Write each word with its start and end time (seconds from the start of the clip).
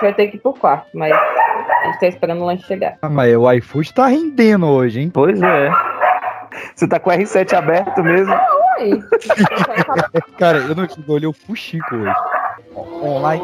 gente 0.00 0.02
vai 0.02 0.14
ter 0.14 0.28
que 0.28 0.36
ir 0.36 0.40
pro 0.40 0.54
quarto, 0.54 0.88
mas 0.94 1.12
a 1.12 1.86
gente 1.86 2.00
tá 2.00 2.06
esperando 2.08 2.42
o 2.42 2.46
lanche 2.46 2.64
chegar. 2.66 2.96
Ah, 3.02 3.08
mas 3.08 3.36
o 3.36 3.52
iFood 3.52 3.92
tá 3.94 4.06
rendendo 4.06 4.66
hoje, 4.66 5.00
hein? 5.00 5.10
Pois 5.12 5.40
é. 5.40 5.70
Você 6.74 6.88
tá 6.88 6.98
com 6.98 7.10
o 7.10 7.12
R7 7.12 7.52
aberto 7.52 8.02
mesmo? 8.02 8.34
Oi. 8.78 9.02
Cara, 10.38 10.58
eu 10.58 10.74
não 10.74 10.86
tive 10.86 11.10
olhei 11.10 11.28
o 11.28 11.32
Fuxico 11.32 11.94
hoje. 11.94 12.14
Online. 13.02 13.42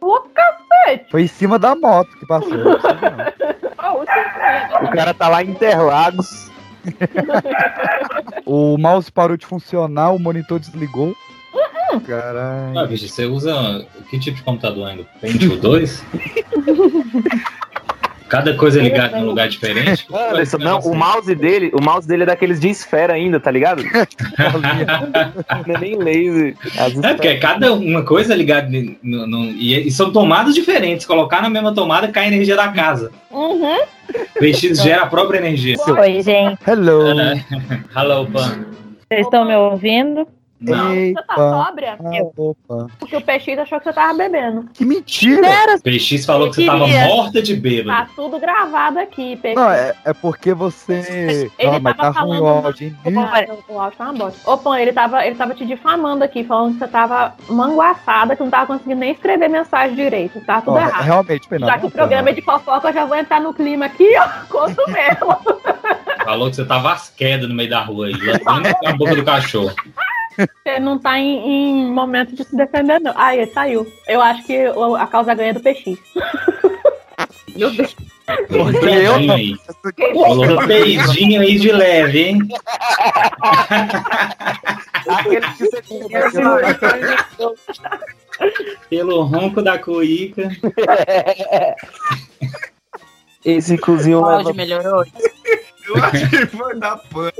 Ô, 0.00 0.20
cacete! 0.34 1.10
Foi 1.10 1.22
em 1.22 1.26
cima 1.26 1.58
da 1.58 1.74
moto 1.74 2.10
que 2.18 2.26
passou. 2.26 2.56
não 2.56 2.80
sei 2.80 2.90
não. 2.92 3.60
Ó, 3.90 3.94
o 3.94 3.98
último 4.00 4.88
O 4.88 4.90
cara 4.92 5.14
tá 5.14 5.28
lá 5.28 5.42
em 5.42 5.50
Interlagos. 5.50 6.50
O 8.46 8.76
mouse 8.78 9.12
parou 9.12 9.36
de 9.36 9.46
funcionar, 9.46 10.10
o 10.10 10.18
monitor 10.18 10.58
desligou. 10.58 11.14
Ah, 11.92 12.00
Caralho. 12.00 12.88
bicho, 12.88 13.08
você 13.08 13.24
usa 13.26 13.84
que 14.10 14.18
tipo 14.18 14.36
de 14.36 14.42
computador 14.42 14.88
ainda? 14.88 15.04
Pentium 15.20 15.56
2? 15.56 16.04
Cada 18.28 18.54
coisa 18.54 18.80
ligada 18.80 19.18
em 19.18 19.22
um 19.24 19.26
lugar 19.26 19.48
diferente? 19.48 20.06
Anderson, 20.14 20.58
não, 20.58 20.78
o 20.78 20.94
mouse 20.94 21.34
dele, 21.34 21.72
o 21.74 21.82
mouse 21.82 22.06
dele 22.06 22.22
é 22.22 22.26
daqueles 22.26 22.60
de 22.60 22.68
esfera 22.68 23.14
ainda, 23.14 23.40
tá 23.40 23.50
ligado? 23.50 23.82
Não 25.66 25.74
é 25.74 25.78
nem 25.80 25.96
laser. 25.96 26.54
As 26.78 26.96
É, 27.02 27.12
porque 27.14 27.26
é 27.26 27.38
cada 27.38 27.72
uma 27.74 28.04
coisa 28.04 28.32
ligada 28.32 28.68
ni- 28.68 28.96
no, 29.02 29.26
no- 29.26 29.46
e, 29.46 29.88
e 29.88 29.90
são 29.90 30.12
tomadas 30.12 30.54
diferentes. 30.54 31.04
Colocar 31.06 31.42
na 31.42 31.50
mesma 31.50 31.74
tomada 31.74 32.06
cai 32.06 32.26
a 32.26 32.28
energia 32.28 32.54
da 32.54 32.68
casa. 32.68 33.10
Uhum. 33.32 33.80
O 33.80 34.38
PX 34.38 34.80
gera 34.80 35.02
a 35.02 35.06
própria 35.06 35.38
energia. 35.38 35.74
Oi, 35.88 36.22
gente. 36.22 36.56
Hello. 36.64 37.02
Hello, 37.96 38.26
Pan. 38.30 38.64
Vocês 39.08 39.22
estão 39.26 39.44
me 39.44 39.56
ouvindo? 39.56 40.24
Não. 40.60 40.92
Ei, 40.92 41.14
Você 41.14 41.22
tá 41.22 41.34
sóbria? 41.36 41.96
Ah, 41.98 42.22
opa. 42.36 42.86
Porque 42.98 43.16
o 43.16 43.20
PX 43.22 43.58
achou 43.60 43.78
que 43.78 43.84
você 43.84 43.92
tava 43.94 44.12
bebendo. 44.18 44.68
Que 44.74 44.84
mentira! 44.84 45.42
Sério? 45.48 45.80
PX 45.82 46.26
falou 46.26 46.50
que 46.50 46.56
você 46.56 46.66
tava 46.66 46.86
morta 46.86 47.40
de 47.42 47.54
Tá 47.54 47.60
bêbado. 47.60 48.10
tudo 48.14 48.38
gravado 48.38 48.98
aqui, 48.98 49.36
PX. 49.36 49.54
Não, 49.54 49.70
é, 49.70 49.94
é 50.04 50.12
porque 50.12 50.52
você. 50.52 51.50
Ele 51.58 51.70
Não, 51.70 51.80
mas 51.80 51.96
tá 51.96 52.12
tava 52.12 52.20
ruim 52.26 52.36
o 52.36 52.40
falando- 52.40 52.66
áudio, 52.66 52.86
hein? 52.88 52.96
O 53.68 53.78
áudio 53.80 53.96
tá 53.98 54.04
uma 54.04 54.12
bosta. 54.12 54.50
Ô, 54.50 54.58
Pão, 54.58 54.76
ele 54.76 54.92
tava, 54.92 55.24
ele 55.26 55.34
tava 55.36 55.54
te 55.54 55.64
difamando 55.64 56.22
aqui, 56.24 56.44
falando 56.44 56.74
que 56.74 56.78
você 56.80 56.88
tava 56.88 57.34
manguaçada, 57.48 58.36
que 58.36 58.42
não 58.42 58.50
tava 58.50 58.66
conseguindo 58.66 59.00
nem 59.00 59.12
escrever 59.12 59.48
mensagem 59.48 59.96
direito. 59.96 60.40
Tá 60.42 60.60
tudo 60.60 60.74
Ó, 60.76 60.78
errado. 60.80 61.02
realmente, 61.04 61.48
Penal. 61.48 61.70
Já 61.70 61.78
que 61.78 61.86
o 61.86 61.90
programa 61.90 62.28
é 62.28 62.32
de 62.32 62.42
fofoca, 62.42 62.88
eu 62.88 62.92
já 62.92 63.04
vou 63.06 63.16
entrar 63.16 63.40
no 63.40 63.54
clima 63.54 63.86
aqui, 63.86 64.08
ó. 64.18 64.28
Conto 64.50 64.82
mesmo. 64.90 65.36
Falou 66.24 66.50
que 66.50 66.56
você 66.56 66.64
tava 66.66 66.92
às 66.92 67.08
quedas 67.08 67.48
no 67.48 67.54
meio 67.54 67.70
da 67.70 67.80
rua 67.80 68.06
aí, 68.08 68.12
lambrando 68.44 68.76
a 68.86 68.92
boca 68.92 69.14
do 69.16 69.24
cachorro. 69.24 69.72
Você 70.36 70.78
não 70.78 70.98
tá 70.98 71.18
em, 71.18 71.38
em 71.46 71.92
momento 71.92 72.34
de 72.34 72.44
se 72.44 72.56
defender, 72.56 73.00
não. 73.00 73.12
Ah, 73.16 73.36
ele 73.36 73.50
saiu. 73.52 73.86
Eu 74.06 74.20
acho 74.20 74.44
que 74.44 74.56
a 74.98 75.06
causa 75.06 75.34
ganha 75.34 75.54
do 75.54 75.60
PX. 75.60 75.98
Meu 77.56 77.70
Deus. 77.70 77.96
Peidinho 78.80 79.32
aí. 79.32 79.56
Falou 80.14 80.66
peidinho 80.66 81.40
aí 81.40 81.58
de 81.58 81.72
leve, 81.72 82.22
hein? 82.22 82.38
Aquele 85.08 85.46
que 85.52 85.64
você 85.64 85.82
Pelo 88.88 89.22
ronco 89.22 89.60
da 89.60 89.78
cuíca. 89.78 90.48
Esse 93.44 93.76
cozinho 93.78 94.20
O 94.20 94.24
leva 94.26 94.36
áudio 94.36 94.54
melhorou? 94.54 95.04
Eu 95.90 96.04
acho 96.04 96.30
que 96.30 96.46
foi 96.46 96.78
da 96.78 96.96
pan. 96.96 97.30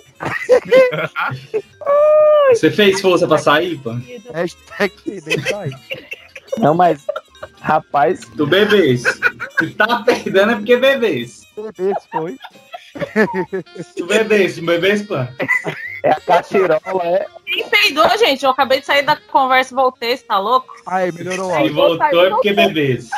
Você 2.51 2.70
fez 2.70 3.01
força 3.01 3.27
pra 3.29 3.39
sair, 3.39 3.79
pô? 3.79 3.91
Hashtag. 4.33 4.92
Não, 6.58 6.74
mas 6.74 7.07
rapaz, 7.61 8.20
Tu 8.36 8.47
bebês. 8.47 9.02
Se 9.58 9.70
tá 9.77 10.02
perdendo 10.05 10.52
é 10.52 10.57
porque 10.57 10.77
bebês. 10.77 11.42
Esse 11.79 12.08
foi. 12.11 12.36
Tu 13.97 14.05
bebês, 14.07 14.57
tu 14.57 14.63
bebês, 14.63 15.03
pô? 15.03 15.14
é 16.03 16.11
a 16.11 16.20
cachirola, 16.20 16.80
é. 17.05 17.27
Quem 17.47 17.69
peidou, 17.69 18.08
gente? 18.19 18.45
Eu 18.45 18.51
acabei 18.51 18.80
de 18.80 18.86
sair 18.86 19.03
da 19.03 19.14
conversa 19.17 19.73
e 19.73 19.77
voltei, 19.77 20.17
você 20.17 20.24
tá 20.24 20.39
louco? 20.39 20.74
Aí, 20.86 21.13
melhorou 21.13 21.53
Se 21.55 21.69
voltou 21.69 22.27
é 22.27 22.30
porque 22.30 22.53
bebês. 22.53 23.08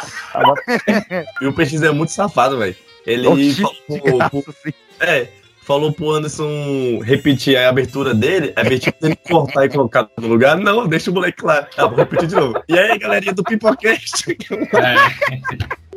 E 1.41 1.47
o 1.47 1.53
PX 1.55 1.83
é 1.83 1.91
muito 1.91 2.13
safado, 2.13 2.59
velho. 2.59 2.77
Ele 3.07 3.27
Oxi, 3.27 3.55
falou, 3.63 3.77
de 3.89 4.01
pro- 4.01 4.17
graça, 4.17 4.31
pro-. 4.31 4.55
É, 5.01 5.29
falou 5.65 5.93
pro 5.93 6.11
Anderson 6.13 7.01
repetir 7.03 7.57
a 7.57 7.69
abertura 7.69 8.15
dele, 8.15 8.53
a 8.57 8.61
abertura 8.61 8.95
dele 9.01 9.17
cortar 9.17 9.65
e 9.65 9.69
colocar 9.69 10.09
no 10.19 10.29
lugar. 10.29 10.57
Não, 10.57 10.87
deixa 10.87 11.11
o 11.11 11.15
moleque 11.15 11.45
lá. 11.45 11.67
Ah, 11.77 11.87
vou 11.87 11.97
repetir 11.97 12.29
de 12.29 12.35
novo. 12.35 12.61
E 12.69 12.79
aí, 12.79 12.99
galerinha 12.99 13.33
do 13.33 13.45
Pipocast? 13.45 14.25
É. 14.31 15.93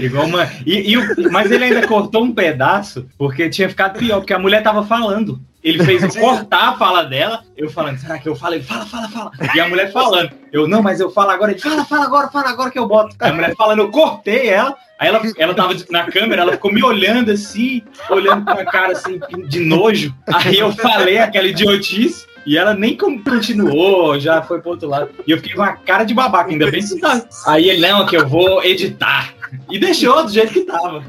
Igual 0.00 0.26
uma. 0.26 0.50
E, 0.66 0.90
e 0.92 0.96
o- 0.98 1.30
Mas 1.30 1.50
ele 1.50 1.64
ainda 1.64 1.86
cortou 1.86 2.24
um 2.24 2.34
pedaço 2.34 3.06
porque 3.16 3.48
tinha 3.48 3.68
ficado 3.68 3.98
pior, 3.98 4.18
porque 4.18 4.34
a 4.34 4.38
mulher 4.38 4.62
tava 4.62 4.84
falando. 4.84 5.40
Ele 5.64 5.82
fez 5.82 6.02
eu 6.02 6.20
cortar 6.20 6.68
a 6.68 6.76
fala 6.76 7.04
dela, 7.04 7.42
eu 7.56 7.70
falando, 7.70 7.98
será 7.98 8.18
que 8.18 8.28
eu 8.28 8.36
falo? 8.36 8.54
Ele 8.54 8.62
fala, 8.62 8.84
fala, 8.84 9.08
fala. 9.08 9.32
E 9.54 9.58
a 9.58 9.66
mulher 9.66 9.90
falando. 9.90 10.30
Eu, 10.52 10.68
não, 10.68 10.82
mas 10.82 11.00
eu 11.00 11.10
falo 11.10 11.30
agora. 11.30 11.52
Ele 11.52 11.60
fala, 11.60 11.86
fala 11.86 12.04
agora, 12.04 12.28
fala 12.28 12.50
agora 12.50 12.70
que 12.70 12.78
eu 12.78 12.86
boto. 12.86 13.16
A 13.18 13.32
mulher 13.32 13.54
falando, 13.56 13.78
eu 13.78 13.90
cortei 13.90 14.50
ela. 14.50 14.76
Aí 15.00 15.08
ela, 15.08 15.22
ela 15.38 15.54
tava 15.54 15.74
na 15.90 16.04
câmera, 16.04 16.42
ela 16.42 16.52
ficou 16.52 16.70
me 16.70 16.84
olhando 16.84 17.30
assim, 17.30 17.82
olhando 18.10 18.44
com 18.44 18.52
a 18.52 18.64
cara 18.64 18.92
assim, 18.92 19.18
de 19.48 19.60
nojo. 19.60 20.14
Aí 20.32 20.58
eu 20.58 20.70
falei 20.70 21.18
aquela 21.18 21.46
idiotice. 21.46 22.26
E 22.46 22.58
ela 22.58 22.74
nem 22.74 22.94
continuou, 22.94 24.20
já 24.20 24.42
foi 24.42 24.60
pro 24.60 24.72
outro 24.72 24.86
lado. 24.86 25.08
E 25.26 25.30
eu 25.30 25.38
fiquei 25.38 25.54
com 25.54 25.62
a 25.62 25.72
cara 25.72 26.04
de 26.04 26.12
babaca, 26.12 26.50
ainda 26.50 26.70
bem 26.70 26.86
que 26.86 27.00
tá. 27.00 27.24
Aí 27.46 27.70
ele, 27.70 27.80
não, 27.80 28.04
que 28.04 28.14
eu 28.14 28.28
vou 28.28 28.62
editar. 28.62 29.32
E 29.70 29.78
deixou 29.78 30.24
do 30.24 30.30
jeito 30.30 30.52
que 30.52 30.60
tava. 30.60 31.02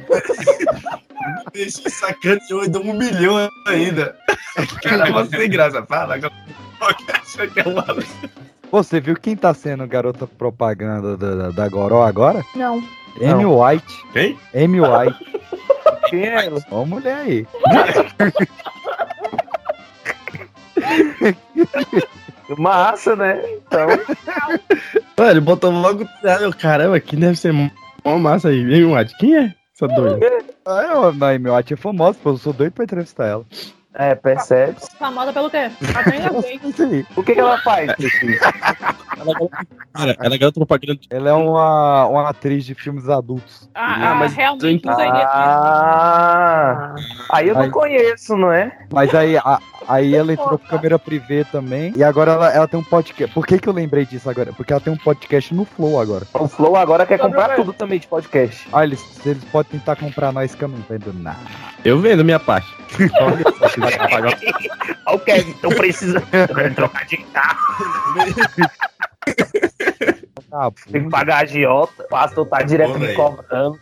Deixa 1.53 1.89
sacaneou 1.89 2.63
e 2.63 2.69
deu 2.69 2.81
um 2.81 2.93
milhão 2.93 3.49
ainda. 3.67 4.15
Cara, 4.83 5.11
você 5.11 5.37
sem 5.37 5.49
graça. 5.49 5.83
Fala 5.85 6.15
agora. 6.15 6.33
Que 7.53 7.59
é 7.59 7.63
uma... 7.63 7.85
Você 8.71 8.99
viu 8.99 9.15
quem 9.15 9.35
tá 9.35 9.53
sendo 9.53 9.87
garota 9.87 10.27
propaganda 10.27 11.15
da, 11.17 11.35
da, 11.35 11.49
da 11.51 11.69
Goró 11.69 12.03
agora? 12.03 12.43
Não. 12.55 12.83
Amy 13.21 13.45
White. 13.45 14.03
Quem? 14.11 14.37
Amy 14.53 14.81
White. 14.81 15.17
Quem 16.09 16.27
é 16.27 16.45
ela? 16.45 16.61
Ó, 16.69 16.83
a 16.83 16.85
mulher 16.85 17.17
aí. 17.17 17.47
Massa, 22.57 23.15
né? 23.15 23.41
Então, 23.57 23.87
Mano, 25.17 25.31
ele 25.31 25.39
botou 25.39 25.71
logo. 25.71 26.07
Caramba, 26.59 26.99
que 26.99 27.15
deve 27.15 27.37
ser 27.37 27.51
mó 27.53 27.69
massa 28.19 28.49
aí. 28.49 28.59
Hein, 28.71 28.85
White? 28.85 29.17
Quem 29.17 29.35
é 29.35 29.55
essa 29.75 29.87
doida? 29.87 30.45
Ah, 30.65 30.81
eu, 30.83 31.13
não, 31.13 31.27
Amy 31.27 31.49
White 31.49 31.73
é 31.73 31.77
famosa, 31.77 32.17
pô. 32.21 32.29
Eu 32.31 32.37
sou 32.37 32.53
doido 32.53 32.71
pra 32.73 32.83
entrevistar 32.85 33.25
ela. 33.27 33.45
é, 33.93 34.15
percebe. 34.15 34.75
Famosa 34.97 35.33
pelo 35.33 35.49
quê? 35.49 35.69
O 37.17 37.23
que, 37.23 37.33
que 37.33 37.39
ela 37.39 37.57
faz? 37.59 37.91
Cara, 39.93 40.15
ela 40.21 40.35
é 40.35 40.37
garota 40.37 40.59
propaganda. 40.59 40.99
Ela 41.09 41.29
é 41.29 41.33
uma, 41.33 42.05
uma 42.07 42.29
atriz 42.29 42.65
de 42.65 42.73
filmes 42.75 43.07
adultos. 43.09 43.69
Ah, 43.73 44.11
Ah, 44.11 44.15
mas 44.15 44.33
realmente 44.33 44.81
tu- 44.81 44.87
não 44.87 44.95
seria. 44.95 45.27
Ah, 45.27 46.95
aí 47.31 47.47
eu 47.47 47.53
não 47.55 47.61
Aí. 47.63 47.69
conheço, 47.71 48.35
não 48.37 48.51
é? 48.51 48.77
Mas 48.91 49.13
aí, 49.15 49.37
a- 49.37 49.59
aí 49.87 50.15
ela 50.15 50.33
entrou 50.33 50.57
com 50.57 50.67
câmera 50.67 50.97
privê 50.99 51.43
também. 51.45 51.93
E 51.95 52.03
agora 52.03 52.33
ela, 52.33 52.53
ela 52.53 52.67
tem 52.67 52.79
um 52.79 52.83
podcast. 52.83 53.33
Por 53.33 53.45
que, 53.45 53.59
que 53.59 53.67
eu 53.69 53.73
lembrei 53.73 54.05
disso 54.05 54.29
agora? 54.29 54.53
Porque 54.53 54.71
ela 54.73 54.81
tem 54.81 54.91
um 54.93 54.97
podcast 54.97 55.53
no 55.53 55.65
Flow 55.65 55.99
agora. 55.99 56.25
O 56.33 56.47
Flow 56.47 56.75
agora 56.75 57.05
quer 57.05 57.17
Sobre 57.17 57.33
comprar 57.33 57.55
tudo 57.55 57.73
também 57.73 57.99
de 57.99 58.07
podcast. 58.07 58.67
Ah, 58.71 58.83
eles, 58.83 59.03
eles 59.25 59.43
podem 59.45 59.79
tentar 59.79 59.95
comprar 59.95 60.31
nós 60.31 60.53
que 60.55 60.63
eu 60.63 60.67
não 60.67 60.79
vendo 60.89 61.13
nada. 61.13 61.39
Eu 61.83 61.99
vendo 61.99 62.23
minha 62.23 62.39
parte. 62.39 62.67
Olha 63.19 65.15
o 65.15 65.19
Kevin, 65.19 65.53
tô 65.53 65.69
precisando 65.69 66.25
trocar 66.75 67.05
de 67.05 67.17
carro. 67.17 67.75
Ah, 70.51 70.71
Tem 70.89 71.03
que 71.03 71.09
pagar 71.09 71.37
a 71.37 71.39
agiota. 71.41 72.03
O 72.03 72.07
pastor 72.07 72.45
tá 72.47 72.61
direto 72.61 72.97
me 72.97 73.13
cobrando. 73.13 73.77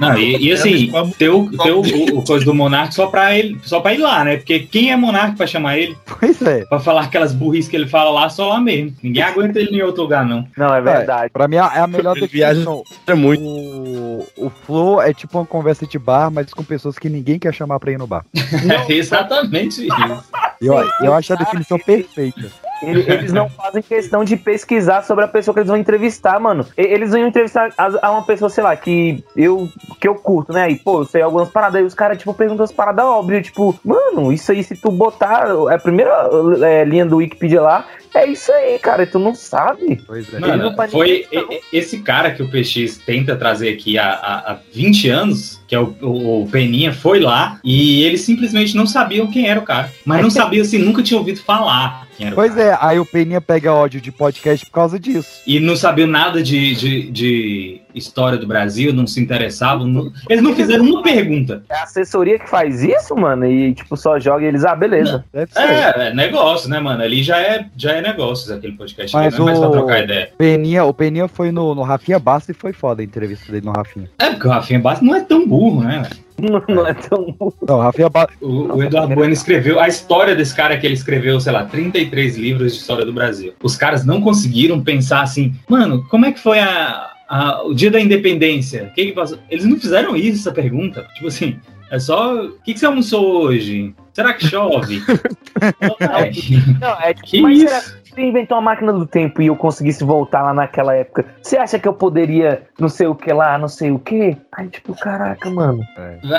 Não, 0.00 0.16
e, 0.18 0.36
e 0.48 0.52
assim, 0.52 0.90
ter 1.18 1.28
o, 1.28 1.50
ter 1.58 1.72
o, 1.72 1.80
o- 1.80 2.24
coisa 2.24 2.44
do 2.44 2.54
Monark 2.54 2.94
só 2.94 3.06
pra 3.08 3.36
ele, 3.36 3.58
só 3.62 3.78
pra 3.80 3.92
ir 3.94 3.98
lá, 3.98 4.24
né? 4.24 4.36
Porque 4.38 4.60
quem 4.60 4.90
é 4.90 4.96
Monark 4.96 5.36
pra 5.36 5.46
chamar 5.46 5.78
ele? 5.78 5.96
Pois 6.18 6.40
é. 6.42 6.64
Pra 6.64 6.80
falar 6.80 7.02
aquelas 7.02 7.32
burrices 7.34 7.70
que 7.70 7.76
ele 7.76 7.86
fala 7.86 8.10
lá, 8.10 8.28
só 8.28 8.48
lá 8.48 8.60
mesmo. 8.60 8.94
Ninguém 9.02 9.22
aguenta 9.22 9.58
ele 9.60 9.76
em 9.78 9.82
outro 9.82 10.02
lugar, 10.02 10.24
não. 10.24 10.46
Não, 10.56 10.74
é 10.74 10.80
verdade. 10.80 11.30
Pra 11.32 11.46
mim, 11.46 11.56
é 11.56 11.60
a 11.60 11.86
melhor 11.86 12.14
definição. 12.14 12.82
É 13.06 13.14
muito. 13.14 13.42
O, 13.44 14.26
o 14.38 14.50
Flow 14.50 15.00
é 15.02 15.12
tipo 15.12 15.38
uma 15.38 15.46
conversa 15.46 15.86
de 15.86 15.98
bar, 15.98 16.30
mas 16.30 16.52
com 16.52 16.64
pessoas 16.64 16.98
que 16.98 17.08
ninguém 17.08 17.38
quer 17.38 17.52
chamar 17.54 17.78
pra 17.78 17.92
ir 17.92 17.98
no 17.98 18.06
bar. 18.06 18.24
É 18.88 18.92
exatamente 18.92 19.86
isso. 19.86 20.24
Eu, 20.60 20.74
eu 21.02 21.12
acho 21.12 21.32
a 21.32 21.36
definição 21.36 21.78
perfeita. 21.78 22.50
Ele- 22.86 23.04
Eles 23.12 23.32
não 23.32 23.48
fazem 23.48 23.82
questão 23.82 24.24
de 24.24 24.36
pesquisar 24.36 25.02
sobre 25.02 25.24
a 25.24 25.28
pessoa 25.28 25.52
que 25.54 25.60
eles 25.60 25.68
vão 25.70 25.76
entrevistar, 25.78 26.38
mano. 26.40 26.66
E- 26.76 26.82
Eles 26.82 27.10
vão 27.10 27.26
entrevistar 27.26 27.70
a 27.76 28.10
uma 28.10 28.22
pessoa, 28.22 28.48
sei 28.48 28.62
lá, 28.64 28.74
que 28.76 29.22
eu, 29.36 29.68
que 30.00 30.06
eu 30.08 30.14
curto, 30.14 30.52
né? 30.52 30.70
E, 30.70 30.76
pô, 30.76 31.00
eu 31.00 31.04
sei 31.04 31.22
algumas 31.22 31.48
paradas. 31.48 31.76
Aí 31.76 31.84
os 31.84 31.94
caras, 31.94 32.18
tipo, 32.18 32.32
perguntam 32.34 32.64
as 32.64 32.72
paradas 32.72 33.04
óbvias. 33.04 33.46
Tipo, 33.46 33.78
mano, 33.84 34.32
isso 34.32 34.52
aí, 34.52 34.62
se 34.62 34.76
tu 34.76 34.90
botar 34.90 35.48
é 35.70 35.74
a 35.74 35.78
primeira 35.78 36.28
é, 36.62 36.84
linha 36.84 37.04
do 37.06 37.16
Wikipedia 37.16 37.60
lá, 37.60 37.84
É 38.14 38.24
isso 38.26 38.50
aí, 38.50 38.78
cara. 38.78 39.02
E 39.02 39.06
tu 39.06 39.18
não 39.18 39.34
sabe? 39.34 40.02
Pois 40.06 40.32
é. 40.32 40.38
Mano, 40.38 40.70
não 40.70 40.74
foi 40.74 41.26
ninguém, 41.30 41.50
e- 41.52 41.54
e- 41.56 41.60
esse 41.78 41.98
cara 41.98 42.30
que 42.30 42.42
o 42.42 42.48
PX 42.50 42.96
tenta 43.04 43.36
trazer 43.36 43.68
aqui 43.68 43.98
há, 43.98 44.08
há, 44.10 44.52
há 44.52 44.56
20 44.72 45.10
anos, 45.10 45.60
que 45.68 45.74
é 45.74 45.78
o, 45.80 45.94
o, 46.00 46.42
o 46.44 46.48
Peninha, 46.48 46.94
foi 46.94 47.20
lá 47.20 47.60
e 47.62 48.02
eles 48.04 48.22
simplesmente 48.22 48.74
não 48.74 48.86
sabiam 48.86 49.26
quem 49.26 49.46
era 49.46 49.60
o 49.60 49.64
cara. 49.64 49.92
Mas 50.04 50.22
não 50.22 50.30
sabiam, 50.30 50.62
assim, 50.62 50.78
nunca 50.78 51.02
tinha 51.02 51.18
ouvido 51.18 51.40
falar 51.40 52.05
Pois 52.34 52.54
cara. 52.54 52.68
é, 52.70 52.78
aí 52.80 52.98
o 52.98 53.06
Peninha 53.06 53.40
pega 53.40 53.72
ódio 53.72 54.00
de 54.00 54.10
podcast 54.12 54.64
por 54.66 54.72
causa 54.72 54.98
disso. 54.98 55.42
E 55.46 55.60
não 55.60 55.76
sabiam 55.76 56.06
nada 56.08 56.42
de, 56.42 56.74
de, 56.74 57.10
de 57.10 57.80
história 57.94 58.38
do 58.38 58.46
Brasil, 58.46 58.92
não 58.92 59.06
se 59.06 59.20
interessavam. 59.20 59.86
não- 59.86 60.12
Eles 60.28 60.42
não 60.42 60.54
fizeram 60.54 60.84
uma 60.84 61.02
pergunta. 61.02 61.62
É 61.68 61.76
a 61.76 61.82
assessoria 61.82 62.38
que 62.38 62.48
faz 62.48 62.82
isso, 62.82 63.14
mano, 63.16 63.46
e 63.46 63.74
tipo, 63.74 63.96
só 63.96 64.18
joga 64.18 64.44
e 64.44 64.48
eles, 64.48 64.64
ah, 64.64 64.74
beleza. 64.74 65.24
É, 65.32 66.08
é 66.08 66.14
negócio, 66.14 66.68
né, 66.68 66.80
mano? 66.80 67.02
Ali 67.02 67.22
já 67.22 67.38
é, 67.40 67.66
já 67.76 67.92
é 67.92 68.00
negócios 68.02 68.50
aquele 68.50 68.74
podcast. 68.74 69.14
Mas 69.14 69.36
não 69.38 69.48
é 69.48 69.52
mais 69.52 69.58
pra 69.58 69.70
trocar 69.70 70.04
ideia. 70.04 70.30
Peninha, 70.36 70.84
o 70.84 70.94
Peninha 70.94 71.28
foi 71.28 71.50
no, 71.52 71.74
no 71.74 71.82
Rafinha 71.82 72.18
Basta 72.18 72.50
e 72.52 72.54
foi 72.54 72.72
foda 72.72 73.02
a 73.02 73.04
entrevista 73.04 73.50
dele 73.52 73.66
no 73.66 73.72
Rafinha. 73.72 74.10
É, 74.18 74.30
porque 74.30 74.46
o 74.48 74.50
Rafinha 74.50 74.80
Bastos 74.80 75.06
não 75.06 75.14
é 75.14 75.20
tão 75.20 75.46
burro, 75.46 75.82
né? 75.82 76.02
velho? 76.02 76.25
Não, 76.40 76.62
não 76.68 76.86
é 76.86 76.94
tão. 76.94 77.34
Não, 77.66 77.76
o 77.78 77.80
Rafinha 77.80 78.08
Basta. 78.10 78.32
O, 78.40 78.76
o 78.76 78.82
Eduardo 78.82 79.14
Bueno 79.14 79.32
escreveu 79.32 79.80
a 79.80 79.88
história 79.88 80.34
desse 80.36 80.54
cara 80.54 80.76
que 80.78 80.86
ele 80.86 80.94
escreveu, 80.94 81.40
sei 81.40 81.52
lá, 81.52 81.64
33 81.64 82.36
livros 82.36 82.72
de 82.74 82.78
história 82.80 83.04
do 83.04 83.12
Brasil. 83.12 83.54
Os 83.62 83.76
caras 83.76 84.04
não 84.04 84.20
conseguiram 84.20 84.82
pensar 84.82 85.22
assim, 85.22 85.54
mano, 85.68 86.04
como 86.08 86.26
é 86.26 86.32
que 86.32 86.40
foi 86.40 86.58
a, 86.58 87.10
a- 87.28 87.62
o 87.64 87.72
dia 87.74 87.90
da 87.90 88.00
independência? 88.00 88.88
O 88.90 88.94
que, 88.94 89.06
que 89.06 89.12
passou? 89.12 89.38
Eles 89.50 89.64
não 89.64 89.78
fizeram 89.80 90.14
isso, 90.16 90.40
essa 90.40 90.52
pergunta. 90.52 91.06
Tipo 91.14 91.28
assim, 91.28 91.56
é 91.90 91.98
só. 91.98 92.34
O 92.34 92.58
que, 92.64 92.74
que 92.74 92.80
você 92.80 92.86
almoçou 92.86 93.42
hoje? 93.42 93.94
Será 94.12 94.32
que 94.34 94.46
chove? 94.46 95.02
É, 95.58 96.30
Não, 96.78 97.00
é 97.00 97.14
tipo, 97.14 97.26
que 97.26 97.40
mas 97.40 97.58
isso? 97.58 97.68
será 97.68 97.82
inventou 98.22 98.56
uma 98.56 98.62
máquina 98.62 98.92
do 98.92 99.06
tempo 99.06 99.42
e 99.42 99.46
eu 99.46 99.56
conseguisse 99.56 100.04
voltar 100.04 100.42
lá 100.42 100.54
naquela 100.54 100.94
época, 100.94 101.24
você 101.42 101.56
acha 101.56 101.78
que 101.78 101.86
eu 101.88 101.92
poderia 101.92 102.62
não 102.78 102.88
sei 102.88 103.06
o 103.06 103.14
que 103.14 103.32
lá, 103.32 103.58
não 103.58 103.68
sei 103.68 103.90
o 103.90 103.98
que? 103.98 104.36
Aí, 104.52 104.68
tipo, 104.68 104.94
caraca, 104.98 105.50
mano. 105.50 105.80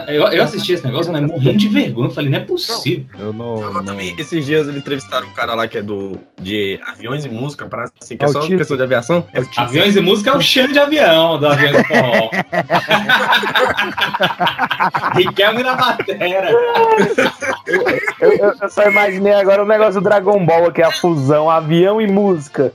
Eu, 0.08 0.24
eu 0.28 0.44
assisti 0.44 0.74
esse 0.74 0.86
negócio, 0.86 1.12
mas 1.12 1.22
morrendo 1.22 1.58
de 1.58 1.68
vergonha. 1.68 2.08
Eu 2.08 2.12
falei, 2.12 2.30
não 2.30 2.38
é 2.38 2.42
possível. 2.42 3.06
Eu 3.20 3.34
não. 3.34 3.74
Não- 3.74 3.84
também, 3.84 4.16
esses 4.18 4.46
dias 4.46 4.68
eles 4.68 4.80
entrevistaram 4.80 5.28
um 5.28 5.34
cara 5.34 5.54
lá 5.56 5.68
que 5.68 5.78
é 5.78 5.82
do 5.82 6.18
de 6.42 6.80
aviões 6.86 7.26
e 7.26 7.30
música, 7.30 7.66
parece 7.68 7.94
assim, 8.02 8.18
que 8.18 8.24
é 8.24 8.28
É 8.28 8.30
o 8.30 8.34
só 8.34 8.40
Tito. 8.42 8.58
pessoa 8.58 8.78
de 8.78 8.84
aviação. 8.84 9.26
É. 9.34 9.42
Aviões 9.62 9.96
e 9.96 10.02
música 10.02 10.32
é 10.32 10.36
o 10.36 10.42
chão 10.42 10.68
de 10.68 10.80
avião 10.80 11.40
do 11.40 11.48
avião 11.48 11.72
do 11.74 11.84
forró. 11.86 12.30
Riquelme 15.16 15.64
na 15.64 15.76
batera. 15.76 16.50
Eu, 17.68 18.32
eu- 18.32 18.54
eu 18.62 18.70
só 18.70 18.84
imaginei 18.90 19.34
agora 19.34 19.64
o 19.64 19.68
negócio 19.68 20.00
do 20.02 20.04
Dragon 20.04 20.44
Ball, 20.46 20.72
que 20.72 20.82
é 20.82 20.86
a 20.86 20.92
fusão 20.92 21.50
avião 21.68 22.02
e 22.02 22.08
música. 22.08 22.72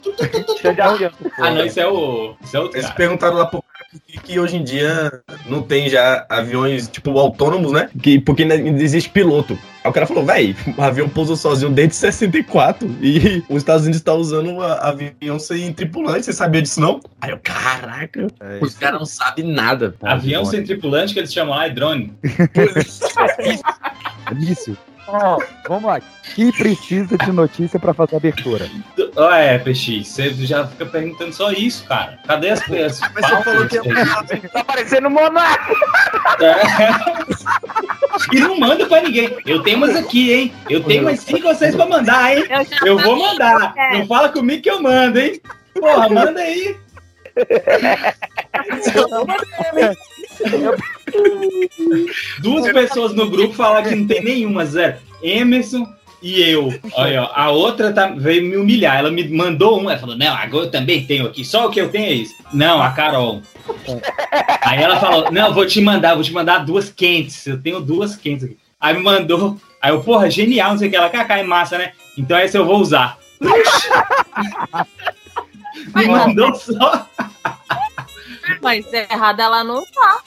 Cheio 0.61 0.75
de 0.75 0.81
avião. 0.81 1.11
Ah, 1.39 1.51
não, 1.51 1.65
isso 1.65 1.81
é 1.81 1.87
o. 1.87 2.35
Isso 2.43 2.57
é 2.57 2.61
outro 2.61 2.77
Eles 2.77 2.87
cara. 2.87 2.97
perguntaram 2.97 3.37
lá 3.37 3.47
por 3.47 3.63
que, 4.25 4.41
hoje 4.41 4.57
em 4.57 4.65
dia 4.65 5.21
não 5.47 5.63
tem 5.63 5.87
já 5.89 6.25
aviões, 6.29 6.89
tipo, 6.89 7.19
autônomos, 7.19 7.73
né? 7.73 7.91
Que, 8.03 8.19
porque 8.19 8.43
ainda 8.43 8.83
existe 8.83 9.11
piloto. 9.11 9.59
Aí 9.85 9.91
o 9.91 9.93
cara 9.93 10.07
falou, 10.07 10.25
véi, 10.25 10.57
o 10.79 10.83
avião 10.83 11.09
pousou 11.09 11.37
sozinho 11.37 11.71
desde 11.71 11.95
64 11.97 12.89
e 13.03 13.43
os 13.51 13.59
Estados 13.59 13.83
Unidos 13.83 13.99
estão 13.99 14.17
usando 14.17 14.63
a- 14.63 14.89
avião 14.89 15.39
sem 15.39 15.73
tripulante. 15.75 16.25
Você 16.25 16.33
sabia 16.33 16.63
disso, 16.63 16.81
não? 16.81 17.01
Aí 17.21 17.31
eu, 17.33 17.39
caraca, 17.43 18.27
É, 18.41 18.59
os 18.63 18.75
caras 18.75 18.99
não 18.99 19.07
sabem 19.07 19.45
nada. 19.53 19.95
Avião 20.03 20.45
sem 20.45 20.65
tripulante 20.65 21.13
que 21.13 21.19
eles 21.21 21.33
chamam 21.33 21.55
lá 21.55 21.67
é 21.67 21.71
drone. 21.71 22.15
Início. 25.09 25.49
Vamos 25.69 25.85
lá. 25.85 26.01
Quem 26.35 26.51
precisa 26.53 27.19
de 27.19 27.33
notícia 27.33 27.79
pra 27.79 27.93
fazer 27.93 28.15
a 28.15 28.19
abertura? 28.19 28.69
Ah, 29.17 29.39
é, 29.39 29.59
PX, 29.59 30.09
você 30.09 30.33
já 30.33 30.67
fica 30.67 30.87
perguntando 30.87 31.33
só 31.33 31.51
isso, 31.51 31.85
cara. 31.85 32.19
Cadê 32.27 32.51
as 32.51 32.65
peças? 32.65 33.01
Mas 33.15 33.27
você 33.27 33.43
falou 33.43 33.69
que 33.69 33.79
é 33.79 34.49
Tá 34.49 34.65
parecendo 34.65 35.11
Monark. 35.11 35.75
E 38.33 38.41
não 38.41 38.59
manda 38.59 38.87
pra 38.87 39.03
ninguém. 39.03 39.37
Eu 39.45 39.63
tenho 39.63 39.79
umas 39.79 39.97
aqui, 39.97 40.33
hein? 40.33 40.55
Eu 40.69 40.83
tenho 40.83 41.03
umas 41.03 41.21
cinco 41.21 41.49
ou 41.49 41.55
seis 41.55 41.75
pra 41.75 41.87
mandar, 41.87 42.37
hein? 42.37 42.45
Eu 42.83 42.87
Eu 42.87 42.99
vou 42.99 43.17
mandar. 43.17 43.75
É. 43.77 43.99
Não 43.99 44.07
fala 44.07 44.29
comigo 44.29 44.63
que 44.63 44.71
eu 44.71 44.83
mando, 44.83 45.19
hein? 45.19 45.41
Porra, 45.75 46.09
manda 46.09 46.41
aí. 46.41 46.77
Duas 52.41 52.73
pessoas 52.73 53.15
no 53.15 53.29
grupo 53.29 53.55
falaram 53.55 53.89
que 53.89 53.95
não 53.95 54.07
tem 54.07 54.23
nenhuma, 54.23 54.65
zero. 54.65 54.97
Emerson 55.23 55.87
e 56.23 56.41
eu. 56.41 56.73
Olha, 56.95 57.25
ó, 57.25 57.31
a 57.35 57.51
outra 57.51 57.93
tá- 57.93 58.15
veio 58.17 58.45
me 58.45 58.57
humilhar. 58.57 58.99
Ela 58.99 59.11
me 59.11 59.29
mandou 59.29 59.79
uma. 59.79 59.93
Ela 59.93 60.01
falou: 60.01 60.17
Não, 60.17 60.33
agora 60.35 60.67
eu 60.67 60.71
também 60.71 61.05
tenho 61.05 61.27
aqui. 61.27 61.45
Só 61.45 61.67
o 61.67 61.71
que 61.71 61.81
eu 61.81 61.89
tenho 61.89 62.07
é 62.07 62.13
isso. 62.13 62.35
Não, 62.53 62.81
a 62.81 62.91
Carol. 62.91 63.43
Aí 64.63 64.83
ela 64.83 65.01
falou: 65.01 65.31
Não, 65.33 65.53
vou 65.53 65.67
te 65.67 65.81
mandar, 65.81 66.15
vou 66.15 66.23
te 66.23 66.33
mandar 66.33 66.59
duas 66.59 66.91
quentes. 66.91 67.47
Eu 67.47 67.61
tenho 67.61 67.81
duas 67.81 68.17
quentes 68.17 68.45
aqui. 68.45 68.57
Aí 68.81 68.95
me 68.97 69.03
mandou. 69.03 69.59
Aí 69.81 69.91
eu, 69.91 70.01
porra, 70.03 70.31
genial, 70.31 70.71
não 70.71 70.79
sei 70.79 70.89
o 70.89 70.91
que. 70.91 70.97
Ela, 70.97 71.11
cacá, 71.11 71.39
é 71.39 71.43
massa, 71.43 71.77
né? 71.77 71.93
Então 72.17 72.37
essa 72.37 72.57
eu 72.57 72.65
vou 72.65 72.81
usar. 72.81 73.19
me 75.95 76.07
mandou 76.07 76.55
só. 76.55 77.09
Mas 78.61 78.93
errada 78.93 79.43
ela 79.43 79.65
não 79.65 79.85
tá. 79.87 80.21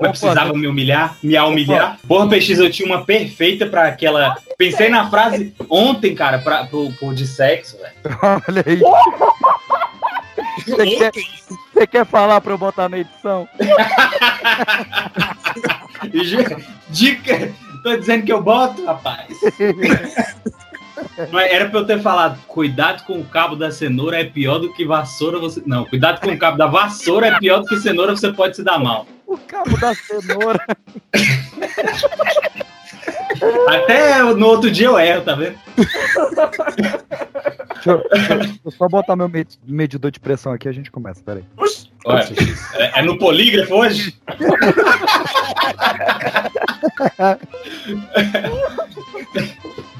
Mas 0.00 0.10
precisava 0.10 0.52
me 0.52 0.66
humilhar, 0.66 1.16
me 1.22 1.38
humilhar. 1.38 1.98
Porra, 2.06 2.28
PX, 2.28 2.58
eu 2.58 2.70
tinha 2.70 2.86
uma 2.86 3.04
perfeita 3.04 3.66
pra 3.66 3.88
aquela. 3.88 4.36
Pensei 4.56 4.88
na 4.88 5.10
frase 5.10 5.54
ontem, 5.68 6.14
cara, 6.14 6.38
pra, 6.38 6.64
pro, 6.64 6.92
pro 6.92 7.14
de 7.14 7.26
sexo, 7.26 7.76
velho. 7.78 7.94
Olha 8.48 8.64
aí. 8.66 8.80
Você 10.66 10.96
quer, 10.96 11.12
você 11.72 11.86
quer 11.86 12.06
falar 12.06 12.40
pra 12.40 12.52
eu 12.52 12.58
botar 12.58 12.88
na 12.88 12.98
edição? 12.98 13.48
Dica! 16.90 17.52
Tô 17.82 17.96
dizendo 17.96 18.24
que 18.24 18.32
eu 18.32 18.42
boto, 18.42 18.84
rapaz. 18.84 19.28
Era 21.50 21.68
pra 21.68 21.80
eu 21.80 21.86
ter 21.86 22.00
falado, 22.00 22.38
cuidado 22.46 23.04
com 23.04 23.18
o 23.20 23.24
cabo 23.24 23.56
da 23.56 23.70
cenoura 23.70 24.20
é 24.20 24.24
pior 24.24 24.58
do 24.58 24.72
que 24.72 24.84
vassoura 24.84 25.38
você. 25.38 25.62
Não, 25.66 25.84
cuidado 25.84 26.20
com 26.20 26.30
o 26.30 26.38
cabo 26.38 26.56
da 26.56 26.66
vassoura 26.66 27.26
é 27.26 27.38
pior 27.38 27.60
do 27.60 27.66
que 27.66 27.76
cenoura, 27.76 28.16
você 28.16 28.32
pode 28.32 28.56
se 28.56 28.64
dar 28.64 28.78
mal. 28.78 29.06
O 29.34 29.38
cabo 29.38 29.76
da 29.78 29.94
cenoura. 29.94 30.64
Até 33.68 34.22
no 34.22 34.46
outro 34.46 34.70
dia 34.70 34.86
eu 34.86 34.98
erro, 34.98 35.22
tá 35.22 35.34
vendo? 35.34 35.58
Deixa 37.74 37.90
eu, 37.90 38.02
deixa 38.10 38.58
eu 38.64 38.70
só 38.70 38.88
botar 38.88 39.16
meu 39.16 39.28
med- 39.28 39.58
medidor 39.66 40.10
de 40.10 40.18
pressão 40.20 40.52
aqui 40.52 40.68
e 40.68 40.70
a 40.70 40.72
gente 40.72 40.90
começa, 40.90 41.22
peraí. 41.22 41.44
Olha, 42.06 42.26
é, 42.74 43.00
é 43.00 43.02
no 43.02 43.18
polígrafo 43.18 43.74
hoje? 43.74 44.16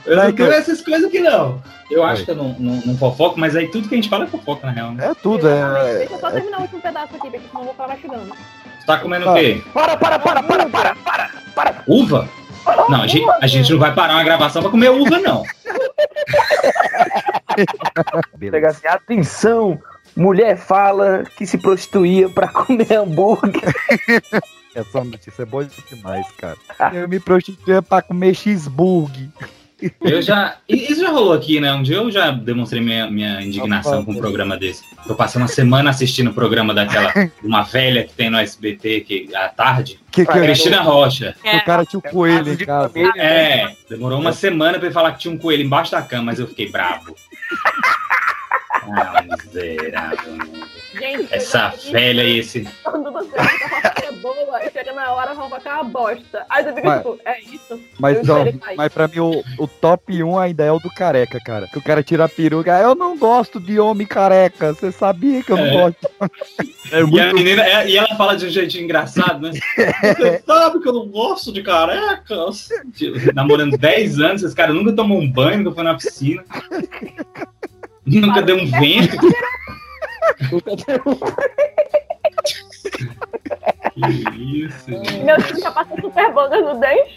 Eu 0.07 0.17
não 0.17 0.33
tenho 0.33 0.53
essas 0.53 0.83
coisas 0.83 1.07
aqui, 1.09 1.19
não. 1.19 1.63
Eu 1.91 2.05
acho 2.05 2.25
que 2.27 2.31
eu 2.31 2.35
não, 2.35 2.49
não, 2.59 2.75
não 2.85 2.97
fofoco, 2.99 3.41
mas 3.41 3.57
aí 3.57 3.69
tudo 3.69 3.89
que 3.89 3.95
a 3.95 3.97
gente 3.97 4.09
fala 4.11 4.25
é 4.25 4.27
fofoca, 4.27 4.67
na 4.67 4.73
real. 4.73 4.93
Né? 4.93 5.07
É 5.11 5.15
tudo, 5.15 5.49
é. 5.49 5.99
Deixa 5.99 6.13
eu 6.15 6.19
só 6.21 6.31
terminar 6.31 6.59
o 6.59 6.63
último 6.63 6.83
pedaço 6.83 7.17
aqui, 7.17 7.31
porque 7.31 7.41
senão 7.49 7.61
eu 7.63 7.65
vou 7.65 7.73
ficar 7.73 7.89
mastigando. 7.89 8.35
Tá 8.87 8.99
comendo 8.99 9.31
o 9.31 9.35
quê? 9.35 9.63
Para, 9.73 9.97
para, 9.97 10.19
para, 10.19 10.43
para, 10.43 10.97
para. 11.55 11.83
Uva? 11.87 12.29
Não, 12.89 13.03
a 13.03 13.07
gente, 13.07 13.27
a 13.43 13.47
gente 13.47 13.71
não 13.73 13.79
vai 13.79 13.95
parar 13.95 14.15
uma 14.15 14.25
gravação 14.25 14.63
pra 14.63 14.71
comer 14.71 14.91
uva, 14.91 15.19
não. 15.19 15.43
Pega 18.39 18.69
assim, 18.69 18.87
atenção. 18.87 19.79
Mulher 20.17 20.57
fala 20.57 21.25
que 21.37 21.45
se 21.47 21.59
prostituía 21.59 22.29
pra 22.29 22.49
comer 22.49 22.93
hambúrguer. 22.93 23.75
Essa 24.75 25.05
notícia 25.05 25.43
é 25.43 25.47
boa 25.47 25.65
demais, 25.65 26.27
cara. 26.33 26.57
Eu 26.93 27.09
me 27.09 27.21
prostituía 27.21 27.83
pra 27.83 28.03
comer 28.03 28.35
cheeseburger. 28.35 29.29
Eu 30.01 30.23
já. 30.23 30.57
Isso 30.69 31.01
já 31.01 31.11
rolou 31.11 31.33
aqui, 31.33 31.61
né? 31.61 31.73
Um 31.73 31.83
dia 31.83 31.97
eu 31.97 32.11
já 32.11 32.31
demonstrei 32.31 32.81
minha, 32.81 33.11
minha 33.11 33.43
indignação 33.43 34.05
com 34.05 34.13
um 34.13 34.17
programa 34.19 34.57
desse. 34.57 34.83
Eu 35.07 35.15
passei 35.15 35.41
uma 35.41 35.49
semana 35.49 35.91
assistindo 35.91 36.31
o 36.31 36.35
programa 36.35 36.73
daquela. 36.73 37.13
Uma 37.43 37.63
velha 37.63 38.05
que 38.05 38.13
tem 38.15 38.31
no 38.31 38.39
SBT 38.39 39.01
que, 39.01 39.35
à 39.35 39.49
tarde. 39.49 39.99
Que 40.11 40.25
que 40.25 40.31
eu- 40.31 40.43
Cristina 40.43 40.81
Rocha. 40.81 41.35
É, 41.45 41.57
O 41.59 41.65
cara 41.65 41.85
tinha 41.85 41.99
um 41.99 42.11
coelho 42.11 42.53
em 42.53 42.57
casa. 42.57 42.93
É, 43.17 43.75
demorou 43.91 44.19
uma 44.21 44.33
semana 44.33 44.79
pra 44.79 44.87
ele 44.87 44.95
falar 44.95 45.13
que 45.13 45.19
tinha 45.19 45.35
um 45.35 45.39
coelho 45.39 45.63
embaixo 45.65 45.91
da 45.93 46.01
cama, 46.03 46.25
mas 46.25 46.39
eu 46.39 46.47
fiquei 46.47 46.71
bravo. 46.71 47.15
Ah, 48.87 49.23
miserável. 49.23 50.37
Gente, 51.05 51.35
Essa 51.35 51.69
velha 51.93 52.23
e 52.25 52.39
esse. 52.39 52.67
Quando 52.83 53.13
você 53.13 53.31
cebola 54.01 54.65
e 54.65 54.71
chega 54.71 54.93
na 54.95 55.13
hora, 55.13 55.35
vão 55.35 55.51
ficar 55.51 55.83
uma 55.83 55.85
bosta. 55.85 56.47
Aí 56.49 56.65
você 56.65 56.73
fica 56.75 56.87
Mas- 56.89 56.97
tipo, 56.99 57.19
é 57.27 57.41
isso? 57.43 57.81
Mas, 57.99 58.29
ó, 58.29 58.45
mas 58.77 58.93
pra 58.93 59.07
mim 59.09 59.19
o, 59.19 59.45
o 59.59 59.69
top 59.69 60.23
1 60.23 60.39
ainda 60.39 60.65
é 60.65 60.73
o 60.73 60.79
do 60.79 60.89
careca, 60.89 61.39
cara. 61.45 61.67
Que 61.69 61.77
o 61.79 61.83
cara 61.83 62.03
tira 62.03 62.25
a 62.25 62.29
peruca. 62.29 62.71
Eu 62.81 62.95
não 62.95 63.19
gosto 63.19 63.61
de 63.61 63.79
homem 63.79 64.07
careca. 64.07 64.73
Você 64.73 64.91
sabia 64.91 65.43
que 65.43 65.53
eu 65.53 65.57
não 65.59 65.65
É. 65.67 65.73
gosto. 65.73 66.11
É 66.91 66.99
E 67.01 67.03
a 67.03 67.07
muito 67.07 67.35
menina, 67.35 67.63
é- 67.67 67.89
e 67.91 67.97
ela 67.99 68.15
fala 68.17 68.35
de 68.37 68.47
um 68.47 68.51
jeitinho 68.51 68.85
engraçado, 68.85 69.43
né? 69.43 69.51
Você 70.17 70.43
sabe 70.47 70.81
que 70.81 70.89
eu 70.89 70.93
não 70.95 71.07
gosto 71.09 71.53
de 71.53 71.63
carecas. 71.63 72.69
Tipo, 72.95 73.35
Namorando 73.35 73.77
10 73.77 74.21
anos, 74.21 74.43
esses 74.43 74.55
caras 74.55 74.75
nunca 74.75 74.93
tomam 74.93 75.19
um 75.19 75.31
banho, 75.31 75.59
nunca 75.59 75.75
foi 75.75 75.85
na 75.85 75.95
piscina. 75.95 76.43
Nunca 78.07 78.43
deu 78.43 78.57
um 78.57 78.71
vento. 78.71 79.17
Que 83.95 84.11
isso, 84.65 84.91
gente. 84.91 85.19
Meu 85.25 85.37
tio 85.43 85.61
já 85.61 85.71
passou 85.71 85.97
super 86.01 86.33
banda 86.33 86.61
no 86.61 86.81
dente. 86.81 87.17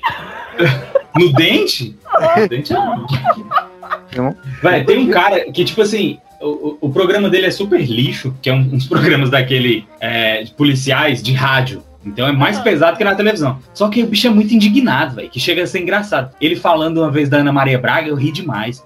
No 1.16 1.34
dente? 1.34 1.96
No 2.38 2.48
dente 2.48 2.74
não. 2.74 4.36
Vai, 4.62 4.84
tem 4.84 5.00
um 5.00 5.10
cara 5.12 5.52
que, 5.52 5.66
tipo 5.66 5.82
assim, 5.82 6.20
o, 6.40 6.78
o- 6.82 6.90
programa 6.92 7.30
dele 7.30 7.48
é 7.48 7.52
super 7.52 7.82
lixo, 7.82 8.36
que 8.42 8.50
é 8.50 8.54
um, 8.54 8.60
uns 8.74 8.86
programas 8.88 9.30
daquele 9.30 9.88
é, 10.00 10.44
de 10.44 10.52
policiais 10.52 11.22
de 11.24 11.34
rádio. 11.34 11.84
Então 12.06 12.28
é 12.28 12.32
mais 12.32 12.60
pesado 12.60 12.96
que 12.98 13.04
na 13.04 13.16
televisão. 13.16 13.60
Só 13.74 13.90
que 13.90 14.04
o 14.04 14.08
bicho 14.08 14.28
é 14.28 14.30
muito 14.30 14.54
indignado, 14.54 15.16
velho, 15.16 15.30
que 15.30 15.40
chega 15.40 15.64
a 15.64 15.68
ser 15.68 15.80
engraçado. 15.82 16.34
Ele 16.40 16.56
falando 16.56 17.00
uma 17.00 17.12
vez 17.12 17.28
da 17.28 17.38
Ana 17.38 17.52
Maria 17.52 17.78
Braga, 17.80 18.08
eu 18.08 18.16
ri 18.16 18.32
demais. 18.32 18.84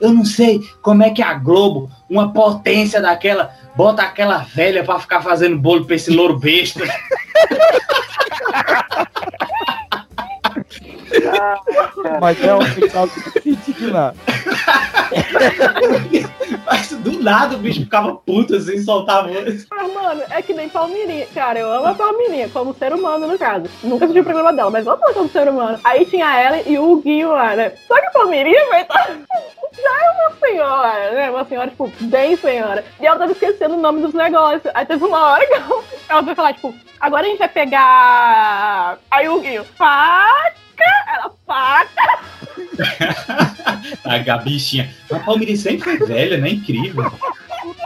Eu 0.00 0.12
não 0.12 0.24
sei 0.24 0.60
como 0.80 1.04
é 1.04 1.10
que 1.10 1.22
a 1.22 1.34
Globo, 1.34 1.88
uma 2.10 2.32
potência 2.32 3.00
daquela, 3.00 3.54
bota 3.76 4.02
aquela 4.02 4.38
velha 4.38 4.82
pra 4.82 4.98
ficar 4.98 5.22
fazendo 5.22 5.56
bolo 5.56 5.84
pra 5.84 5.94
esse 5.94 6.10
louro 6.10 6.36
besta. 6.36 6.84
Mas 12.20 12.42
é 12.42 12.54
um 12.54 12.58
de 12.58 13.40
se 13.40 13.50
indignar. 13.50 14.14
Mas 16.72 16.90
do 16.90 17.22
nada 17.22 17.54
o 17.54 17.58
bicho 17.58 17.80
ficava 17.80 18.14
puto 18.14 18.56
assim, 18.56 18.82
soltava. 18.82 19.28
Mas, 19.28 19.92
mano, 19.92 20.22
é 20.30 20.40
que 20.40 20.54
nem 20.54 20.70
Palmirinha. 20.70 21.26
Cara, 21.34 21.58
eu 21.58 21.70
amo 21.70 21.88
a 21.88 21.94
Palmirinha 21.94 22.48
como 22.48 22.72
ser 22.72 22.94
humano, 22.94 23.26
no 23.26 23.38
caso. 23.38 23.66
Nunca 23.84 24.06
assisti 24.06 24.20
o 24.20 24.24
programa 24.24 24.54
dela, 24.54 24.70
mas 24.70 24.86
amo 24.86 25.02
ela 25.02 25.12
como 25.12 25.28
ser 25.28 25.48
humano. 25.48 25.78
Aí 25.84 26.06
tinha 26.06 26.34
ela 26.34 26.62
e 26.62 26.78
o 26.78 26.96
Guinho 26.96 27.32
lá, 27.32 27.54
né? 27.54 27.74
Só 27.86 28.00
que 28.00 28.06
a 28.06 28.10
Palmirinha, 28.10 28.70
velho, 28.70 28.86
tá... 28.86 29.06
já 29.06 30.04
é 30.04 30.10
uma 30.10 30.36
senhora, 30.40 31.10
né? 31.10 31.30
Uma 31.30 31.44
senhora, 31.44 31.68
tipo, 31.68 31.92
bem 32.00 32.36
senhora. 32.38 32.82
E 32.98 33.06
ela 33.06 33.18
tava 33.18 33.32
esquecendo 33.32 33.74
o 33.74 33.80
nome 33.80 34.00
dos 34.00 34.14
negócios. 34.14 34.72
Aí 34.72 34.86
teve 34.86 35.04
uma 35.04 35.30
hora 35.30 35.46
que 35.46 35.52
ela, 36.08 36.22
foi 36.24 36.34
falar, 36.34 36.54
tipo, 36.54 36.74
agora 36.98 37.26
a 37.26 37.28
gente 37.28 37.38
vai 37.38 37.48
pegar. 37.48 38.98
Aí 39.10 39.28
o 39.28 39.40
Guinho, 39.40 39.64
faca! 39.76 40.62
Ela, 40.78 41.32
faca! 41.46 42.20
A 44.04 44.38
bichinha. 44.38 44.90
A 45.10 45.18
Palmeiras 45.18 45.60
sempre 45.60 45.84
foi 45.84 46.06
velha, 46.06 46.38
né? 46.38 46.50
Incrível. 46.50 47.12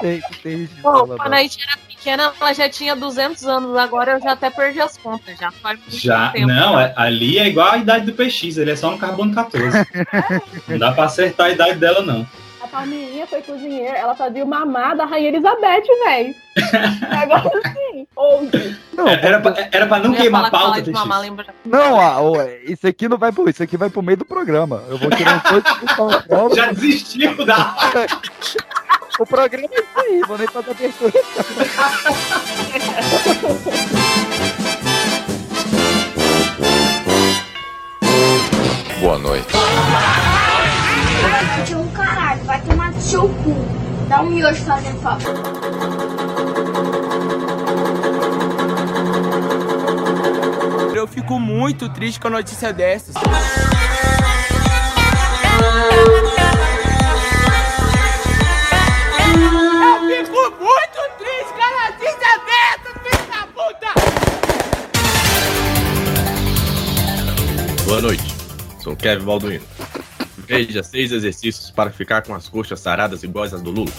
Tem, 0.00 0.20
tem 0.42 0.64
isso. 0.64 0.74
Bom, 0.82 1.06
quando 1.06 1.32
a 1.32 1.42
gente 1.42 1.58
era 1.62 1.76
pequena, 1.78 2.32
ela 2.40 2.52
já 2.52 2.68
tinha 2.68 2.94
200 2.94 3.44
anos, 3.44 3.76
agora 3.76 4.12
eu 4.12 4.20
já 4.20 4.32
até 4.32 4.50
perdi 4.50 4.80
as 4.80 4.96
contas, 4.96 5.38
já 5.38 5.50
faz 5.50 5.78
muito 5.80 5.96
Já, 5.96 6.28
tempo. 6.30 6.46
não, 6.46 6.78
é- 6.78 6.92
ali 6.96 7.38
é 7.38 7.48
igual 7.48 7.72
a 7.72 7.78
idade 7.78 8.06
do 8.06 8.12
PX, 8.12 8.56
ele 8.58 8.70
é 8.70 8.76
só 8.76 8.90
no 8.90 8.98
carbono 8.98 9.34
14. 9.34 9.86
Não 10.68 10.78
dá 10.78 10.92
pra 10.92 11.04
acertar 11.04 11.46
a 11.46 11.50
idade 11.50 11.78
dela, 11.78 12.02
não. 12.02 12.26
A 12.76 12.80
Palmirinha 12.80 13.26
foi 13.26 13.40
cozinheira, 13.40 13.96
ela 13.96 14.14
fazia 14.14 14.44
o 14.44 14.46
mamar 14.46 14.94
da 14.94 15.06
Rainha 15.06 15.28
Elizabeth, 15.30 15.84
velho. 16.04 16.34
Negócio 17.10 17.50
assim. 17.64 18.06
Ouve. 18.14 18.76
Não, 18.92 19.08
Era 19.08 19.40
pra, 19.40 19.68
era 19.72 19.86
pra 19.86 19.98
não 19.98 20.12
queimar 20.12 20.42
a 20.42 20.44
que 20.44 20.50
pauta, 20.50 20.82
de 20.82 20.90
mamar 20.90 21.20
lembra. 21.22 21.46
não 21.64 21.98
ah, 21.98 22.18
isso 22.64 22.86
aqui 22.86 23.08
não 23.08 23.16
vai 23.16 23.32
pro. 23.32 23.48
Isso 23.48 23.62
aqui 23.62 23.78
vai 23.78 23.88
pro 23.88 24.02
meio 24.02 24.18
do 24.18 24.26
programa. 24.26 24.84
Eu 24.90 24.98
vou 24.98 25.08
tirar 25.08 25.42
um 25.98 26.08
da 26.08 26.20
prova. 26.28 26.54
Já 26.54 26.70
desistiu 26.72 27.46
da. 27.46 27.74
O 29.18 29.24
programa 29.24 29.70
é 29.72 29.80
isso 29.80 29.98
aí, 29.98 30.20
vou 30.28 30.36
nem 30.36 30.46
fazer 30.46 30.72
abertura. 30.72 31.12
Boa 39.00 39.18
noite. 39.18 39.46
Um 39.56 41.22
caralho, 41.22 41.85
vai 42.56 42.60
tomar 42.62 42.92
no 42.92 43.00
seu 43.00 43.28
cu. 43.28 43.54
Dá 44.08 44.22
um 44.22 44.30
miojo 44.30 44.64
fazendo 44.64 45.00
favor. 45.00 45.34
Eu 50.94 51.06
fico 51.06 51.38
muito 51.38 51.88
triste 51.90 52.18
com 52.18 52.28
a 52.28 52.30
notícia 52.30 52.72
dessas. 52.72 53.14
Eu 53.14 53.22
fico 60.26 60.50
muito 60.58 61.00
triste 61.18 61.52
com 61.52 61.62
a 61.62 61.70
notícia 61.90 62.32
dessas, 62.46 62.94
filho 63.02 63.24
da 63.28 63.40
puta! 63.52 63.90
Boa 67.84 68.00
noite. 68.00 68.34
Sou 68.78 68.96
Kevin 68.96 69.24
Balduino. 69.24 69.75
Veja 70.46 70.82
seis 70.82 71.12
exercícios 71.12 71.70
para 71.70 71.90
ficar 71.90 72.22
com 72.22 72.34
as 72.34 72.48
coxas 72.48 72.80
saradas 72.80 73.22
iguais 73.22 73.52
às 73.52 73.62
do 73.62 73.70
Lula. 73.70 73.90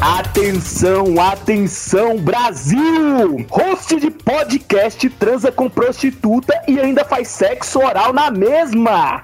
Atenção, 0.00 1.20
atenção, 1.20 2.18
Brasil! 2.18 3.46
Host 3.48 4.00
de 4.00 4.10
podcast 4.10 5.08
transa 5.10 5.52
com 5.52 5.70
prostituta 5.70 6.60
e 6.66 6.80
ainda 6.80 7.04
faz 7.04 7.28
sexo 7.28 7.78
oral 7.78 8.12
na 8.12 8.28
mesma! 8.30 9.22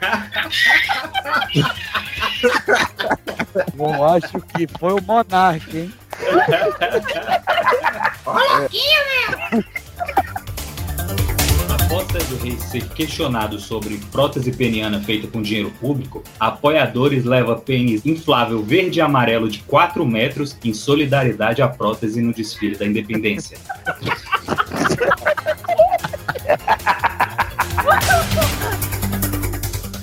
Bom, 3.74 4.04
acho 4.14 4.40
que 4.54 4.68
foi 4.78 4.92
o 4.92 5.02
Monark, 5.02 5.76
hein? 5.76 5.92
Após 12.18 12.26
Sérgio 12.26 12.36
Reis 12.38 12.62
ser 12.64 12.88
questionado 12.88 13.60
sobre 13.60 13.96
prótese 14.10 14.50
peniana 14.50 15.00
feita 15.00 15.28
com 15.28 15.40
dinheiro 15.40 15.70
público, 15.80 16.24
apoiadores 16.40 17.24
levam 17.24 17.58
pênis 17.60 18.04
inflável 18.04 18.60
verde 18.60 18.98
e 18.98 19.02
amarelo 19.02 19.48
de 19.48 19.60
4 19.60 20.04
metros 20.04 20.56
em 20.64 20.74
solidariedade 20.74 21.62
à 21.62 21.68
prótese 21.68 22.20
no 22.20 22.32
desfile 22.32 22.76
da 22.76 22.84
independência. 22.86 23.56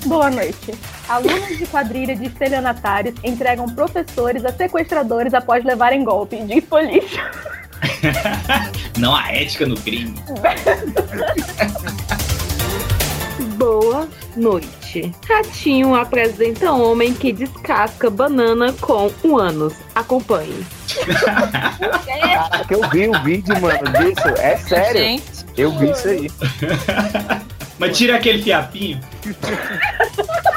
Boa 0.06 0.30
noite. 0.30 0.72
Alunos 1.08 1.58
de 1.58 1.66
quadrilha 1.66 2.16
de 2.16 2.24
estelionatários 2.26 3.14
entregam 3.22 3.66
professores 3.66 4.42
a 4.44 4.52
sequestradores 4.52 5.34
após 5.34 5.62
levarem 5.64 6.02
golpe. 6.02 6.36
Diz 6.44 6.64
polícia. 6.64 7.30
Não 8.98 9.14
há 9.14 9.32
ética 9.32 9.66
no 9.66 9.76
crime. 9.76 10.14
Boa 13.56 14.08
noite. 14.36 15.12
Ratinho 15.28 15.94
apresenta 15.94 16.72
homem 16.72 17.14
que 17.14 17.32
descasca 17.32 18.10
banana 18.10 18.72
com 18.80 19.10
um 19.24 19.36
ânus. 19.36 19.74
Acompanhe. 19.94 20.64
Caraca, 22.06 22.74
eu 22.74 22.88
vi 22.90 23.08
o 23.08 23.22
vídeo, 23.22 23.60
mano, 23.60 23.84
disso. 23.98 24.28
É 24.38 24.56
sério. 24.56 25.00
Gente, 25.00 25.46
Eu 25.56 25.76
vi 25.78 25.90
isso 25.90 26.08
aí. 26.08 26.30
Mas 27.78 27.96
tira 27.96 28.16
aquele 28.16 28.42
fiapinho. 28.42 29.00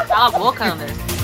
cala 0.07 0.27
a 0.27 0.31
boca, 0.31 0.65
Anderson. 0.65 1.18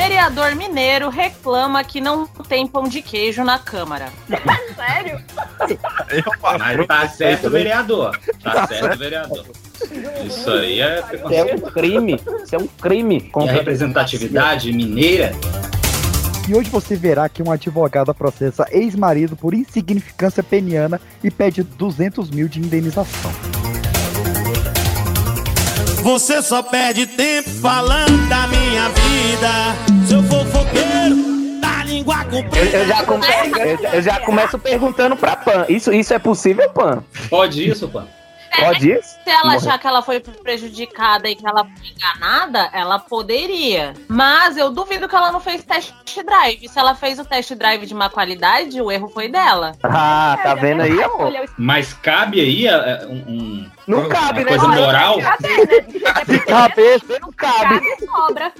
Vereador 0.00 0.54
mineiro 0.54 1.10
reclama 1.10 1.84
que 1.84 2.00
não 2.00 2.26
tem 2.26 2.66
pão 2.66 2.84
de 2.84 3.02
queijo 3.02 3.44
na 3.44 3.58
Câmara. 3.58 4.08
Sério? 4.74 5.22
Mas 6.58 6.86
tá 6.86 7.06
certo, 7.06 7.50
vereador. 7.50 8.18
Tá 8.42 8.66
certo, 8.66 8.98
vereador. 8.98 9.44
Isso 10.24 10.50
aí 10.50 10.80
é, 10.80 11.04
Isso 11.12 11.34
é 11.34 11.54
um 11.54 11.60
crime. 11.60 12.18
Isso 12.42 12.54
é 12.54 12.58
um 12.58 12.66
crime. 12.66 13.20
contra 13.20 13.52
a 13.52 13.54
representatividade 13.56 14.72
mineira. 14.72 15.32
E 16.48 16.54
hoje 16.54 16.70
você 16.70 16.96
verá 16.96 17.28
que 17.28 17.42
uma 17.42 17.54
advogada 17.54 18.14
processa 18.14 18.66
ex-marido 18.70 19.36
por 19.36 19.52
insignificância 19.52 20.42
peniana 20.42 20.98
e 21.22 21.30
pede 21.30 21.62
200 21.62 22.30
mil 22.30 22.48
de 22.48 22.58
indenização. 22.58 23.49
Você 26.02 26.42
só 26.42 26.62
perde 26.62 27.06
tempo 27.06 27.48
falando 27.50 28.28
da 28.28 28.46
minha 28.48 28.88
vida. 28.88 30.06
Seu 30.08 30.22
fofoqueiro, 30.22 31.60
da 31.60 31.84
língua 31.84 32.16
Eu, 32.24 32.42
comprida. 32.42 32.76
eu 32.78 32.86
já 32.86 33.04
come- 33.04 33.26
eu- 33.26 33.90
eu 33.94 34.02
já 34.02 34.20
começo 34.20 34.58
perguntando 34.58 35.16
pra 35.16 35.36
Pan. 35.36 35.66
Isso, 35.68 35.92
isso 35.92 36.12
é 36.14 36.18
possível, 36.18 36.68
Pan? 36.70 37.02
Pode 37.28 37.68
isso, 37.68 37.86
pô? 37.88 38.02
Pode 38.58 38.90
isso? 38.92 39.16
Se 39.24 39.30
ela 39.30 39.54
achar 39.54 39.78
que 39.78 39.86
ela 39.86 40.02
foi 40.02 40.20
prejudicada 40.20 41.28
e 41.28 41.36
que 41.36 41.46
ela 41.46 41.64
foi 41.64 41.88
enganada, 41.88 42.68
ela 42.72 42.98
poderia. 42.98 43.94
Mas 44.08 44.56
eu 44.56 44.70
duvido 44.70 45.08
que 45.08 45.14
ela 45.14 45.30
não 45.32 45.40
fez 45.40 45.62
test 45.64 45.92
drive. 46.24 46.68
Se 46.68 46.78
ela 46.78 46.94
fez 46.94 47.18
o 47.18 47.24
test 47.24 47.52
drive 47.54 47.86
de 47.86 47.94
má 47.94 48.08
qualidade, 48.10 48.80
o 48.82 48.90
erro 48.90 49.08
foi 49.08 49.28
dela. 49.28 49.72
Ah, 49.82 50.38
tá 50.42 50.54
vendo 50.54 50.82
aí, 50.82 51.02
amor? 51.02 51.32
Mas 51.56 51.92
cabe 51.94 52.40
aí 52.40 52.66
é, 52.66 53.06
um, 53.06 53.14
um- 53.28 53.70
Não 53.86 54.08
cabe, 54.08 54.40
né? 54.44 54.50
coisa 54.50 54.68
moral? 54.68 55.16
De 56.26 56.38
cabeça, 56.40 57.18
Não 57.20 57.32
cabe. 57.32 57.80
cabe 57.80 58.06
sobra. 58.06 58.52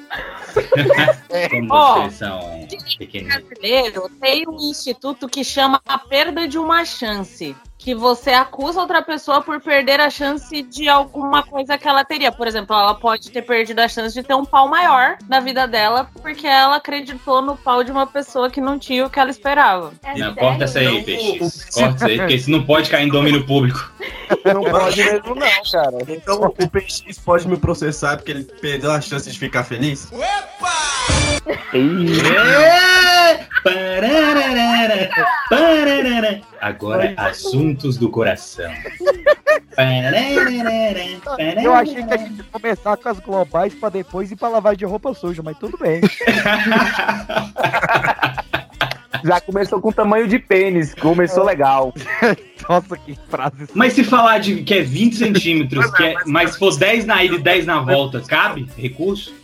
Como 1.51 1.69
Ó. 1.75 1.95
vocês 2.03 2.15
são 2.15 2.67
pequeninos. 2.99 3.37
brasileiro 3.45 4.11
tem 4.21 4.49
um 4.49 4.57
instituto 4.71 5.29
que 5.29 5.45
chama 5.45 5.81
a 5.87 5.99
perda 5.99 6.47
de 6.49 6.59
uma 6.59 6.85
chance. 6.85 7.57
Que 7.81 7.95
você 7.95 8.31
acusa 8.31 8.79
outra 8.79 9.01
pessoa 9.01 9.41
por 9.41 9.59
perder 9.59 10.01
a 10.01 10.11
chance 10.11 10.63
de 10.63 10.87
alguma 10.87 11.43
coisa 11.43 11.79
que 11.79 11.89
ela 11.89 12.05
teria. 12.05 12.31
Por 12.31 12.47
exemplo, 12.47 12.77
ela 12.77 12.95
pode 12.95 13.31
ter 13.31 13.41
perdido 13.41 13.81
a 13.81 13.89
chance 13.89 14.15
de 14.15 14.23
ter 14.23 14.35
um 14.35 14.45
pau 14.45 14.69
maior 14.69 15.17
na 15.27 15.41
vida 15.41 15.67
dela 15.67 16.11
porque 16.21 16.47
ela 16.47 16.77
acreditou 16.77 17.41
no 17.41 17.57
pau 17.57 17.83
de 17.83 17.91
uma 17.91 18.07
pessoa 18.07 18.51
que 18.51 18.61
não 18.61 18.79
tinha 18.79 19.07
o 19.07 19.11
que 19.11 19.19
ela 19.19 19.31
esperava. 19.31 19.93
É 20.03 20.15
Não, 20.19 20.35
corta 20.35 20.65
essa 20.65 20.79
aí, 20.79 21.03
PX. 21.03 21.71
Corta 21.73 21.97
isso 21.97 22.05
aí, 22.05 22.19
porque 22.19 22.35
isso 22.35 22.51
não 22.51 22.63
pode 22.65 22.91
cair 22.91 23.07
em 23.07 23.11
domínio 23.11 23.47
público. 23.47 23.91
Não 24.45 24.63
pode 24.63 25.03
mesmo, 25.03 25.35
não, 25.35 25.73
cara. 25.73 25.97
Então 26.07 26.41
o 26.43 26.69
PX 26.69 27.19
pode 27.25 27.49
me 27.49 27.57
processar 27.57 28.19
porque 28.19 28.31
ele 28.31 28.45
perdeu 28.45 28.93
a 28.93 29.01
chance 29.01 29.31
de 29.31 29.39
ficar 29.39 29.65
feliz? 29.65 30.11
Pararara, 33.65 35.09
pararara. 35.49 36.41
Agora, 36.61 37.15
assuntos 37.71 37.97
do 37.97 38.11
coração. 38.11 38.71
Eu 41.63 41.73
achei 41.73 42.05
que 42.05 42.13
a 42.13 42.17
gente 42.17 42.37
ia 42.37 42.45
começar 42.53 42.97
com 42.97 43.09
as 43.09 43.21
globais 43.21 43.73
pra 43.73 43.89
depois 43.89 44.31
ir 44.31 44.37
pra 44.37 44.49
lavar 44.49 44.77
de 44.77 44.85
roupa 44.85 45.15
suja, 45.15 45.43
mas 45.43 45.57
tudo 45.57 45.79
bem. 45.79 46.03
Já 49.25 49.41
começou 49.41 49.81
com 49.81 49.93
tamanho 49.93 50.27
de 50.29 50.39
pênis. 50.39 50.95
Começou 50.95 51.45
legal. 51.45 51.93
Nossa, 52.69 52.97
que 52.97 53.19
frase. 53.29 53.67
Mas 53.75 53.95
se 53.95 54.05
falar 54.05 54.39
de 54.39 54.63
que 54.63 54.75
é 54.75 54.83
20 54.83 55.17
centímetros, 55.17 55.91
que 55.93 56.05
é, 56.05 56.15
mas 56.27 56.53
se 56.53 56.59
for 56.59 56.77
10 56.77 57.07
na 57.07 57.25
ida 57.25 57.37
e 57.37 57.39
10 57.39 57.67
na 57.67 57.81
volta, 57.81 58.21
cabe 58.21 58.69
recurso? 58.77 59.35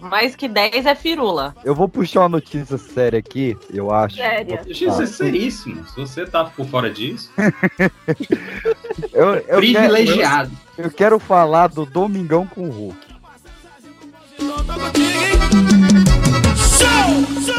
Mais 0.00 0.36
que 0.36 0.48
10 0.48 0.86
é 0.86 0.94
firula. 0.94 1.54
Eu 1.64 1.74
vou 1.74 1.88
puxar 1.88 2.20
uma 2.20 2.28
notícia 2.30 2.78
séria 2.78 3.18
aqui, 3.18 3.56
eu 3.72 3.92
acho. 3.92 4.16
Séria. 4.16 4.62
Isso 4.66 5.02
é 5.02 5.06
seríssimo. 5.06 5.86
Se 5.88 5.96
você 5.96 6.24
tá 6.24 6.44
por 6.44 6.66
fora 6.66 6.90
disso, 6.90 7.30
Eu, 9.12 9.34
eu 9.34 9.58
privilegiado. 9.58 10.50
Quero, 10.76 10.88
eu 10.88 10.90
quero 10.90 11.18
falar 11.18 11.68
do 11.68 11.84
Domingão 11.84 12.46
com 12.46 12.68
o 12.68 12.70
Hulk. 12.70 13.12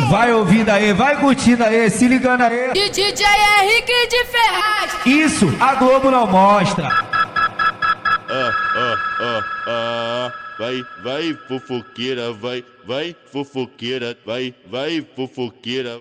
Vai 0.10 0.34
ouvindo 0.34 0.70
aí, 0.70 0.94
vai 0.94 1.20
curtindo 1.20 1.64
aí, 1.64 1.90
se 1.90 2.08
ligando 2.08 2.42
aí. 2.42 2.72
E 2.76 2.90
DJ 2.90 3.26
Henrique 3.62 4.08
de 4.08 4.26
Ferraz. 4.26 4.92
Isso, 5.06 5.48
a 5.60 5.76
Globo 5.76 6.12
não 6.12 6.28
mostra. 6.28 6.88
ah, 6.88 8.52
ah, 8.76 8.98
ah, 9.20 9.44
ah. 9.68 10.34
Vai, 10.60 10.86
vai, 11.04 11.34
fofoqueira, 11.48 12.32
vai, 12.32 12.64
vai, 12.86 13.16
fofoqueira, 13.32 14.16
vai, 14.24 14.54
vai, 14.68 15.06
fofoqueira. 15.16 16.00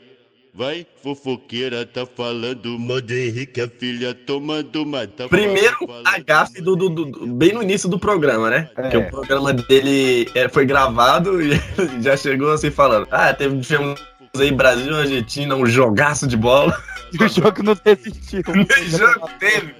Vai, 0.54 0.86
fofoqueira, 1.02 1.86
tá 1.86 2.04
falando 2.04 2.78
mal 2.78 3.00
do 3.00 3.14
Henrique, 3.14 3.58
a 3.58 3.66
filha 3.68 4.12
tomando 4.14 4.82
uma. 4.82 5.06
Tá 5.06 5.26
Primeiro, 5.26 5.78
falando- 5.86 6.06
a 6.06 6.18
gafe 6.18 6.60
do, 6.60 6.76
do- 6.76 6.90
do- 6.90 7.26
bem 7.26 7.54
no 7.54 7.62
início 7.62 7.88
do 7.88 7.98
programa, 7.98 8.50
né? 8.50 8.68
É. 8.76 8.88
Que 8.90 8.96
o 8.98 9.10
programa 9.10 9.54
dele 9.54 10.28
é, 10.34 10.50
foi 10.50 10.66
gravado 10.66 11.40
e 11.40 11.52
já 12.02 12.18
chegou 12.18 12.50
assim 12.52 12.70
falando: 12.70 13.08
Ah, 13.10 13.32
teve 13.32 13.58
tivemos 13.60 13.98
aí 14.40 14.50
Brasil 14.50 14.92
e 14.92 15.00
Argentina, 15.00 15.54
um 15.54 15.66
jogaço 15.66 16.26
de 16.26 16.38
bola. 16.38 16.74
E 17.12 17.16
o 17.22 17.28
jogo 17.28 17.62
não 17.62 17.76
desistiu. 17.84 18.42
Nem 18.54 18.64
jogo 18.88 19.28
teve. 19.38 19.74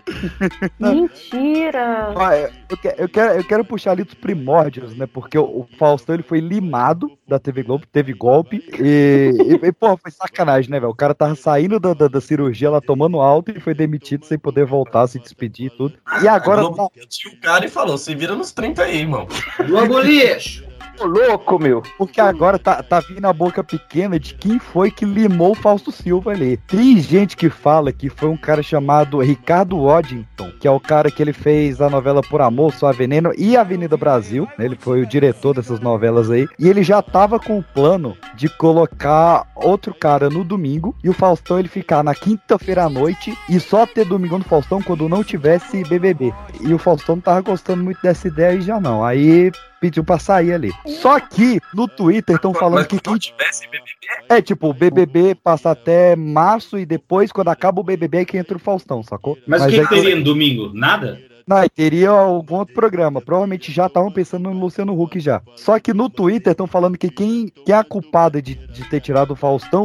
Mentira! 0.78 2.12
Ah, 2.14 2.36
eu, 2.36 2.50
eu 2.68 2.76
que- 2.76 2.94
eu 2.98 3.08
quero, 3.08 3.32
eu 3.38 3.44
quero 3.44 3.64
puxar 3.64 3.92
ali 3.92 4.04
dos 4.04 4.12
primórdios, 4.12 4.94
né? 4.94 5.06
Porque 5.06 5.38
o, 5.38 5.42
o 5.44 5.68
Faustão 5.78 6.14
ele 6.14 6.22
foi 6.22 6.40
limado 6.40 7.10
da 7.26 7.38
TV 7.38 7.62
Globo, 7.62 7.86
teve 7.90 8.12
golpe. 8.12 8.62
E, 8.78 9.30
e, 9.62 9.66
e, 9.66 9.72
pô, 9.72 9.96
foi 9.96 10.10
sacanagem, 10.10 10.70
né, 10.70 10.78
velho? 10.78 10.92
O 10.92 10.96
cara 10.96 11.14
tava 11.14 11.34
saindo 11.34 11.80
da, 11.80 11.94
da, 11.94 12.08
da 12.08 12.20
cirurgia 12.20 12.68
lá 12.68 12.80
tomando 12.82 13.20
alto 13.20 13.52
e 13.56 13.60
foi 13.60 13.72
demitido 13.72 14.26
sem 14.26 14.38
poder 14.38 14.66
voltar, 14.66 15.06
se 15.06 15.18
despedir 15.18 15.68
e 15.68 15.76
tudo. 15.78 15.94
E 16.22 16.28
agora 16.28 16.60
A 16.60 16.64
Globo 16.64 16.76
tá 16.94 17.06
tinha 17.08 17.32
o 17.32 17.40
cara 17.40 17.64
e 17.64 17.70
falou: 17.70 17.96
Se 17.96 18.14
vira 18.14 18.34
nos 18.34 18.52
30 18.52 18.82
aí, 18.82 18.98
irmão. 18.98 19.26
Globo 19.66 19.98
lixo. 20.00 20.70
Ô, 21.00 21.06
louco, 21.06 21.58
meu. 21.58 21.82
Porque 21.98 22.20
agora 22.20 22.58
tá, 22.58 22.82
tá 22.82 23.00
vindo 23.00 23.24
a 23.26 23.32
boca 23.32 23.62
pequena 23.64 24.18
de 24.18 24.34
quem 24.34 24.58
foi 24.58 24.90
que 24.90 25.04
limou 25.04 25.52
o 25.52 25.54
Fausto 25.54 25.90
Silva 25.90 26.32
ali. 26.32 26.56
Tem 26.66 26.98
gente 26.98 27.36
que 27.36 27.48
fala 27.48 27.92
que 27.92 28.08
foi 28.08 28.28
um 28.28 28.36
cara 28.36 28.62
chamado 28.62 29.20
Ricardo 29.20 29.78
Waddington, 29.82 30.52
que 30.60 30.68
é 30.68 30.70
o 30.70 30.80
cara 30.80 31.10
que 31.10 31.22
ele 31.22 31.32
fez 31.32 31.80
a 31.80 31.88
novela 31.88 32.22
Por 32.22 32.40
Amor, 32.40 32.74
Só 32.74 32.92
Veneno 32.92 33.32
e 33.36 33.56
Avenida 33.56 33.96
Brasil. 33.96 34.48
né? 34.58 34.64
Ele 34.64 34.76
foi 34.78 35.02
o 35.02 35.06
diretor 35.06 35.54
dessas 35.54 35.80
novelas 35.80 36.30
aí. 36.30 36.46
E 36.58 36.68
ele 36.68 36.82
já 36.82 37.00
tava 37.02 37.38
com 37.38 37.58
o 37.58 37.62
plano 37.62 38.16
de 38.34 38.48
colocar 38.48 39.46
outro 39.54 39.94
cara 39.94 40.28
no 40.28 40.44
domingo 40.44 40.94
e 41.02 41.08
o 41.08 41.12
Faustão 41.12 41.58
ele 41.58 41.68
ficar 41.68 42.02
na 42.02 42.14
quinta-feira 42.14 42.84
à 42.84 42.88
noite 42.88 43.36
e 43.48 43.58
só 43.58 43.86
ter 43.86 44.04
Domingão 44.04 44.38
do 44.38 44.44
Faustão 44.44 44.82
quando 44.82 45.08
não 45.08 45.24
tivesse 45.24 45.82
BBB. 45.84 46.32
E 46.60 46.72
o 46.74 46.78
Faustão 46.78 47.16
não 47.16 47.22
tava 47.22 47.40
gostando 47.40 47.82
muito 47.82 48.00
dessa 48.02 48.28
ideia 48.28 48.56
e 48.56 48.60
já 48.62 48.80
não. 48.80 49.04
Aí 49.04 49.50
pediu 49.82 50.04
pra 50.04 50.16
sair 50.16 50.52
ali. 50.52 50.72
Só 50.86 51.18
que 51.18 51.60
no 51.74 51.88
Twitter 51.88 52.36
estão 52.36 52.54
falando 52.54 52.78
Mas 52.78 52.86
que 52.86 52.94
se 52.94 53.02
não 53.04 53.12
quem 53.14 53.18
tivesse 53.18 53.66
BBB, 53.66 53.92
é, 54.28 54.40
tipo, 54.40 54.68
o 54.68 54.72
BBB 54.72 55.34
passa 55.34 55.72
até 55.72 56.14
março 56.14 56.78
e 56.78 56.86
depois, 56.86 57.32
quando 57.32 57.48
acaba 57.48 57.80
o 57.80 57.84
BBB, 57.84 58.18
é 58.18 58.24
que 58.24 58.38
entra 58.38 58.56
o 58.56 58.60
Faustão, 58.60 59.02
sacou? 59.02 59.36
Mas, 59.44 59.62
o 59.62 59.68
que, 59.68 59.80
é 59.80 59.82
que 59.82 59.88
teria 59.88 60.14
no 60.14 60.22
domingo? 60.22 60.70
Nada? 60.72 61.20
Não, 61.44 61.68
teria 61.68 62.10
algum 62.10 62.56
outro 62.56 62.72
programa. 62.72 63.20
Provavelmente 63.20 63.72
já 63.72 63.86
estavam 63.86 64.12
pensando 64.12 64.48
no 64.48 64.60
Luciano 64.60 65.00
Huck 65.00 65.18
já. 65.18 65.42
Só 65.56 65.80
que 65.80 65.92
no 65.92 66.08
Twitter 66.08 66.52
estão 66.52 66.68
falando 66.68 66.96
que 66.96 67.10
quem, 67.10 67.48
quem 67.48 67.74
é 67.74 67.78
a 67.78 67.82
culpada 67.82 68.40
de, 68.40 68.54
de 68.54 68.88
ter 68.88 69.00
tirado 69.00 69.32
o 69.32 69.36
Faustão 69.36 69.84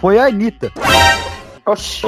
foi 0.00 0.18
a 0.18 0.24
Anitta. 0.24 0.72
Oxi. 1.66 2.02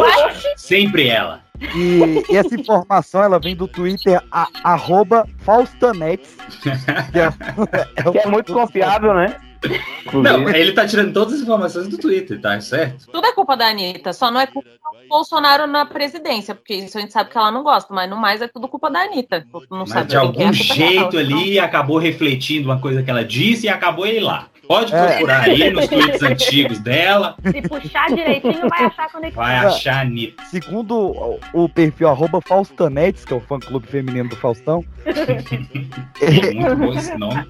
Sempre 0.57 1.09
ela. 1.09 1.45
E, 1.74 2.32
e 2.32 2.36
essa 2.36 2.54
informação, 2.54 3.22
ela 3.22 3.38
vem 3.38 3.54
do 3.56 3.66
Twitter, 3.68 4.22
a, 4.30 4.48
arroba 4.64 5.26
Faustanetes. 5.38 6.36
Que 6.62 7.18
é, 7.18 7.24
é 7.24 8.08
o- 8.08 8.12
Que 8.12 8.18
é 8.18 8.26
muito 8.26 8.52
confiável, 8.52 9.14
né? 9.14 9.36
Não, 10.12 10.48
ele 10.50 10.72
tá 10.72 10.86
tirando 10.86 11.12
todas 11.12 11.34
as 11.34 11.40
informações 11.40 11.88
do 11.88 11.98
Twitter, 11.98 12.40
tá 12.40 12.60
certo? 12.60 13.06
Tudo 13.10 13.26
é 13.26 13.32
culpa 13.32 13.56
da 13.56 13.66
Anitta, 13.68 14.12
só 14.12 14.30
não 14.30 14.38
é 14.40 14.46
culpa 14.46 14.68
do 14.68 15.08
Bolsonaro 15.08 15.66
na 15.66 15.84
presidência, 15.86 16.54
porque 16.54 16.74
isso 16.74 16.96
a 16.96 17.00
gente 17.00 17.12
sabe 17.12 17.30
que 17.30 17.38
ela 17.38 17.50
não 17.50 17.64
gosta, 17.64 17.92
mas 17.92 18.08
no 18.08 18.16
mais 18.16 18.40
é 18.42 18.46
tudo 18.48 18.68
culpa 18.68 18.90
da 18.90 19.00
Anitta. 19.00 19.44
Não 19.70 19.78
Mas 19.80 19.88
sabe 19.88 20.08
de 20.10 20.14
é, 20.14 20.18
algum 20.18 20.48
é 20.48 20.52
jeito 20.52 21.10
dela. 21.10 21.22
ali 21.24 21.58
acabou 21.58 21.98
refletindo 21.98 22.68
uma 22.68 22.78
coisa 22.80 23.02
que 23.02 23.10
ela 23.10 23.24
disse 23.24 23.66
e 23.66 23.68
acabou 23.68 24.06
ele 24.06 24.20
lá. 24.20 24.46
Pode 24.68 24.94
É. 24.94 25.07
procurar 25.07 25.40
aí 25.42 25.70
nos 25.70 25.87
tweets 25.88 26.22
antigos 26.22 26.79
dela, 26.81 27.37
Se 27.42 27.62
puxar 27.68 28.07
direitinho, 28.09 28.68
vai 28.68 28.85
achar 28.85 29.11
conexão. 29.11 29.42
vai 29.42 29.57
achar 29.57 29.94
a 29.96 30.00
Anitta. 30.00 30.42
segundo 30.50 31.38
o, 31.52 31.68
perfil 31.68 32.09
arroba 32.09 32.40
Faustanetes, 32.40 33.24
que 33.24 33.33
é 33.33 33.37
o 33.37 33.40
fã-clube 33.40 33.87
feminino 33.87 34.29
do 34.29 34.37
Faustão, 34.37 34.85
É 36.20 36.52
muito 36.52 36.76
bom 36.76 36.92
esse 36.94 37.16
nome. 37.16 37.46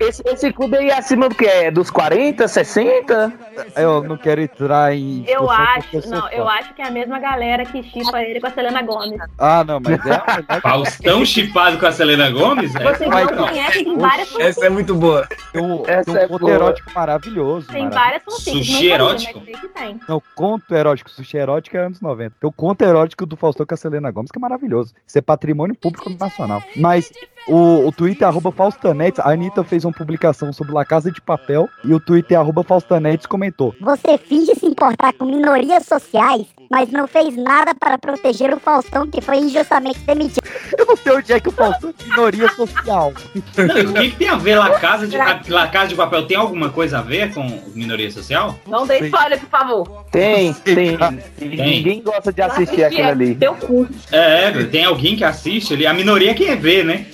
Esse, 0.00 0.22
esse 0.26 0.52
clube 0.52 0.76
aí 0.76 0.88
é 0.90 0.98
acima 0.98 1.28
do 1.28 1.34
que? 1.34 1.46
É 1.46 1.70
dos 1.70 1.90
40, 1.90 2.46
60? 2.48 3.32
eu 3.76 4.02
não 4.02 4.16
quero 4.16 4.40
entrar 4.40 4.94
em. 4.94 5.24
Eu 5.28 5.50
acho, 5.50 6.08
não, 6.08 6.22
fã. 6.22 6.28
eu 6.32 6.48
acho 6.48 6.74
que 6.74 6.82
é 6.82 6.86
a 6.86 6.90
mesma 6.90 7.18
galera 7.18 7.64
que 7.64 7.82
chipa 7.82 8.20
ele 8.22 8.40
com 8.40 8.46
a 8.48 8.50
Selena 8.50 8.82
Gomes. 8.82 9.18
Ah, 9.38 9.64
não, 9.64 9.80
mas 9.80 9.98
é 10.06 10.60
Faustão 10.60 11.24
chipado 11.24 11.78
com 11.78 11.86
a 11.86 11.92
Selena 11.92 12.30
Gomes? 12.30 12.74
É. 12.74 12.82
Vocês 12.82 13.08
não 13.10 13.24
não. 13.24 13.48
conhecem, 13.48 13.84
tem 13.84 13.98
várias 13.98 14.38
essa 14.38 14.66
é 14.66 14.68
muito 14.68 14.94
boa. 14.94 15.26
Tem 15.52 15.62
um, 15.62 15.82
Essa 16.02 16.12
tem 16.12 16.20
um 16.20 16.24
é 16.24 16.28
conto 16.28 16.40
boa. 16.40 16.52
erótico 16.52 16.90
maravilhoso. 16.94 17.66
Tem 17.68 17.88
várias 17.88 18.22
fanfics. 18.22 18.66
Sushi 18.66 18.90
erótico? 18.90 19.40
tem. 19.74 20.00
Não, 20.08 20.22
conto 20.34 20.74
erótico. 20.74 21.10
Sushi 21.10 21.36
erótico 21.36 21.76
é 21.76 21.86
anos 21.86 22.00
90. 22.00 22.36
Tem 22.40 22.48
o 22.48 22.52
conto 22.52 22.82
erótico 22.82 23.26
do 23.26 23.36
Faustão 23.36 23.66
com 23.66 23.74
a 23.74 23.76
Selena 23.76 24.10
Gomes, 24.10 24.30
que 24.30 24.38
é 24.38 24.40
maravilhoso. 24.40 24.94
Isso 25.06 25.18
é 25.18 25.22
patrimônio 25.22 25.74
público 25.74 26.10
nacional. 26.10 26.62
Mas 26.76 27.10
o, 27.46 27.86
o 27.86 27.92
Twitter 27.92 28.26
é 28.26 28.30
arroba 28.30 28.52
Faustanetes, 28.52 29.18
a 29.20 29.30
Anitta 29.30 29.64
fez 29.64 29.84
uma 29.84 29.92
publicação 29.92 30.52
sobre 30.52 30.72
La 30.72 30.84
Casa 30.84 31.10
de 31.10 31.20
Papel 31.20 31.68
e 31.84 31.92
o 31.92 32.00
Twitter 32.00 32.36
é 32.36 32.40
arroba 32.40 32.62
Faustanetes 32.62 33.26
comentou. 33.26 33.74
Você 33.80 34.18
finge 34.18 34.54
se 34.54 34.66
importar 34.66 35.12
com 35.14 35.24
minorias 35.24 35.84
sociais, 35.84 36.46
mas 36.70 36.90
não 36.90 37.06
fez 37.06 37.36
nada 37.36 37.74
para 37.74 37.98
proteger 37.98 38.54
o 38.54 38.60
Faustão, 38.60 39.06
que 39.06 39.20
foi 39.20 39.38
injustamente 39.38 39.98
demitido. 40.00 40.48
Eu 40.76 40.86
não 40.86 40.96
sei 40.96 41.12
onde 41.12 41.32
é 41.32 41.40
que 41.40 41.48
o 41.48 41.52
Faustão 41.52 41.90
é 41.90 42.04
minoria 42.08 42.48
social. 42.50 43.12
O 43.34 43.92
que, 43.94 44.10
que 44.10 44.16
tem 44.16 44.28
a 44.28 44.36
ver 44.36 44.56
La 44.56 44.78
Casa 44.78 45.06
de, 45.06 45.16
a 45.16 45.40
La 45.48 45.68
Casa 45.68 45.88
de 45.88 45.94
Papel? 45.94 46.26
Tem 46.26 46.36
alguma 46.36 46.70
coisa 46.70 46.98
a 46.98 47.02
ver 47.02 47.32
com 47.34 47.42
minoria 47.74 48.10
social? 48.10 48.58
Não 48.66 48.86
dê 48.86 49.00
spoiler, 49.00 49.40
por 49.40 49.48
favor. 49.48 50.04
Tem, 50.10 50.52
tem. 50.54 50.96
Ninguém 51.40 52.02
gosta 52.02 52.32
de 52.32 52.42
assistir 52.42 52.84
aquilo 52.84 53.08
ali. 53.08 53.34
Teu 53.34 53.54
cu. 53.54 53.88
É, 54.10 54.50
tem 54.64 54.84
alguém 54.84 55.16
que 55.16 55.24
assiste 55.24 55.74
ali. 55.74 55.86
A 55.86 55.92
minoria 55.92 56.34
quem 56.34 56.56
vê, 56.56 56.82
né? 56.84 57.06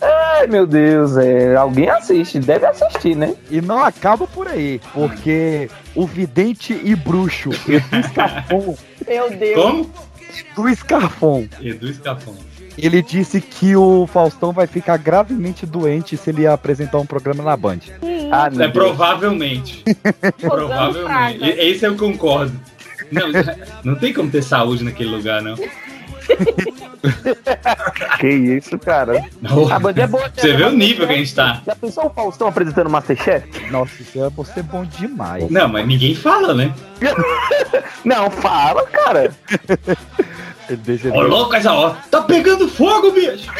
Ai, 0.00 0.46
meu 0.48 0.66
Deus, 0.66 1.16
é, 1.16 1.56
alguém 1.56 1.88
assiste, 1.88 2.38
deve 2.38 2.66
assistir, 2.66 3.16
né? 3.16 3.34
E 3.50 3.60
não 3.60 3.78
acaba 3.82 4.26
por 4.26 4.48
aí, 4.48 4.80
porque 4.92 5.68
o 5.94 6.06
vidente 6.06 6.78
e 6.84 6.94
bruxo 6.94 7.50
Edu 7.68 8.08
Scarfon, 8.08 8.74
Meu 9.06 9.30
Deus. 9.30 9.54
Como? 9.62 9.90
Edu 10.56 10.74
Scarfon, 10.76 11.46
Edu 11.60 11.88
Escafon. 11.88 12.34
ele 12.76 13.00
disse 13.02 13.40
que 13.40 13.76
o 13.76 14.06
Faustão 14.06 14.52
vai 14.52 14.66
ficar 14.66 14.96
gravemente 14.98 15.64
doente 15.64 16.16
se 16.16 16.30
ele 16.30 16.46
apresentar 16.46 16.98
um 16.98 17.06
programa 17.06 17.42
na 17.42 17.56
Band. 17.56 17.78
Ah, 18.32 18.46
É 18.48 18.50
Deus. 18.50 18.72
provavelmente. 18.72 19.84
Provavelmente. 20.40 21.44
E- 21.44 21.70
Esse 21.70 21.86
eu 21.86 21.96
concordo. 21.96 22.52
Não, 23.14 23.92
não 23.92 23.94
tem 23.94 24.12
como 24.12 24.30
ter 24.30 24.42
saúde 24.42 24.84
naquele 24.84 25.10
lugar, 25.10 25.42
não. 25.42 25.56
Que 28.18 28.28
isso, 28.28 28.78
cara. 28.78 29.22
A 29.70 29.78
Band 29.78 29.94
é 29.96 30.06
boa. 30.06 30.30
Você 30.34 30.54
vê 30.54 30.64
o 30.64 30.70
nível 30.70 31.06
que 31.06 31.12
a 31.12 31.16
gente 31.16 31.34
tá. 31.34 31.62
Já 31.66 31.76
pensou 31.76 32.06
o 32.06 32.10
Faustão 32.10 32.48
apresentando 32.48 32.88
Masterchef? 32.88 33.46
Nossa, 33.70 34.00
isso 34.00 34.24
é 34.24 34.30
você 34.30 34.62
bom 34.62 34.84
demais. 34.84 35.50
Não, 35.50 35.68
mas 35.68 35.86
ninguém 35.86 36.14
fala, 36.14 36.54
né? 36.54 36.72
Não, 38.04 38.30
fala, 38.30 38.86
cara. 38.86 39.34
Deixa 40.70 41.12
Ô, 41.12 41.22
louco, 41.22 41.54
essa 41.54 41.72
hora. 41.72 41.96
Tá 42.10 42.22
pegando 42.22 42.68
fogo, 42.68 43.12
bicho! 43.12 43.50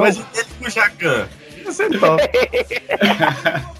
Mas 0.00 0.16
ele 0.16 0.46
com 0.58 0.66
o 0.66 0.70
Jacan. 0.70 1.26
Top. 2.00 2.22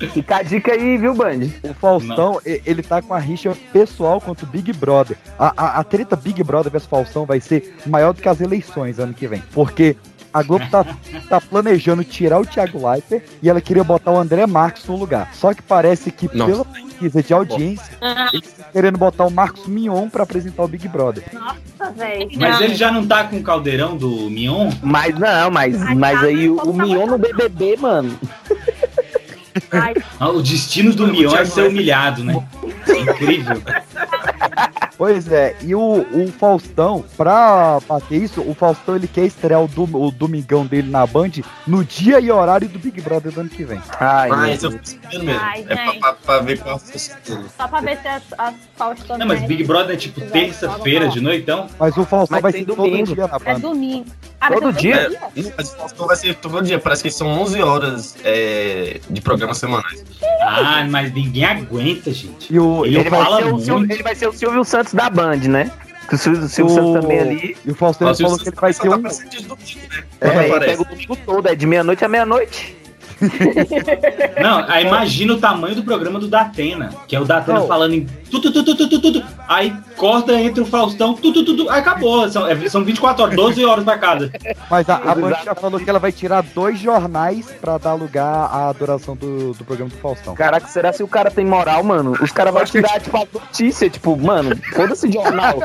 Fica 0.13 0.37
a 0.37 0.43
dica 0.43 0.73
aí, 0.73 0.97
viu, 0.99 1.15
Band? 1.15 1.49
O 1.63 1.75
Faustão, 1.75 2.41
e- 2.45 2.61
ele 2.67 2.83
tá 2.83 3.01
com 3.03 3.15
a 3.15 3.19
rixa 3.19 3.57
pessoal 3.73 4.21
contra 4.21 4.45
o 4.45 4.49
Big 4.49 4.73
Brother. 4.73 5.17
A, 5.39 5.53
a, 5.57 5.81
a 5.81 5.85
treta 5.85 6.17
Big 6.17 6.43
Brother 6.43 6.71
vs 6.73 6.87
Faustão 6.87 7.25
vai 7.25 7.41
ser 7.41 7.75
maior 7.87 8.13
do 8.13 8.21
que 8.23 8.29
as 8.29 8.41
eleições 8.41 8.99
ano 8.99 9.15
que 9.15 9.27
vem. 9.27 9.43
Porque 9.53 9.97
a 10.35 10.43
Globo 10.43 10.67
tá, 10.69 10.85
tá 11.29 11.41
planejando 11.41 12.03
tirar 12.03 12.41
o 12.41 12.45
Thiago 12.45 12.91
Leifert 12.91 13.23
e 13.41 13.49
ela 13.49 13.61
queria 13.61 13.85
botar 13.85 14.11
o 14.11 14.19
André 14.19 14.45
Marques 14.49 14.85
no 14.87 14.97
lugar. 14.97 15.31
Só 15.33 15.55
que 15.55 15.63
parece 15.63 16.11
que, 16.11 16.29
Nossa. 16.37 16.51
pela 16.51 16.65
pesquisa 16.65 17.23
de 17.23 17.33
audiência, 17.33 17.97
Ah, 18.01 18.29
eles 18.33 18.49
estão 18.49 18.65
querendo 18.73 18.99
botar 18.99 19.25
o 19.27 19.31
Marcos 19.31 19.69
Mion 19.69 20.09
pra 20.09 20.25
apresentar 20.25 20.65
o 20.65 20.69
Big 20.69 20.89
Brother. 20.89 21.23
Nossa, 21.33 21.93
velho. 21.93 22.29
Mas 22.37 22.61
ele 22.61 22.75
já 22.75 22.91
não 22.91 23.07
tá 23.07 23.23
com 23.23 23.37
o 23.37 23.43
caldeirão 23.45 23.97
do 23.97 24.29
Mion? 24.29 24.71
Mas 24.83 25.17
não, 25.17 25.53
mas, 25.53 25.95
mas 25.95 26.23
aí 26.25 26.51
o, 26.51 26.57
o 26.57 26.75
Mion 26.75 27.07
no 27.07 27.17
BBB, 27.17 27.77
mano. 27.77 28.19
Ai, 29.71 29.95
O 30.21 30.43
destino 30.43 30.93
do 30.93 31.07
Mion 31.07 31.33
é 31.37 31.45
ser 31.45 31.69
humilhado, 31.69 32.25
né? 32.25 32.45
Incrível. 32.89 33.63
Pois 35.05 35.31
é, 35.31 35.55
e 35.61 35.75
o, 35.75 35.81
o 36.13 36.33
Faustão, 36.39 37.05
pra 37.15 37.79
bater 37.87 38.23
isso, 38.23 38.41
o 38.41 38.55
Faustão 38.55 38.97
ele 38.97 39.07
quer 39.07 39.27
estrear 39.27 39.63
o, 39.63 39.69
dom- 39.69 39.87
o 39.93 40.11
domingão 40.11 40.65
dele 40.65 40.91
na 40.91 41.07
Band 41.07 41.31
no 41.67 41.85
dia 41.85 42.19
e 42.21 42.31
horário 42.31 42.67
do 42.71 42.79
Big 42.79 43.03
Brother 43.03 43.31
do 43.31 43.41
ano 43.43 43.51
que 43.51 43.65
vem. 43.65 43.83
Ai, 44.01 44.31
Ah, 44.33 44.51
isso 44.51 44.65
eu 44.65 44.71
Deus. 44.71 44.93
fico 44.93 45.03
sabendo 45.03 45.25
mesmo. 45.25 45.41
Ai, 45.43 45.67
é 45.69 45.75
pra, 45.75 45.93
pra, 45.93 46.13
pra 46.15 46.39
ver 46.39 46.59
qual 46.61 46.79
dele. 46.79 47.45
só 47.55 47.69
pra 47.69 47.81
ver 47.83 47.99
se 48.01 48.09
as, 48.09 48.23
as 48.39 48.55
Faustão 48.77 49.19
Não, 49.19 49.27
mas 49.27 49.43
Big 49.43 49.63
Brother 49.65 49.95
é 49.95 49.99
tipo 49.99 50.23
terça-feira 50.23 51.07
de 51.09 51.21
noitão? 51.21 51.67
Mas 51.79 51.95
o 51.99 52.05
Faustão 52.07 52.37
Mas 52.37 52.43
vai 52.43 52.53
ser 52.53 52.65
todo 52.65 52.77
domingo. 52.77 53.15
dia 53.15 53.27
na 53.29 53.37
É 53.37 53.39
Band. 53.55 53.61
domingo. 53.61 54.07
Ah, 54.41 54.51
Todo 54.53 54.69
é 54.69 54.73
dia? 54.73 55.09
Não, 55.09 55.53
mas 55.57 55.73
o 55.73 55.77
Faustão 55.77 56.07
vai 56.07 56.17
ser 56.17 56.35
todo 56.37 56.63
dia. 56.63 56.79
Parece 56.79 57.03
que 57.03 57.11
são 57.11 57.27
11 57.29 57.63
horas 57.63 58.17
é, 58.25 59.01
de 59.09 59.21
programas 59.21 59.57
semanais. 59.59 60.05
Ah, 60.43 60.85
mas 60.91 61.13
ninguém 61.15 61.45
aguenta, 61.45 62.13
gente. 62.13 62.53
E 62.53 62.59
o, 62.59 62.85
Ele 62.85 62.99
Ele 62.99 63.09
vai, 63.11 63.23
fala 63.25 63.39
ser 63.39 63.73
o 63.73 63.85
ele 63.85 64.03
vai 64.03 64.15
ser 64.15 64.29
o 64.29 64.33
Silvio 64.33 64.63
Santos 64.65 64.93
da 64.95 65.11
Band, 65.11 65.37
né? 65.49 65.71
Que 66.09 66.15
o 66.15 66.19
Silvio, 66.19 66.45
o 66.45 66.49
Silvio 66.49 66.73
O- 66.73 66.77
Santos 66.77 67.01
também 67.03 67.21
ali. 67.21 67.57
E 67.65 67.71
o 67.71 67.77
Nossa, 67.81 67.99
falou 67.99 68.39
que 68.39 68.49
ele 68.49 68.57
vai 68.57 68.73
ter 68.75 68.83
tá 68.83 68.89
um. 68.91 68.95
aparecendo 68.95 69.31
de 69.31 69.43
domingo, 69.45 69.81
né? 69.91 70.05
É, 70.21 70.49
ele 70.51 70.61
pega 70.61 70.83
o 70.83 70.85
domingo 70.85 71.17
todo, 71.17 71.49
é 71.49 71.55
de 71.55 71.67
meia-noite 71.67 72.05
a 72.05 72.09
meia-noite. 72.09 72.77
Não, 74.43 74.65
aí 74.69 74.87
imagina 74.87 75.35
o 75.35 75.39
tamanho 75.39 75.75
do 75.75 75.83
programa 75.83 76.19
do 76.19 76.29
Datena, 76.29 76.91
que 77.07 77.15
é 77.17 77.21
o 77.21 77.25
Datena 77.25 77.61
Não. 77.61 77.67
falando 77.67 77.95
em 77.95 78.07
tudo, 78.31 78.53
tudo, 78.53 78.75
tudo, 78.75 78.89
tudo, 78.89 79.01
tudo. 79.01 79.25
Aí 79.49 79.75
corta 79.97 80.33
entre 80.41 80.61
o 80.63 80.67
Faustão, 80.67 81.15
tudo, 81.15 81.45
tudo, 81.45 81.71
aí 81.71 81.81
acabou. 81.81 82.29
São, 82.29 82.47
é- 82.47 82.69
são 82.69 82.85
24 82.85 83.25
horas, 83.25 83.37
12 83.37 83.65
horas 83.65 83.85
pra 83.85 83.99
cada. 83.99 84.31
Mas 84.71 84.89
a, 84.89 84.97
a 84.97 85.45
já 85.45 85.55
falou 85.55 85.79
que 85.79 85.89
ela 85.89 85.99
vai 85.99 86.13
tirar 86.13 86.43
dois 86.43 86.79
jornais 86.79 87.47
pra 87.61 87.79
dar 87.79 87.95
lugar 87.95 88.49
à 88.53 88.73
duração 88.73 89.15
do, 89.17 89.53
do 89.53 89.65
programa 89.65 89.91
do 89.91 89.97
Faustão. 89.99 90.35
Caraca, 90.35 90.67
será 90.67 90.93
se 90.93 91.03
o 91.03 91.09
cara 91.09 91.31
tem 91.31 91.45
moral, 91.45 91.83
mano? 91.85 92.17
Os 92.21 92.33
caras 92.33 92.53
vão 92.53 92.65
tirar, 92.65 93.01
tipo, 93.01 93.17
a 93.17 93.27
notícia, 93.33 93.89
tipo, 93.89 94.17
mano, 94.17 94.57
foda-se 94.73 95.11
jornal. 95.11 95.63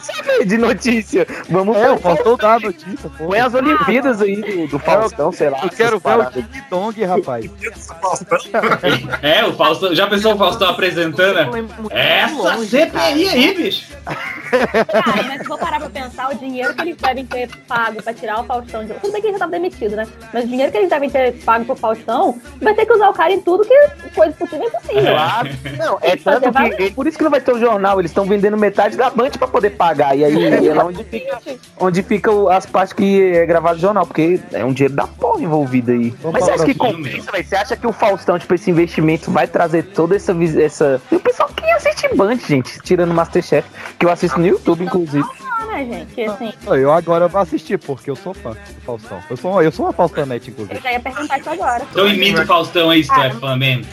Saber 0.00 0.44
de 0.44 0.58
notícia? 0.58 1.26
Vamos 1.48 1.76
É, 1.76 1.90
o 1.90 1.98
Faustão 1.98 2.36
dá 2.36 2.54
a 2.54 2.60
notícia, 2.60 3.10
pô. 3.16 3.24
Põe 3.26 3.40
as 3.40 3.54
Olimpíadas 3.54 4.20
aí 4.20 4.36
do, 4.36 4.66
do 4.68 4.78
Faustão, 4.78 5.32
sei 5.32 5.48
lá. 5.50 5.60
Eu 5.62 5.70
quero 5.70 5.98
ver 5.98 6.18
o. 6.18 6.44
Dong, 6.92 7.04
rapaz. 7.04 7.50
É, 9.22 9.44
o 9.44 9.52
Faustão, 9.54 9.94
já 9.94 10.06
pensou 10.06 10.34
o 10.34 10.38
Faustão 10.38 10.68
apresentando? 10.68 11.34
né? 11.34 11.68
Essa 11.90 12.58
CPI 12.58 13.28
aí, 13.28 13.54
bicho. 13.54 13.86
Cara, 14.04 15.22
mas 15.24 15.38
se 15.40 15.44
for 15.46 15.58
parar 15.58 15.80
pra 15.80 15.88
pensar, 15.90 16.30
o 16.30 16.34
dinheiro 16.36 16.74
que 16.74 16.82
eles 16.82 16.96
devem 16.96 17.24
ter 17.26 17.48
pago 17.66 18.02
pra 18.02 18.12
tirar 18.12 18.40
o 18.40 18.44
Faustão 18.44 18.84
de. 18.84 18.94
Tudo 18.94 19.12
bem 19.12 19.20
que 19.20 19.26
ele 19.28 19.32
já 19.34 19.38
tava 19.40 19.52
demitido, 19.52 19.96
né? 19.96 20.06
Mas 20.32 20.44
o 20.44 20.48
dinheiro 20.48 20.70
que 20.70 20.78
eles 20.78 20.90
devem 20.90 21.10
ter 21.10 21.32
pago 21.44 21.64
pro 21.64 21.74
Faustão 21.76 22.38
vai 22.60 22.74
ter 22.74 22.86
que 22.86 22.92
usar 22.92 23.08
o 23.08 23.12
cara 23.12 23.32
em 23.32 23.40
tudo 23.40 23.64
que 23.64 24.10
coisa 24.14 24.32
possível 24.34 24.64
é 24.64 24.68
impossível. 24.68 25.02
Claro. 25.14 25.48
Não, 25.78 25.98
é 26.02 26.16
que 26.16 26.22
tanto 26.24 26.52
que. 26.52 26.82
é 26.84 26.90
Por 26.90 27.06
isso 27.06 27.18
que 27.18 27.24
não 27.24 27.30
vai 27.30 27.40
ter 27.40 27.52
o 27.52 27.58
jornal. 27.58 27.98
Eles 28.00 28.10
estão 28.10 28.24
vendendo 28.26 28.56
metade 28.56 28.96
da 28.96 29.10
Band 29.10 29.30
pra 29.30 29.48
poder 29.48 29.70
pagar. 29.70 30.16
E 30.16 30.24
aí 30.24 30.66
é 30.68 30.74
lá 30.74 30.84
onde 30.84 31.02
fica, 31.04 31.38
onde 31.80 32.02
fica 32.02 32.30
o- 32.30 32.48
as 32.48 32.66
partes 32.66 32.92
que 32.92 33.22
é 33.34 33.46
gravado 33.46 33.76
no 33.76 33.80
jornal. 33.80 34.06
Porque 34.06 34.40
é 34.52 34.64
um 34.64 34.72
dinheiro 34.72 34.94
da 34.94 35.06
porra 35.06 35.42
envolvido 35.42 35.90
aí. 35.92 36.10
Vamos 36.22 36.32
Mas 36.34 36.44
você 36.44 36.50
acha 36.52 36.64
que 36.64 36.73
compensa, 36.74 37.32
velho? 37.32 37.44
Você 37.44 37.56
acha 37.56 37.76
que 37.76 37.86
o 37.86 37.92
Faustão, 37.92 38.38
tipo, 38.38 38.54
esse 38.54 38.70
investimento 38.70 39.30
vai 39.30 39.46
trazer 39.46 39.82
toda 39.84 40.16
essa. 40.16 40.34
essa... 40.60 41.00
E 41.10 41.16
o 41.16 41.20
pessoal 41.20 41.48
que 41.48 41.64
assiste 41.70 42.08
Band, 42.14 42.36
gente, 42.36 42.78
tirando 42.80 43.12
Masterchef, 43.14 43.68
que 43.98 44.06
eu 44.06 44.10
assisto 44.10 44.38
no 44.38 44.46
YouTube, 44.46 44.84
inclusive. 44.84 45.26
Né, 45.66 46.06
gente? 46.06 46.22
Assim, 46.22 46.52
Eu 46.66 46.92
agora 46.92 47.26
vou 47.26 47.40
assistir, 47.40 47.78
porque 47.78 48.08
eu 48.10 48.16
sou 48.16 48.32
fã 48.32 48.50
do 48.50 48.80
Faustão. 48.84 49.20
Eu 49.28 49.36
sou, 49.36 49.62
eu 49.62 49.72
sou 49.72 49.86
uma 49.86 49.92
Faustonete, 49.92 50.50
inclusive. 50.50 50.76
eu 50.76 50.82
já 50.82 50.92
ia 50.92 51.00
perguntar 51.00 51.38
isso 51.38 51.50
agora. 51.50 51.84
Então 51.90 52.08
imita 52.08 52.42
o 52.42 52.46
Faustão 52.46 52.90
aí, 52.90 53.02
se 53.02 53.12
tu 53.12 53.20
é 53.20 53.30
fã 53.30 53.56
mesmo. 53.56 53.84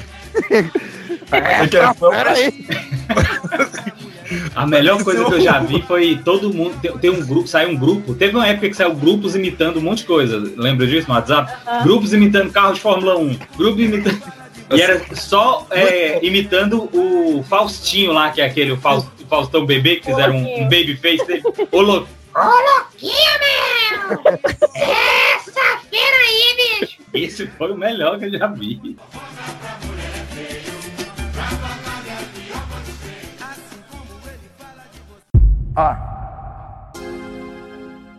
Fã? 1.94 2.10
Pera 2.10 2.32
aí. 2.32 2.66
A 4.56 4.66
melhor 4.66 5.04
coisa 5.04 5.26
que 5.26 5.34
eu 5.34 5.42
já 5.42 5.60
vi 5.60 5.82
foi 5.82 6.20
todo 6.24 6.54
mundo. 6.54 6.78
Tem, 6.82 6.98
tem 6.98 7.10
um 7.10 7.26
grupo, 7.26 7.48
saiu 7.48 7.70
um 7.70 7.76
grupo. 7.76 8.14
Teve 8.14 8.36
uma 8.36 8.48
época 8.48 8.70
que 8.70 8.76
saiu 8.76 8.94
grupos 8.96 9.36
imitando 9.36 9.78
um 9.78 9.82
monte 9.82 10.00
de 10.00 10.06
coisa. 10.06 10.42
Lembra 10.56 10.88
disso 10.88 11.08
no 11.08 11.14
WhatsApp? 11.16 11.52
Grupos 11.84 12.14
imitando 12.14 12.52
carro 12.52 12.74
de 12.74 12.80
Fórmula 12.80 13.18
1. 13.18 13.38
Grupo 13.58 13.82
imitando. 13.82 14.22
E 14.74 14.82
era 14.82 15.02
só 15.16 15.68
é, 15.70 16.26
imitando 16.26 16.90
o 16.94 17.44
Faustinho 17.50 18.14
lá, 18.14 18.30
que 18.32 18.40
é 18.40 18.46
aquele 18.46 18.72
o 18.72 18.78
Faust- 18.78 19.10
o 19.22 19.26
Faustão 19.28 19.66
bebê, 19.66 19.98
que 19.98 20.06
fizeram 20.06 20.36
um, 20.38 20.62
um 20.62 20.64
baby 20.64 20.96
face 20.96 21.26
dele. 21.28 21.44
Ô, 21.70 21.82
louco. 21.82 22.08
Essa 24.74 25.78
feira 25.90 26.16
aí, 26.26 26.80
bicho! 26.80 26.98
Esse 27.14 27.48
foi 27.48 27.72
o 27.74 27.78
melhor 27.78 28.18
que 28.18 28.26
eu 28.26 28.32
já 28.32 28.48
vi. 28.48 28.96
Ah. 35.76 35.98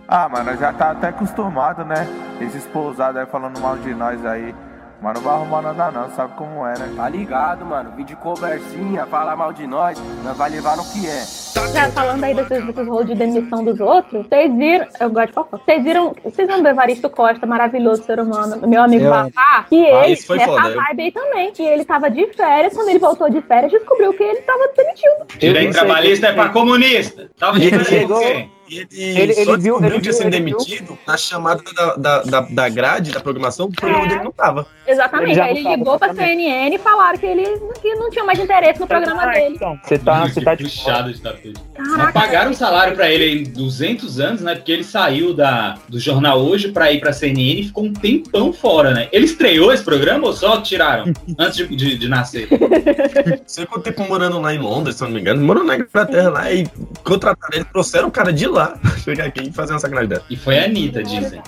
Ah, 0.08 0.28
mano, 0.28 0.56
já 0.56 0.72
tá 0.72 0.90
até 0.90 1.08
acostumado, 1.08 1.84
né? 1.84 2.06
Esses 2.40 2.66
pousados 2.66 3.20
aí 3.20 3.26
falando 3.26 3.60
mal 3.60 3.76
de 3.76 3.94
nós 3.94 4.24
aí. 4.24 4.54
Mas 5.02 5.14
não 5.14 5.20
vai 5.22 5.34
arrumar 5.34 5.62
nada 5.62 5.90
não, 5.90 6.10
sabe 6.14 6.32
como 6.36 6.64
é, 6.64 6.78
né? 6.78 6.92
Tá 6.96 7.08
ligado, 7.08 7.64
mano. 7.66 7.90
Vídeo 7.96 8.16
conversinha, 8.18 9.04
falar 9.06 9.34
mal 9.34 9.52
de 9.52 9.66
nós, 9.66 9.98
nós 10.22 10.36
vai 10.36 10.48
levar 10.50 10.76
no 10.76 10.84
que 10.84 11.04
é. 11.06 11.24
Já 11.72 11.90
falando 11.90 12.22
aí 12.22 12.34
desses, 12.34 12.64
desses 12.66 12.86
rolos 12.86 13.06
de 13.06 13.14
demissão 13.16 13.64
dos 13.64 13.80
outros, 13.80 14.24
vocês 14.26 14.54
viram. 14.56 14.86
Eu 15.00 15.10
gosto 15.10 15.26
de 15.28 15.32
fofoca. 15.34 15.60
Vocês 15.64 15.82
viram. 15.82 16.14
Vocês 16.22 16.46
viram 16.46 16.62
do 16.62 16.68
Evaristo 16.68 17.10
Costa, 17.10 17.44
maravilhoso 17.46 18.04
ser 18.04 18.20
humano, 18.20 18.66
meu 18.68 18.82
amigo 18.82 19.04
Eu- 19.06 19.10
Vavá, 19.10 19.64
que 19.68 19.84
Ah, 19.86 20.04
ele 20.04 20.12
isso 20.12 20.26
foi 20.26 20.38
é 20.38 20.44
foda, 20.46 20.62
a 20.62 20.70
eu- 20.70 20.76
vibe 20.76 21.02
aí 21.02 21.10
também. 21.12 21.52
Que 21.52 21.62
ele 21.64 21.84
tava 21.84 22.08
de 22.08 22.26
férias, 22.34 22.72
quando 22.74 22.88
ele 22.88 22.98
voltou 23.00 23.28
de 23.28 23.40
férias, 23.42 23.72
descobriu 23.72 24.12
que 24.14 24.22
ele 24.22 24.40
tava 24.42 24.68
demitido. 24.76 25.38
Direito 25.38 25.72
trabalhista 25.72 26.28
é 26.28 26.32
pra 26.32 26.48
comunista. 26.50 27.28
Tava 27.38 27.56
Ele 27.56 27.64
esperando 27.66 27.86
chegou- 27.88 28.18
o 28.18 28.20
quê? 28.20 28.48
E 28.72 28.78
ele, 28.78 28.88
Ele- 29.20 29.32
ele 29.32 29.56
viu- 29.58 29.76
ele 29.84 29.98
viu- 29.98 30.12
ser 30.14 30.26
ele 30.28 30.40
viu. 30.40 30.56
demitido 30.56 30.98
na 31.06 31.14
chamada 31.18 31.62
da, 31.76 31.94
da, 31.96 32.22
da, 32.22 32.40
da 32.40 32.68
grade, 32.70 33.12
da 33.12 33.20
programação, 33.20 33.66
o 33.66 33.70
programa 33.72 34.06
É. 34.06 34.08
dele 34.08 34.24
não 34.24 34.32
tava. 34.32 34.66
Exatamente. 34.86 35.32
Ele 35.32 35.40
aí 35.40 35.58
ele 35.58 35.76
ligou 35.76 35.98
pra. 35.98 36.12
CNN 36.12 36.74
e 36.74 36.78
falaram 36.78 37.18
que 37.18 37.26
ele 37.26 37.44
que 37.80 37.94
não 37.94 38.10
tinha 38.10 38.24
mais 38.24 38.38
interesse 38.38 38.78
no 38.80 38.86
programa 38.86 39.26
dele. 39.26 39.54
Então, 39.56 39.78
você 39.82 39.98
tá, 39.98 40.26
você 40.26 40.40
tá 40.40 40.54
de 40.54 40.64
Puxado 40.64 41.12
de 41.12 41.20
tapete. 41.20 41.60
Mas 41.76 41.88
Caraca, 41.88 42.12
pagaram 42.12 42.50
o 42.50 42.54
salário 42.54 42.94
pra 42.94 43.10
ele 43.10 43.40
em 43.40 43.44
200 43.44 44.20
anos, 44.20 44.40
né? 44.40 44.54
Porque 44.54 44.72
ele 44.72 44.84
saiu 44.84 45.34
da, 45.34 45.76
do 45.88 45.98
jornal 45.98 46.40
hoje 46.40 46.70
pra 46.70 46.92
ir 46.92 47.00
pra 47.00 47.12
CNN 47.12 47.60
e 47.60 47.64
ficou 47.64 47.84
um 47.84 47.92
tempão 47.92 48.52
fora, 48.52 48.92
né? 48.92 49.08
Ele 49.12 49.24
estreou 49.24 49.72
esse 49.72 49.82
programa 49.82 50.26
ou 50.26 50.32
só 50.32 50.60
tiraram 50.60 51.12
antes 51.38 51.56
de, 51.56 51.76
de, 51.76 51.98
de 51.98 52.08
nascer? 52.08 52.48
Você 53.46 53.62
ficou 53.62 53.80
tempo 53.80 54.04
morando 54.08 54.40
lá 54.40 54.54
em 54.54 54.58
Londres, 54.58 54.96
se 54.96 55.02
eu 55.02 55.08
não 55.08 55.14
me 55.14 55.20
engano, 55.20 55.44
morando 55.44 55.66
na 55.66 55.76
Inglaterra 55.76 56.30
lá 56.30 56.52
e 56.52 56.66
contrataram 57.04 57.54
ele, 57.54 57.64
trouxeram 57.64 58.08
o 58.08 58.10
cara 58.10 58.32
de 58.32 58.46
lá 58.46 58.78
chegar 59.02 59.26
aqui 59.26 59.48
e 59.48 59.52
fazer 59.52 59.72
uma 59.72 59.78
sacanagem 59.78 60.08
dessa. 60.08 60.24
E 60.30 60.36
foi 60.36 60.58
a 60.58 60.64
Anitta, 60.64 61.02
dizem. 61.02 61.40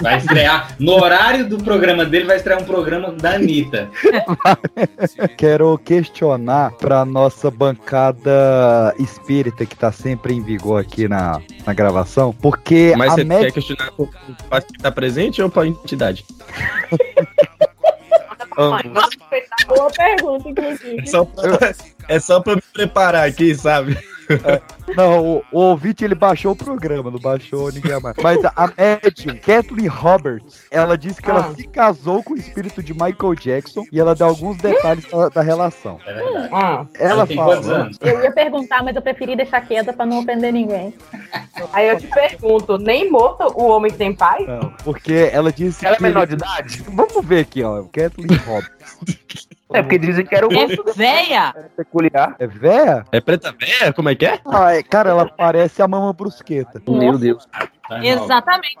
Vai 0.00 0.18
estrear. 0.18 0.74
No 0.78 0.92
horário 0.92 1.48
do 1.48 1.58
programa 1.58 2.04
dele, 2.04 2.24
vai 2.24 2.35
estrear 2.36 2.60
um 2.60 2.64
programa 2.64 3.12
da 3.12 3.34
Anitta. 3.34 3.90
Quero 5.36 5.76
questionar 5.78 6.72
pra 6.72 7.04
nossa 7.04 7.50
bancada 7.50 8.94
espírita 8.98 9.66
que 9.66 9.76
tá 9.76 9.90
sempre 9.92 10.34
em 10.34 10.42
vigor 10.42 10.80
aqui 10.80 11.08
na, 11.08 11.40
na 11.66 11.72
gravação, 11.72 12.32
porque 12.32 12.94
Mas 12.96 13.12
a 13.12 13.14
você 13.16 13.24
média... 13.24 13.46
quer 13.46 13.52
questionar 13.52 13.92
o 13.96 14.06
que 14.06 14.78
tá 14.80 14.90
presente 14.90 15.42
ou 15.42 15.50
pra 15.50 15.66
entidade? 15.66 16.24
Boa 18.56 19.90
pergunta, 19.90 20.48
inclusive. 20.48 21.00
É 21.00 21.06
só 21.06 21.24
pra, 21.24 21.74
é 22.08 22.18
só 22.18 22.40
pra 22.40 22.56
me 22.56 22.62
preparar 22.72 23.28
aqui, 23.28 23.54
sabe? 23.54 23.98
Não, 24.96 25.24
o, 25.36 25.42
o 25.52 25.58
ouvinte 25.60 26.04
ele 26.04 26.14
baixou 26.14 26.52
o 26.52 26.56
programa, 26.56 27.10
não 27.10 27.18
baixou 27.18 27.70
ninguém 27.72 28.00
mais. 28.00 28.16
Mas 28.22 28.44
a, 28.44 28.70
médium, 28.76 29.36
Kathleen 29.44 29.86
Roberts, 29.88 30.64
ela 30.70 30.96
disse 30.96 31.20
que 31.20 31.30
ela 31.30 31.46
Ah. 31.50 31.54
se 31.54 31.64
casou 31.68 32.22
com 32.22 32.34
o 32.34 32.36
espírito 32.36 32.82
de 32.82 32.92
Michael 32.92 33.34
Jackson 33.34 33.84
e 33.92 34.00
ela 34.00 34.14
dá 34.14 34.24
alguns 34.26 34.56
detalhes 34.58 35.04
da, 35.10 35.28
da 35.28 35.42
relação. 35.42 35.98
É 36.06 36.14
verdade. 36.14 36.48
Ah, 36.52 36.86
Ela 36.98 37.26
fala. 37.26 37.56
anos? 37.56 37.98
Eu 38.00 38.22
ia 38.22 38.32
perguntar, 38.32 38.82
mas 38.82 38.96
eu 38.96 39.02
preferi 39.02 39.36
deixar 39.36 39.60
quieta 39.62 39.92
pra 39.92 40.06
não 40.06 40.18
ofender 40.20 40.52
ninguém. 40.52 40.94
aí 41.72 41.88
eu 41.88 41.98
te 41.98 42.06
pergunto, 42.06 42.78
nem 42.78 43.10
morto 43.10 43.44
o 43.56 43.66
homem 43.68 43.92
tem 43.92 44.14
pai? 44.14 44.44
Não, 44.46 44.70
porque 44.84 45.30
ela 45.32 45.52
disse 45.52 45.84
Ela 45.84 45.94
é 45.94 45.96
que. 45.98 46.02
menor 46.02 46.26
de 46.26 46.34
idade? 46.34 46.82
Vamos 46.88 47.24
ver 47.24 47.40
aqui, 47.40 47.62
ó. 47.62 47.82
Kathleen 47.92 48.38
Roberts. 48.46 49.46
É 49.72 49.82
porque 49.82 49.98
dizem 49.98 50.24
que 50.24 50.34
era 50.34 50.46
o 50.46 50.52
É 50.52 50.66
véia! 50.94 51.54
peculiar. 51.76 52.36
É 52.38 52.46
véia? 52.46 53.04
É 53.10 53.20
preta 53.20 53.52
véia? 53.58 53.92
Como 53.92 54.08
é 54.08 54.14
que 54.14 54.24
é? 54.24 54.38
Ah, 54.46 54.74
é- 54.74 54.82
cara, 54.82 55.10
ela 55.10 55.26
parece 55.26 55.82
a 55.82 55.88
Mama 55.88 56.12
Brusqueta. 56.12 56.80
Meu 56.88 57.18
Deus. 57.18 57.46
Exatamente. 58.02 58.76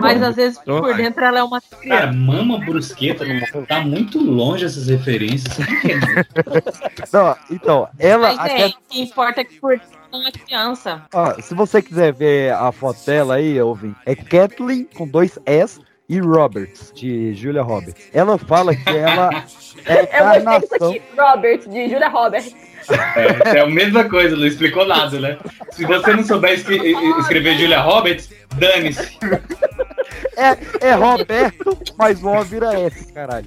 Mas 0.00 0.20
às 0.22 0.34
vezes 0.34 0.58
por 0.58 0.92
dentro 0.96 1.24
ela 1.24 1.38
é 1.38 1.42
uma 1.42 1.60
Cara, 1.60 1.76
criança. 1.80 2.12
mama 2.12 2.58
brusqueta, 2.58 3.24
tá 3.68 3.80
muito 3.80 4.18
longe 4.18 4.64
essas 4.64 4.88
referências. 4.88 5.56
Não, 7.12 7.36
então, 7.50 7.88
ela. 7.98 8.34
Mas 8.34 8.38
a 8.38 8.48
é, 8.58 8.70
que 8.88 9.00
importa 9.00 9.40
é 9.40 9.44
que 9.44 9.60
por 9.60 9.70
dentro 9.78 9.88
é 10.12 10.16
uma 10.16 10.32
criança. 10.32 11.02
ó, 11.14 11.34
se 11.40 11.54
você 11.54 11.80
quiser 11.82 12.12
ver 12.12 12.52
a 12.54 12.72
foto 12.72 12.98
dela 13.06 13.34
aí, 13.36 13.60
ouvinte, 13.60 13.96
é 14.06 14.16
Kathleen 14.16 14.88
com 14.96 15.06
dois 15.06 15.38
S 15.46 15.80
e 16.08 16.18
Roberts, 16.20 16.92
de 16.94 17.34
Julia 17.34 17.62
Roberts. 17.62 18.08
Ela 18.14 18.38
fala 18.38 18.74
que 18.74 18.88
ela 18.88 19.30
é 19.84 19.92
Eu 20.00 20.06
disso 20.06 20.06
encarnação. 20.40 20.88
aqui. 20.90 21.02
Robert, 21.18 21.58
de 21.68 21.88
Julia 21.88 22.08
Roberts. 22.08 22.56
É, 23.16 23.58
é 23.58 23.60
a 23.60 23.66
mesma 23.66 24.04
coisa, 24.04 24.34
não 24.34 24.46
explicou 24.46 24.86
nada, 24.86 25.20
né? 25.20 25.36
Se 25.72 25.84
você 25.84 26.14
não 26.14 26.24
souber 26.24 26.54
escre- 26.54 26.94
escrever 27.20 27.58
Julia 27.58 27.80
Roberts, 27.80 28.30
dane-se. 28.56 29.18
É, 30.36 30.88
é 30.88 30.94
Roberto, 30.94 31.76
mas 31.96 32.22
o 32.22 32.28
O 32.28 32.42
vira 32.44 32.72
S, 32.80 33.12
caralho. 33.12 33.46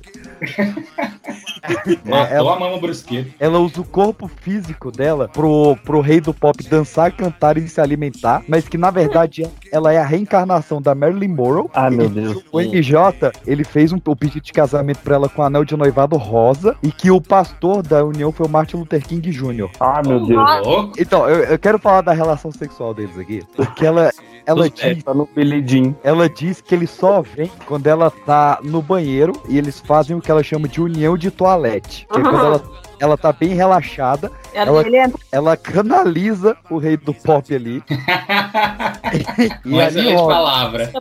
Matou 2.05 2.35
ela- 2.35 2.55
a 2.55 2.59
mama 2.59 2.77
brusqueta. 2.79 3.29
Ela 3.39 3.59
usa 3.59 3.81
o 3.81 3.83
corpo 3.85 4.27
físico 4.27 4.91
dela 4.91 5.27
pro, 5.29 5.75
pro 5.83 6.01
rei 6.01 6.19
do 6.21 6.33
pop 6.33 6.61
dançar, 6.67 7.11
cantar 7.11 7.57
e 7.57 7.67
se 7.67 7.79
alimentar, 7.79 8.43
mas 8.47 8.67
que 8.67 8.77
na 8.77 8.89
verdade 8.91 9.47
ela 9.71 9.93
é 9.93 9.97
a 9.97 10.05
reencarnação 10.05 10.81
da 10.81 10.93
Marilyn 10.93 11.29
Monroe. 11.29 11.69
Ah, 11.73 11.89
meu 11.89 12.09
Deus. 12.09 12.43
O 12.51 12.59
MJ, 12.59 13.31
ele 13.45 13.63
fez 13.63 13.91
um, 13.93 13.99
o 14.05 14.15
pedido 14.15 14.41
de 14.41 14.51
casamento 14.53 14.99
pra 14.99 15.15
ela 15.15 15.29
com 15.29 15.41
um 15.41 15.45
anel 15.45 15.63
de 15.65 15.75
noivado 15.75 16.17
rosa 16.17 16.75
e 16.83 16.91
que 16.91 17.09
o 17.11 17.21
pastor 17.21 17.81
da 17.81 18.03
união 18.03 18.31
foi 18.31 18.45
o 18.45 18.49
Martin 18.49 18.77
Luther 18.77 19.05
King 19.05 19.29
Jr. 19.31 19.69
Ah, 19.79 20.01
meu 20.05 20.25
Deus. 20.25 20.91
Então, 20.97 21.27
eu, 21.29 21.43
eu 21.45 21.59
quero 21.59 21.79
falar 21.79 22.01
da 22.01 22.13
relação 22.13 22.51
sexual 22.51 22.93
deles 22.93 23.17
aqui, 23.17 23.41
porque 23.55 23.85
ela, 23.85 24.11
ela, 24.45 24.65
É, 24.65 24.69
diz, 24.93 25.03
tá 25.03 25.13
no 25.13 25.27
Billy 25.35 25.95
ela 26.03 26.29
diz 26.29 26.61
que 26.61 26.73
ele 26.75 26.87
só 26.87 27.21
vem 27.21 27.51
quando 27.65 27.87
ela 27.87 28.09
tá 28.11 28.59
no 28.63 28.81
banheiro 28.81 29.33
e 29.47 29.57
eles 29.57 29.79
fazem 29.79 30.15
o 30.15 30.21
que 30.21 30.29
ela 30.31 30.43
chama 30.43 30.67
de 30.67 30.81
união 30.81 31.17
de 31.17 31.29
toalete. 31.31 32.07
Que 32.11 32.19
é 32.19 32.21
quando 32.23 32.37
ela, 32.45 32.63
ela 32.99 33.17
tá 33.17 33.31
bem 33.31 33.49
relaxada, 33.53 34.31
Ela, 34.53 34.81
Ela- 34.85 34.97
é 34.97 35.11
ela 35.31 35.57
canaliza 35.57 36.57
o 36.69 36.77
rei 36.77 36.97
do 36.97 37.13
pop 37.13 37.53
ali. 37.55 37.81
e, 39.65 39.69
Uma 39.69 39.83
ali 39.83 39.99
excelente 39.99 40.15
rola. 40.15 40.33
palavra. 40.35 40.91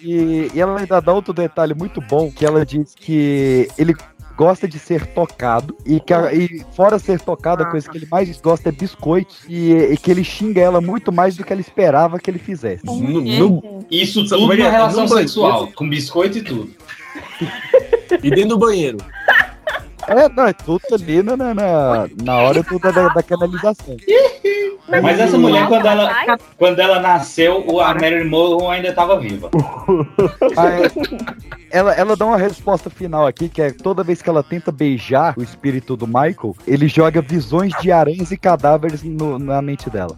E, 0.00 0.50
e 0.54 0.60
ela 0.60 0.78
ainda 0.78 1.00
dá 1.00 1.12
outro 1.12 1.32
detalhe 1.32 1.74
muito 1.74 2.00
bom, 2.00 2.30
que 2.30 2.44
ela 2.44 2.64
diz 2.64 2.94
que 2.94 3.68
ele 3.78 3.94
gosta 4.36 4.68
de 4.68 4.78
ser 4.78 5.06
tocado 5.06 5.76
e 5.86 5.98
que 5.98 6.12
a- 6.12 6.32
e 6.32 6.64
fora 6.72 6.98
ser 6.98 7.20
tocado, 7.20 7.62
a 7.62 7.66
coisa 7.66 7.88
que 7.90 7.96
ele 7.96 8.06
mais 8.10 8.38
gosta 8.40 8.68
é 8.68 8.72
biscoitos 8.72 9.44
e, 9.48 9.72
e 9.72 9.96
que 9.96 10.10
ele 10.10 10.22
xinga 10.22 10.60
ela 10.60 10.80
muito 10.80 11.10
mais 11.12 11.36
do 11.36 11.44
que 11.44 11.52
ela 11.52 11.60
esperava 11.60 12.18
que 12.18 12.30
ele 12.30 12.38
fizesse. 12.38 12.84
No, 12.84 12.94
no- 13.00 13.86
Isso 13.90 14.26
tudo 14.28 14.52
é 14.52 14.56
na 14.56 14.70
relação 14.70 15.06
banheiro. 15.06 15.28
sexual, 15.28 15.68
com 15.74 15.88
biscoito 15.88 16.38
e 16.38 16.42
tudo. 16.42 16.70
e 18.22 18.30
dentro 18.30 18.50
do 18.50 18.58
banheiro. 18.58 18.98
É, 20.08 20.28
não, 20.28 20.46
é 20.46 20.52
tudo 20.52 20.82
ali 20.92 21.20
na, 21.22 21.36
na, 21.36 21.52
na, 22.22 22.36
hora 22.36 22.62
tudo 22.62 22.92
da, 22.92 23.08
da 23.08 23.22
canalização. 23.22 23.96
Mas 24.88 25.18
essa 25.18 25.36
mulher, 25.38 25.66
quando 25.68 25.86
ela, 25.86 26.38
quando 26.56 26.78
ela 26.78 27.00
nasceu, 27.00 27.64
o- 27.66 27.80
a 27.80 27.92
Marilyn 27.94 28.28
Monroe 28.28 28.76
ainda 28.76 28.88
estava 28.88 29.18
viva. 29.18 29.50
Mas 30.54 30.92
ela, 31.70 31.92
ela 31.94 32.16
dá 32.16 32.24
uma 32.26 32.36
resposta 32.36 32.88
final 32.88 33.26
aqui, 33.26 33.48
que 33.48 33.60
é 33.60 33.70
toda 33.72 34.02
vez 34.04 34.22
que 34.22 34.28
ela 34.28 34.42
tenta 34.42 34.70
beijar 34.70 35.34
o 35.36 35.42
espírito 35.42 35.96
do 35.96 36.06
Michael, 36.06 36.54
ele 36.66 36.88
joga 36.88 37.20
visões 37.20 37.72
de 37.80 37.90
aranhas 37.90 38.30
e 38.30 38.36
cadáveres 38.36 39.02
no- 39.02 39.38
na 39.38 39.60
mente 39.60 39.90
dela. 39.90 40.14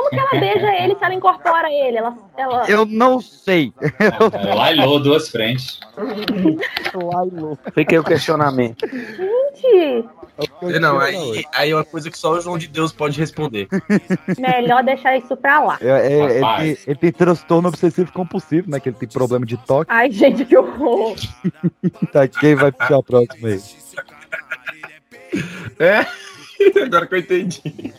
Como 0.00 0.08
que 0.08 0.18
ela 0.18 0.40
beija 0.40 0.82
ele 0.82 0.94
se 0.96 1.04
ela 1.04 1.14
incorpora 1.14 1.70
ele? 1.70 1.98
Ela, 1.98 2.16
ela... 2.38 2.70
Eu 2.70 2.86
não 2.86 3.20
sei. 3.20 3.70
Lailou 4.56 4.98
duas 4.98 5.28
frentes. 5.28 5.78
Fiquei 7.74 7.98
o 7.98 8.04
questionamento. 8.04 8.86
Gente, 8.88 10.08
Não, 10.80 10.98
aí, 10.98 11.44
aí 11.54 11.70
é 11.70 11.74
uma 11.74 11.84
coisa 11.84 12.10
que 12.10 12.16
só 12.16 12.32
o 12.32 12.40
João 12.40 12.56
de 12.56 12.66
Deus 12.66 12.92
pode 12.92 13.20
responder. 13.20 13.68
melhor 14.38 14.82
deixar 14.82 15.18
isso 15.18 15.36
pra 15.36 15.60
lá. 15.62 15.78
É, 15.82 15.88
é, 15.88 16.12
ele, 16.12 16.40
Rapaz. 16.40 16.62
tem, 16.62 16.78
ele 16.86 16.98
tem 16.98 17.12
transtorno 17.12 17.68
obsessivo 17.68 18.10
compulsivo, 18.10 18.70
né? 18.70 18.80
Que 18.80 18.88
ele 18.88 18.96
tem 18.96 19.08
problema 19.08 19.44
de 19.44 19.58
toque. 19.58 19.92
Ai, 19.92 20.10
gente, 20.10 20.46
que 20.46 20.56
horror. 20.56 21.14
Tá, 22.10 22.26
quem 22.26 22.54
vai 22.54 22.72
puxar 22.72 22.98
a 22.98 23.02
próxima 23.02 23.48
aí? 23.48 23.60
É? 25.78 26.06
Agora 26.84 27.06
que 27.06 27.14
eu 27.14 27.18
entendi. 27.18 27.94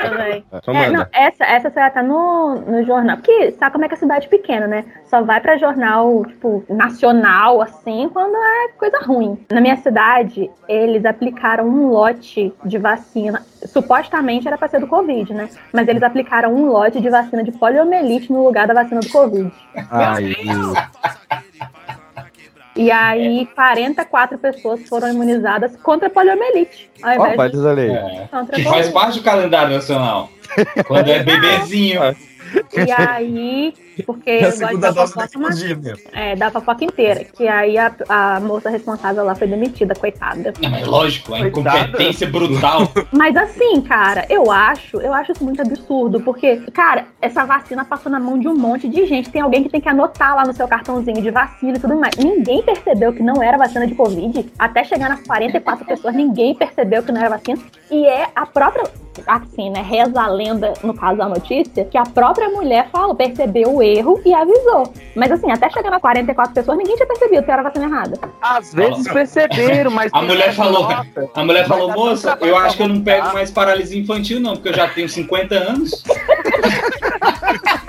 Também. 0.00 0.44
Só 0.64 0.72
É, 0.72 0.90
não, 0.90 1.06
essa, 1.12 1.44
essa 1.44 1.70
você 1.70 1.90
tá 1.90 2.02
no, 2.02 2.56
no 2.60 2.84
jornal. 2.84 3.16
Porque 3.16 3.52
sabe 3.52 3.72
como 3.72 3.84
é 3.84 3.88
que 3.88 3.94
é 3.94 3.98
cidade 3.98 4.28
pequena, 4.28 4.66
né? 4.66 4.84
Só 5.06 5.22
vai 5.22 5.40
pra 5.40 5.56
jornal, 5.56 6.24
tipo, 6.26 6.64
nacional, 6.68 7.60
assim, 7.60 8.08
quando 8.12 8.36
é 8.36 8.68
coisa 8.78 8.98
ruim. 9.04 9.38
Na 9.50 9.60
minha 9.60 9.76
cidade, 9.76 10.50
eles 10.68 11.04
aplicaram 11.04 11.66
um 11.68 11.88
lote 11.88 12.52
de 12.64 12.78
vacina. 12.78 13.42
Supostamente 13.66 14.48
era 14.48 14.58
pra 14.58 14.68
ser 14.68 14.80
do 14.80 14.86
Covid, 14.86 15.32
né? 15.32 15.48
Mas 15.72 15.86
eles 15.88 16.02
aplicaram 16.02 16.54
um 16.54 16.66
lote 16.66 17.00
de 17.00 17.08
vacina 17.08 17.44
de 17.44 17.52
poliomielite 17.52 18.32
no 18.32 18.44
lugar 18.44 18.66
da 18.66 18.74
vacina 18.74 19.00
do 19.00 19.08
Covid. 19.08 19.52
Ai, 19.90 20.34
E 22.74 22.90
aí, 22.90 23.46
44 23.54 24.38
pessoas 24.38 24.88
foram 24.88 25.10
imunizadas 25.10 25.76
contra 25.76 26.08
a 26.08 26.10
poliomielite. 26.10 26.90
Ao 27.02 27.14
invés 27.14 27.52
de. 27.52 27.90
É, 27.90 28.28
que 28.54 28.64
faz 28.64 28.88
parte 28.88 29.18
do 29.18 29.24
calendário 29.24 29.74
nacional. 29.74 30.30
Quando 30.86 31.08
é 31.08 31.22
bebezinho. 31.22 32.00
E 32.72 32.90
aí, 32.92 33.74
porque 34.06 34.30
É 34.30 34.44
a 34.44 34.72
eu 34.72 34.78
gosto 34.78 34.80
da 34.80 34.92
fofoca, 34.92 35.38
um 35.38 35.42
mas, 35.42 35.62
é, 36.12 36.36
da 36.36 36.50
fofoca 36.50 36.84
inteira. 36.84 37.24
Que 37.24 37.46
aí 37.46 37.76
a, 37.76 37.92
a 38.08 38.40
moça 38.40 38.70
responsável 38.70 39.24
lá 39.24 39.34
foi 39.34 39.46
demitida, 39.46 39.94
coitada. 39.94 40.52
Não, 40.60 40.70
mas 40.70 40.86
lógico, 40.86 41.34
a 41.34 41.40
incompetência 41.40 42.28
brutal. 42.28 42.88
Mas 43.12 43.36
assim, 43.36 43.80
cara, 43.82 44.26
eu 44.28 44.50
acho, 44.50 45.00
eu 45.00 45.12
acho 45.12 45.32
isso 45.32 45.44
muito 45.44 45.60
absurdo, 45.60 46.20
porque, 46.20 46.56
cara, 46.72 47.06
essa 47.20 47.44
vacina 47.44 47.84
passou 47.84 48.10
na 48.10 48.18
mão 48.18 48.38
de 48.38 48.48
um 48.48 48.54
monte 48.54 48.88
de 48.88 49.06
gente. 49.06 49.30
Tem 49.30 49.42
alguém 49.42 49.62
que 49.62 49.68
tem 49.68 49.80
que 49.80 49.88
anotar 49.88 50.34
lá 50.34 50.44
no 50.44 50.52
seu 50.52 50.66
cartãozinho 50.66 51.20
de 51.20 51.30
vacina 51.30 51.76
e 51.76 51.80
tudo 51.80 51.96
mais. 51.96 52.16
Ninguém 52.16 52.62
percebeu 52.62 53.12
que 53.12 53.22
não 53.22 53.42
era 53.42 53.58
vacina 53.58 53.86
de 53.86 53.94
Covid. 53.94 54.50
Até 54.58 54.84
chegar 54.84 55.08
nas 55.08 55.22
44 55.22 55.84
pessoas, 55.84 56.14
ninguém 56.14 56.54
percebeu 56.54 57.02
que 57.02 57.12
não 57.12 57.20
era 57.20 57.30
vacina. 57.30 57.58
E 57.90 58.06
é 58.06 58.28
a 58.34 58.46
própria, 58.46 58.84
assim, 59.26 59.70
né, 59.70 59.82
reza 59.82 60.20
a 60.20 60.28
lenda, 60.28 60.72
no 60.82 60.94
caso 60.94 61.18
da 61.18 61.28
notícia, 61.28 61.84
que 61.84 61.98
a 61.98 62.04
própria 62.04 62.48
mulher 62.48 62.61
falou, 62.90 63.14
percebeu 63.14 63.74
o 63.74 63.82
erro 63.82 64.20
e 64.24 64.34
avisou. 64.34 64.92
Mas 65.14 65.30
assim, 65.30 65.50
até 65.50 65.68
chegar 65.70 65.90
nas 65.90 66.00
44 66.00 66.54
pessoas, 66.54 66.78
ninguém 66.78 66.96
tinha 66.96 67.06
percebido 67.06 67.42
que 67.42 67.50
era 67.50 67.62
vacina 67.62 67.86
errada. 67.86 68.18
Às 68.40 68.72
vezes 68.72 69.06
perceberam, 69.08 69.90
mas. 69.90 70.10
A 70.12 70.22
mulher 70.22 70.52
falou, 70.54 70.82
Nossa. 70.82 71.30
a 71.34 71.44
mulher 71.44 71.66
falou, 71.66 71.90
moça, 71.92 72.38
eu 72.40 72.56
acho 72.56 72.76
que 72.76 72.82
eu 72.82 72.88
não 72.88 73.00
pego 73.00 73.32
mais 73.32 73.50
paralisia 73.50 74.00
infantil, 74.00 74.40
não, 74.40 74.54
porque 74.54 74.70
eu 74.70 74.74
já 74.74 74.88
tenho 74.88 75.08
50 75.08 75.54
anos. 75.54 76.02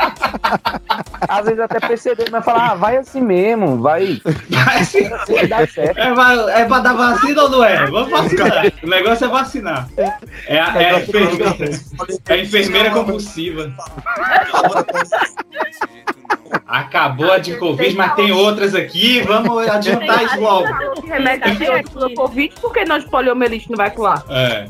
às 1.27 1.45
vezes 1.45 1.59
até 1.59 1.79
perceber, 1.79 2.29
mas 2.31 2.43
falar, 2.43 2.71
ah, 2.71 2.75
vai 2.75 2.97
assim 2.97 3.21
mesmo, 3.21 3.81
vai. 3.81 4.21
Vai 4.49 4.79
assim. 4.79 5.09
Dar 5.47 5.67
certo. 5.67 5.97
É, 5.97 6.13
va- 6.13 6.51
é 6.51 6.65
pra 6.65 6.79
dar 6.79 6.93
vacina 6.93 7.43
ou 7.43 7.49
não 7.49 7.63
é? 7.63 7.85
Vamos 7.87 8.09
vacinar. 8.09 8.71
O 8.83 8.87
negócio 8.87 9.25
é 9.25 9.29
vacinar. 9.29 9.87
É 10.47 10.59
a, 10.59 10.81
é 10.81 10.89
a 10.95 10.99
enfermeira, 10.99 11.55
é 12.27 12.33
a 12.33 12.37
enfermeira 12.37 12.91
compulsiva. 12.91 13.71
Acabou 16.67 17.31
a 17.31 17.37
de 17.37 17.55
Covid, 17.57 17.95
mas 17.95 18.15
tem 18.15 18.31
outras 18.31 18.73
aqui. 18.75 19.21
Vamos 19.21 19.67
adiantar 19.67 20.23
isso 20.23 20.39
logo. 20.39 20.67
Remédio 21.05 21.71
é 21.71 21.83
do 21.83 22.13
Covid, 22.13 22.53
por 22.59 22.73
que 22.73 22.85
não 22.85 22.99
de 22.99 23.05
poliomielite 23.09 23.69
não 23.69 23.77
vai 23.77 23.91
colar? 23.91 24.23
É. 24.29 24.67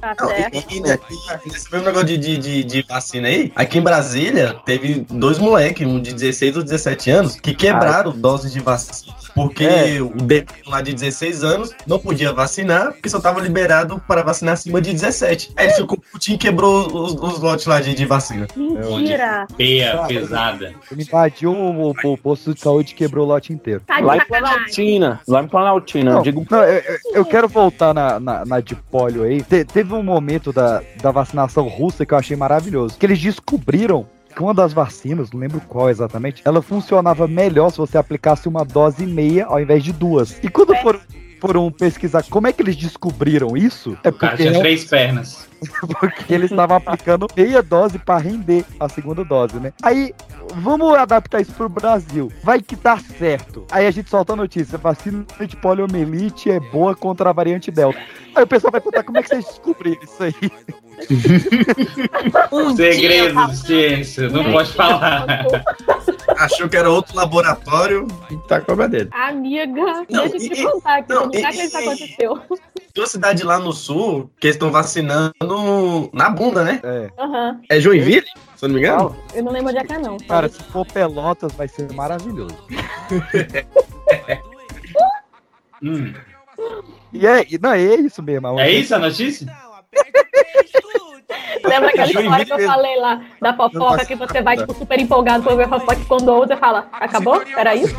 Tá 0.00 0.14
Não, 0.20 0.28
certo. 0.28 0.64
e, 0.70 0.80
né, 0.80 0.98
e 1.44 1.48
nesse 1.50 1.70
mesmo 1.72 1.86
negócio 1.86 2.06
de, 2.06 2.18
de, 2.18 2.36
de, 2.38 2.64
de 2.64 2.82
vacina 2.88 3.28
aí, 3.28 3.52
aqui 3.56 3.78
em 3.78 3.82
Brasília, 3.82 4.56
teve 4.64 5.06
dois 5.10 5.38
moleques, 5.38 5.86
um 5.86 6.00
de 6.00 6.12
16 6.12 6.56
ou 6.58 6.62
17 6.62 7.10
anos, 7.10 7.40
que 7.40 7.54
quebraram 7.54 8.12
doses 8.12 8.52
de 8.52 8.60
vacina. 8.60 9.14
Porque 9.34 9.64
É. 9.64 10.00
o 10.00 10.08
bebê 10.08 10.46
lá 10.66 10.80
de 10.80 10.94
16 10.94 11.44
anos 11.44 11.70
não 11.86 11.98
podia 11.98 12.32
vacinar, 12.32 12.92
porque 12.92 13.08
só 13.08 13.20
tava 13.20 13.40
liberado 13.40 14.02
para 14.08 14.22
vacinar 14.22 14.54
acima 14.54 14.80
de 14.80 14.92
17. 14.92 15.52
Aí 15.56 15.66
ele 15.66 15.74
ficou 15.74 15.98
putinho 15.98 16.36
e 16.36 16.38
quebrou 16.38 16.86
os, 16.86 17.12
os 17.12 17.40
lotes 17.40 17.66
lá 17.66 17.80
de, 17.80 17.94
de 17.94 18.04
vacina. 18.06 18.46
Mentira. 18.56 19.46
Peia, 19.56 20.04
pesada. 20.08 20.74
Invadiu 21.08 21.52
o, 21.52 21.90
o- 21.92 22.12
o 22.12 22.18
posto 22.18 22.54
de 22.54 22.60
saúde 22.60 22.92
e 22.92 22.94
quebrou 22.94 23.24
o 23.24 23.28
lote 23.28 23.52
inteiro. 23.52 23.82
Tá 23.86 23.98
Lá 24.00 24.16
em. 24.16 24.20
Planaltina, 24.26 25.20
lá 25.28 25.42
em 25.42 25.48
Planaltina, 25.48 26.10
Não, 26.12 26.18
eu 26.18 26.22
digo 26.22 26.46
não, 26.50 26.62
eu, 26.62 26.82
eu- 27.14 27.24
quero 27.24 27.48
voltar 27.48 27.92
na, 27.94 28.18
na, 28.20 28.44
na 28.44 28.60
de 28.60 28.74
polio 28.74 29.22
aí. 29.24 29.42
Te- 29.42 29.64
teve 29.64 29.92
um 29.94 30.02
momento 30.02 30.52
da, 30.52 30.82
da 31.02 31.10
vacinação 31.10 31.66
russa 31.68 32.04
que 32.06 32.12
eu 32.14 32.18
achei 32.18 32.36
maravilhoso. 32.36 32.98
Que 32.98 33.06
eles 33.06 33.18
descobriram 33.20 34.06
que 34.34 34.42
uma 34.42 34.52
das 34.52 34.72
vacinas, 34.72 35.30
não 35.30 35.40
lembro 35.40 35.60
qual 35.66 35.88
exatamente, 35.88 36.42
ela 36.44 36.60
funcionava 36.60 37.26
melhor 37.26 37.70
se 37.70 37.78
você 37.78 37.96
aplicasse 37.96 38.46
uma 38.48 38.64
dose 38.64 39.04
e 39.04 39.06
meia 39.06 39.46
ao 39.46 39.58
invés 39.60 39.82
de 39.82 39.92
duas. 39.92 40.38
E 40.44 40.48
quando 40.50 40.74
foram, 40.76 41.00
foram 41.40 41.70
pesquisar 41.70 42.22
como 42.28 42.46
é 42.46 42.52
que 42.52 42.62
eles 42.62 42.76
descobriram 42.76 43.56
isso, 43.56 43.96
é 44.02 44.08
O 44.08 44.12
cara 44.12 44.36
porque, 44.36 44.48
tinha 44.48 44.60
três 44.60 44.84
pernas. 44.84 45.46
porque 46.00 46.32
eles 46.32 46.50
estavam 46.50 46.76
aplicando 46.76 47.26
meia 47.36 47.62
dose 47.62 47.98
para 47.98 48.18
render 48.18 48.64
a 48.78 48.88
segunda 48.88 49.24
dose, 49.24 49.56
né? 49.56 49.72
Aí, 49.82 50.14
vamos 50.56 50.94
adaptar 50.96 51.40
isso 51.40 51.52
pro 51.52 51.68
Brasil. 51.68 52.30
Vai 52.42 52.60
que 52.60 52.76
tá 52.76 52.98
certo. 52.98 53.64
Aí 53.70 53.86
a 53.86 53.90
gente 53.90 54.10
solta 54.10 54.34
a 54.34 54.36
notícia: 54.36 54.78
vacina 54.78 55.24
de 55.46 55.56
poliomielite 55.56 56.50
é 56.50 56.60
boa 56.60 56.94
contra 56.94 57.30
a 57.30 57.32
variante 57.32 57.70
Delta. 57.70 57.98
Aí 58.34 58.42
o 58.42 58.46
pessoal 58.46 58.70
vai 58.70 58.80
perguntar 58.80 59.02
como 59.04 59.18
é 59.18 59.22
que 59.22 59.28
vocês 59.28 59.44
descobriram 59.44 60.02
isso 60.02 60.22
aí. 60.22 60.34
Segredo 62.76 63.46
de 63.46 63.56
ciência, 63.56 64.28
não 64.28 64.52
pode 64.52 64.72
falar. 64.72 65.26
Achou 66.38 66.68
que 66.68 66.76
era 66.76 66.90
outro 66.90 67.16
laboratório 67.16 68.06
e 68.30 68.36
tá 68.48 68.60
com 68.60 68.80
a 68.80 68.86
dele. 68.86 69.08
Amiga, 69.12 70.04
Não, 70.10 70.28
deixa 70.28 70.46
eu 70.46 70.54
te 70.54 70.60
e- 70.60 70.64
contar 70.64 70.96
aqui. 70.98 71.12
não, 71.12 71.26
não 71.26 71.34
e- 71.34 71.42
que 71.42 71.62
isso 71.62 71.76
aconteceu. 71.78 72.36
Tem 72.94 73.02
uma 73.02 73.06
cidade 73.06 73.42
lá 73.44 73.58
no 73.58 73.72
sul 73.72 74.30
que 74.40 74.46
eles 74.46 74.54
estão 74.56 74.70
vacinando 74.70 75.34
na 76.12 76.30
bunda, 76.30 76.64
né? 76.64 76.80
É. 76.82 77.10
Aham. 77.18 77.60
É 77.68 77.80
Joinville? 77.80 78.26
Se 78.56 78.64
eu 78.64 78.68
não 78.68 78.74
me 78.76 78.80
engano? 78.80 79.16
Eu 79.34 79.42
não 79.44 79.52
lembro 79.52 79.68
onde 79.68 79.78
é 79.78 79.84
que 79.84 79.92
é, 79.92 79.98
não. 79.98 80.16
Cara, 80.18 80.48
se 80.48 80.62
for 80.64 80.86
Pelotas, 80.86 81.52
vai 81.52 81.68
ser 81.68 81.92
maravilhoso. 81.92 82.56
Hum. 85.82 86.14
E 87.12 87.26
é, 87.26 87.44
não, 87.60 87.72
é 87.72 87.96
isso 87.96 88.22
mesmo. 88.22 88.58
É 88.58 88.70
isso 88.70 88.94
a 88.94 88.98
notícia? 88.98 89.46
Lembra 91.66 91.88
aquela 91.88 92.06
história 92.06 92.44
que 92.44 92.52
eu 92.52 92.66
falei 92.66 92.96
lá 92.96 93.24
da 93.40 93.54
fofoca 93.56 94.04
que 94.04 94.14
você 94.14 94.42
vai, 94.42 94.56
tipo, 94.56 94.74
super 94.74 95.00
empolgado 95.00 95.44
pra 95.44 95.54
ver 95.54 95.64
a 95.64 95.68
fofoca 95.68 96.00
e 96.00 96.04
quando 96.04 96.28
ouve 96.28 96.48
você 96.48 96.56
fala, 96.56 96.88
acabou? 96.92 97.42
Era 97.56 97.74
isso? 97.74 97.94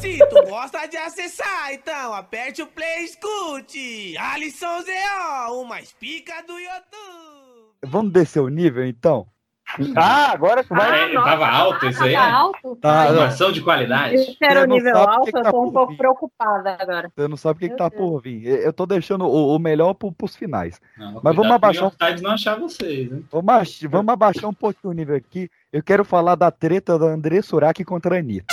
Se 0.00 0.18
tu 0.18 0.42
gosta 0.48 0.86
de 0.86 0.96
acessar, 0.96 1.72
então 1.72 2.14
aperte 2.14 2.62
o 2.62 2.66
play 2.66 3.00
e 3.00 3.04
escute. 3.04 4.16
Alisson 4.18 4.82
ZO, 4.82 5.62
uma 5.62 5.80
espica 5.80 6.42
do 6.46 6.58
YouTube. 6.58 7.36
Vamos 7.84 8.12
descer 8.12 8.40
o 8.40 8.48
nível, 8.48 8.86
então? 8.86 9.26
Ah, 9.96 10.32
agora 10.32 10.62
que 10.62 10.70
vai. 10.70 11.10
É, 11.10 11.14
tava 11.14 11.48
alto 11.48 11.86
isso 11.86 12.02
aí? 12.02 12.12
Tá 12.12 12.32
alto? 12.32 12.76
Tá, 12.76 13.04
Informação 13.06 13.52
de 13.52 13.60
qualidade. 13.60 14.14
Esse 14.14 14.36
era 14.40 14.62
o 14.62 14.66
nível 14.66 14.96
alto, 14.96 15.24
que 15.24 15.32
que 15.32 15.38
eu 15.38 15.42
tá 15.42 15.50
tô 15.50 15.62
um 15.64 15.72
pouco 15.72 15.92
vir. 15.92 15.98
preocupada 15.98 16.76
agora. 16.80 17.10
Você 17.14 17.28
não 17.28 17.36
sabe 17.36 17.56
o 17.56 17.60
que, 17.60 17.68
que 17.70 17.76
tá 17.76 17.90
por 17.90 18.20
vir. 18.20 18.46
Eu 18.46 18.72
tô 18.72 18.86
deixando 18.86 19.26
o, 19.26 19.54
o 19.54 19.58
melhor 19.58 19.94
pro, 19.94 20.12
pros 20.12 20.36
finais. 20.36 20.80
Não, 20.96 21.14
Mas 21.14 21.34
vamos 21.36 21.36
cuidado 21.36 21.54
abaixar 21.54 21.90
Times 21.90 22.22
não 22.22 22.30
achar 22.30 22.58
vocês, 22.58 23.12
hein? 23.12 23.24
Vamos, 23.30 23.80
vamos 23.90 24.12
abaixar 24.12 24.48
um 24.48 24.54
pouquinho 24.54 24.92
o 24.92 24.94
nível 24.94 25.16
aqui. 25.16 25.50
Eu 25.72 25.82
quero 25.82 26.04
falar 26.04 26.36
da 26.36 26.50
treta 26.50 26.98
da 26.98 27.06
André 27.06 27.42
Surak 27.42 27.84
contra 27.84 28.16
a 28.16 28.18
Anitta. 28.18 28.46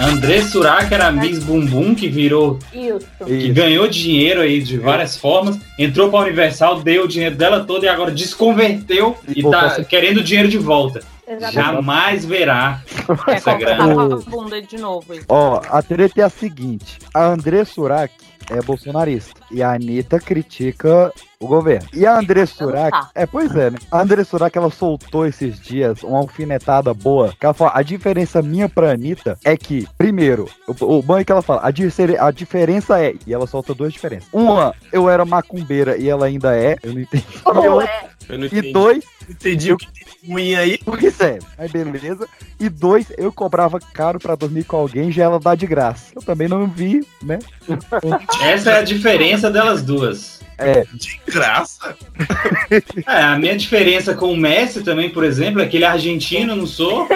André 0.00 0.42
Surak 0.42 0.92
era 0.94 1.08
a 1.08 1.12
Miss 1.12 1.42
Bumbum 1.42 1.94
que 1.94 2.08
virou, 2.08 2.58
Isso. 2.72 3.00
que 3.26 3.32
Isso. 3.32 3.52
ganhou 3.54 3.88
dinheiro 3.88 4.40
aí 4.40 4.62
de 4.62 4.78
várias 4.78 5.16
formas, 5.16 5.58
entrou 5.78 6.08
pra 6.08 6.20
Universal, 6.20 6.80
deu 6.82 7.04
o 7.04 7.08
dinheiro 7.08 7.34
dela 7.34 7.64
todo 7.64 7.84
e 7.84 7.88
agora 7.88 8.10
desconverteu 8.12 9.16
E 9.26 9.40
e 9.40 9.50
tá 9.50 9.70
ser- 9.70 9.84
querendo 9.86 10.18
o 10.18 10.22
dinheiro 10.22 10.48
de 10.48 10.58
volta. 10.58 11.00
Exatamente. 11.26 11.54
Jamais 11.54 12.24
verá 12.24 12.80
É 13.26 13.32
essa 13.34 13.54
grana. 13.54 13.84
a 14.14 14.16
bunda 14.30 14.62
de 14.62 14.78
novo. 14.78 15.12
isso. 15.12 15.26
Ó, 15.28 15.60
a 15.68 15.82
treta 15.82 16.20
é 16.22 16.24
a 16.24 16.30
seguinte: 16.30 16.98
a 17.12 17.26
André 17.26 17.64
Surak 17.66 18.14
é 18.50 18.62
bolsonarista 18.62 19.38
e 19.50 19.62
a 19.62 19.72
Anitta 19.74 20.18
critica 20.18 21.12
o 21.40 21.46
governo. 21.46 21.88
E 21.92 22.04
a 22.04 22.18
André 22.18 22.46
Surak, 22.46 23.10
é, 23.14 23.24
pois 23.24 23.54
é, 23.54 23.70
né? 23.70 23.78
A 23.92 24.00
André 24.00 24.24
Surak, 24.24 24.56
ela 24.58 24.70
soltou 24.70 25.24
esses 25.24 25.58
dias 25.60 26.02
uma 26.02 26.18
alfinetada 26.18 26.92
boa. 26.92 27.32
Que 27.38 27.46
ela 27.46 27.54
fala, 27.54 27.72
a 27.74 27.82
diferença 27.82 28.42
minha 28.42 28.68
pra 28.68 28.90
Anitta 28.90 29.38
é 29.44 29.56
que, 29.56 29.86
primeiro, 29.96 30.48
o, 30.66 30.96
o 30.98 31.02
bom 31.02 31.16
é 31.16 31.24
que 31.24 31.30
ela 31.30 31.42
fala, 31.42 31.60
a, 31.62 31.70
difer- 31.70 32.20
a 32.20 32.30
diferença 32.32 33.00
é, 33.00 33.14
e 33.24 33.32
ela 33.32 33.46
solta 33.46 33.72
duas 33.72 33.92
diferenças. 33.92 34.28
Uma, 34.32 34.74
eu 34.92 35.08
era 35.08 35.24
macumbeira 35.24 35.96
e 35.96 36.08
ela 36.08 36.26
ainda 36.26 36.56
é, 36.56 36.76
eu 36.82 36.92
não 36.92 37.00
entendi. 37.00 37.24
E, 37.46 37.84
é? 37.84 38.08
Eu 38.28 38.38
não 38.38 38.44
e 38.44 38.48
entendi. 38.48 38.72
dois, 38.72 39.04
entendi 39.28 39.72
o 39.72 39.76
que 39.76 39.86
tem 39.92 40.30
ruim 40.30 40.54
aí. 40.56 40.78
Pois 40.84 41.20
é, 41.20 41.38
mas 41.56 41.70
beleza. 41.70 42.26
E 42.60 42.68
dois, 42.68 43.06
eu 43.16 43.32
cobrava 43.32 43.78
caro 43.78 44.18
pra 44.18 44.34
dormir 44.34 44.64
com 44.64 44.76
alguém, 44.76 45.12
já 45.12 45.24
ela 45.24 45.38
dá 45.38 45.54
de 45.54 45.66
graça. 45.66 46.12
Eu 46.14 46.22
também 46.22 46.48
não 46.48 46.66
vi, 46.66 47.06
né? 47.22 47.38
Essa 48.42 48.72
é 48.72 48.78
a 48.78 48.82
diferença 48.82 49.50
delas 49.50 49.82
duas. 49.82 50.38
É, 50.58 50.84
De 50.92 51.20
graça. 51.26 51.96
É, 53.06 53.22
a 53.22 53.38
minha 53.38 53.56
diferença 53.56 54.14
com 54.14 54.32
o 54.32 54.36
Messi 54.36 54.82
também, 54.82 55.08
por 55.08 55.24
exemplo, 55.24 55.62
é 55.62 55.66
que 55.66 55.76
ele 55.76 55.84
é 55.84 55.88
argentino, 55.88 56.52
eu 56.52 56.56
não 56.56 56.66
sou. 56.66 57.06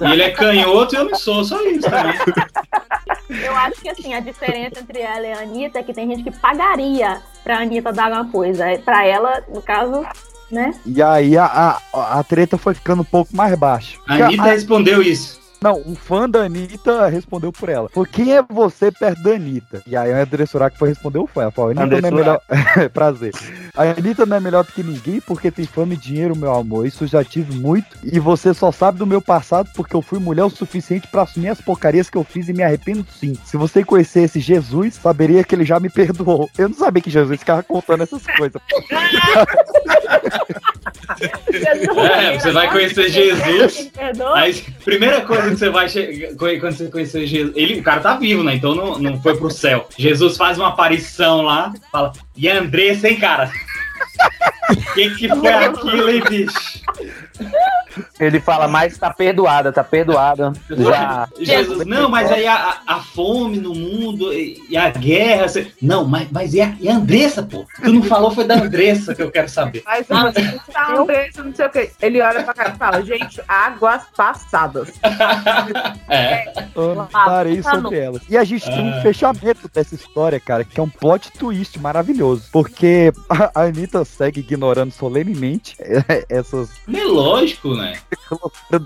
E 0.00 0.12
ele 0.12 0.22
é 0.22 0.30
canhoto 0.30 0.94
e 0.94 0.98
eu 0.98 1.06
não 1.06 1.14
sou, 1.16 1.42
só 1.42 1.60
isso 1.62 1.88
também. 1.88 2.14
Eu 3.28 3.56
acho 3.56 3.80
que 3.80 3.88
assim, 3.88 4.14
a 4.14 4.20
diferença 4.20 4.78
entre 4.80 5.00
ela 5.00 5.26
e 5.26 5.32
a 5.32 5.40
Anitta 5.40 5.78
é 5.78 5.82
que 5.82 5.92
tem 5.92 6.08
gente 6.08 6.22
que 6.22 6.38
pagaria 6.38 7.20
pra 7.42 7.60
Anitta 7.60 7.92
dar 7.92 8.12
uma 8.12 8.30
coisa. 8.30 8.64
Pra 8.84 9.04
ela, 9.04 9.42
no 9.48 9.62
caso, 9.62 10.06
né? 10.52 10.72
e 10.84 11.02
aí 11.02 11.36
a, 11.36 11.80
a, 11.94 12.18
a 12.20 12.22
treta 12.22 12.58
foi 12.58 12.74
ficando 12.74 13.00
um 13.00 13.04
pouco 13.04 13.34
mais 13.34 13.58
baixa. 13.58 13.98
A 14.06 14.14
Anitta 14.14 14.44
respondeu 14.44 15.02
isso. 15.02 15.41
Não, 15.62 15.80
um 15.86 15.94
fã 15.94 16.28
da 16.28 16.40
Anitta 16.40 17.08
respondeu 17.08 17.52
por 17.52 17.68
ela. 17.68 17.88
Por 17.88 18.08
quem 18.08 18.34
é 18.36 18.42
você 18.42 18.90
perto 18.90 19.22
da 19.22 19.30
Anitta? 19.30 19.82
E 19.86 19.96
aí 19.96 20.12
a 20.12 20.22
André 20.22 20.44
Surak 20.44 20.76
foi 20.76 20.88
responder 20.88 21.18
o 21.18 21.26
fã. 21.26 21.42
Ela 21.42 21.50
falou, 21.50 21.70
Anitta 21.70 21.84
André 21.84 22.00
não 22.00 22.08
é 22.08 22.10
melhor. 22.10 22.40
Prazer. 22.92 23.32
A 23.76 23.82
Anitta 23.82 24.26
não 24.26 24.36
é 24.36 24.40
melhor 24.40 24.64
do 24.64 24.72
que 24.72 24.82
ninguém 24.82 25.20
porque 25.20 25.50
tem 25.50 25.64
fama 25.64 25.94
e 25.94 25.96
dinheiro, 25.96 26.36
meu 26.36 26.52
amor. 26.52 26.86
Isso 26.86 27.04
eu 27.04 27.08
já 27.08 27.22
tive 27.22 27.56
muito. 27.56 27.96
E 28.02 28.18
você 28.18 28.52
só 28.52 28.72
sabe 28.72 28.98
do 28.98 29.06
meu 29.06 29.22
passado 29.22 29.70
porque 29.74 29.94
eu 29.94 30.02
fui 30.02 30.18
mulher 30.18 30.44
o 30.44 30.50
suficiente 30.50 31.06
pra 31.08 31.22
assumir 31.22 31.48
as 31.48 31.60
porcarias 31.60 32.10
que 32.10 32.18
eu 32.18 32.24
fiz 32.24 32.48
e 32.48 32.52
me 32.52 32.62
arrependo 32.62 33.06
sim. 33.18 33.36
Se 33.44 33.56
você 33.56 33.84
conhecesse 33.84 34.40
Jesus, 34.40 34.94
saberia 34.94 35.44
que 35.44 35.54
ele 35.54 35.64
já 35.64 35.78
me 35.78 35.88
perdoou. 35.88 36.50
Eu 36.58 36.68
não 36.68 36.76
sabia 36.76 37.02
que 37.02 37.10
Jesus 37.10 37.38
ficava 37.38 37.62
contando 37.62 38.02
essas 38.02 38.26
coisas. 38.26 38.60
É, 42.12 42.38
você 42.38 42.50
vai 42.52 42.70
conhecer 42.70 43.08
Jesus. 43.10 43.90
Aí, 44.34 44.64
primeira 44.84 45.20
coisa 45.22 45.51
que 45.52 45.58
você 45.58 45.70
vai. 45.70 45.88
Quando 46.58 46.76
você 46.76 46.88
conhecer 46.88 47.26
Jesus. 47.26 47.52
Ele, 47.56 47.80
o 47.80 47.82
cara 47.82 48.00
tá 48.00 48.16
vivo, 48.16 48.42
né? 48.42 48.54
Então 48.54 48.74
não, 48.74 48.98
não 48.98 49.20
foi 49.20 49.36
pro 49.36 49.50
céu. 49.50 49.88
Jesus 49.96 50.36
faz 50.36 50.58
uma 50.58 50.68
aparição 50.68 51.42
lá, 51.42 51.72
fala. 51.90 52.12
E 52.36 52.48
Andressa, 52.48 53.08
hein, 53.08 53.18
cara? 53.18 53.50
O 54.70 54.76
que, 54.94 55.10
que 55.16 55.28
foi 55.28 55.52
aquilo, 55.52 56.10
hein, 56.10 56.22
bicho? 56.28 56.82
Ele 58.18 58.40
fala, 58.40 58.66
mas 58.68 58.96
tá 58.96 59.12
perdoada, 59.12 59.70
tá 59.70 59.84
perdoada. 59.84 60.52
Já. 60.70 61.28
Jesus, 61.38 61.84
não, 61.86 62.08
mas 62.08 62.32
aí 62.32 62.46
a, 62.46 62.78
a- 62.86 63.00
fome 63.00 63.58
no 63.58 63.74
mundo 63.74 64.32
e, 64.32 64.62
e 64.70 64.76
a 64.78 64.88
guerra. 64.88 65.46
você- 65.46 65.70
Não, 65.82 66.06
mas, 66.06 66.26
mas 66.30 66.54
e, 66.54 66.60
a, 66.62 66.74
e 66.80 66.88
a 66.88 66.94
Andressa, 66.94 67.42
pô? 67.42 67.66
Tu 67.82 67.92
não 67.92 68.02
falou, 68.02 68.30
foi 68.30 68.44
da 68.44 68.54
Andressa 68.54 69.14
que 69.14 69.22
eu 69.22 69.30
quero 69.30 69.48
saber. 69.50 69.82
Mas 69.84 70.06
você 70.06 70.58
tá 70.72 70.94
Andressa, 70.96 71.44
não 71.44 71.54
sei 71.54 71.66
o 71.66 71.70
que. 71.70 71.90
Ele 72.00 72.22
olha 72.22 72.42
pra 72.42 72.54
cara 72.54 72.70
e 72.74 72.78
fala, 72.78 73.02
gente, 73.02 73.42
águas 73.46 74.02
passadas. 74.16 74.88
É. 76.08 76.52
Eu 76.74 77.08
Parei 77.10 77.60
tá 77.62 77.72
sobre 77.74 77.98
elas. 77.98 78.22
E 78.28 78.36
a 78.36 78.44
gente 78.44 78.64
tem 78.64 78.80
um 78.84 78.98
Ah. 78.98 79.02
fechamento 79.02 79.70
dessa 79.72 79.94
história, 79.94 80.38
cara, 80.40 80.64
que 80.64 80.78
é 80.78 80.82
um 80.82 80.88
plot 80.88 81.30
twist 81.32 81.78
maravilhoso. 81.78 82.48
Porque 82.52 83.12
a 83.28 83.62
Anitta 83.62 84.04
segue 84.04 84.40
ignorando 84.40 84.90
solenemente 84.92 85.76
essas. 86.28 86.70
É 86.92 87.04
lógico, 87.32 87.74
né? 87.74 87.98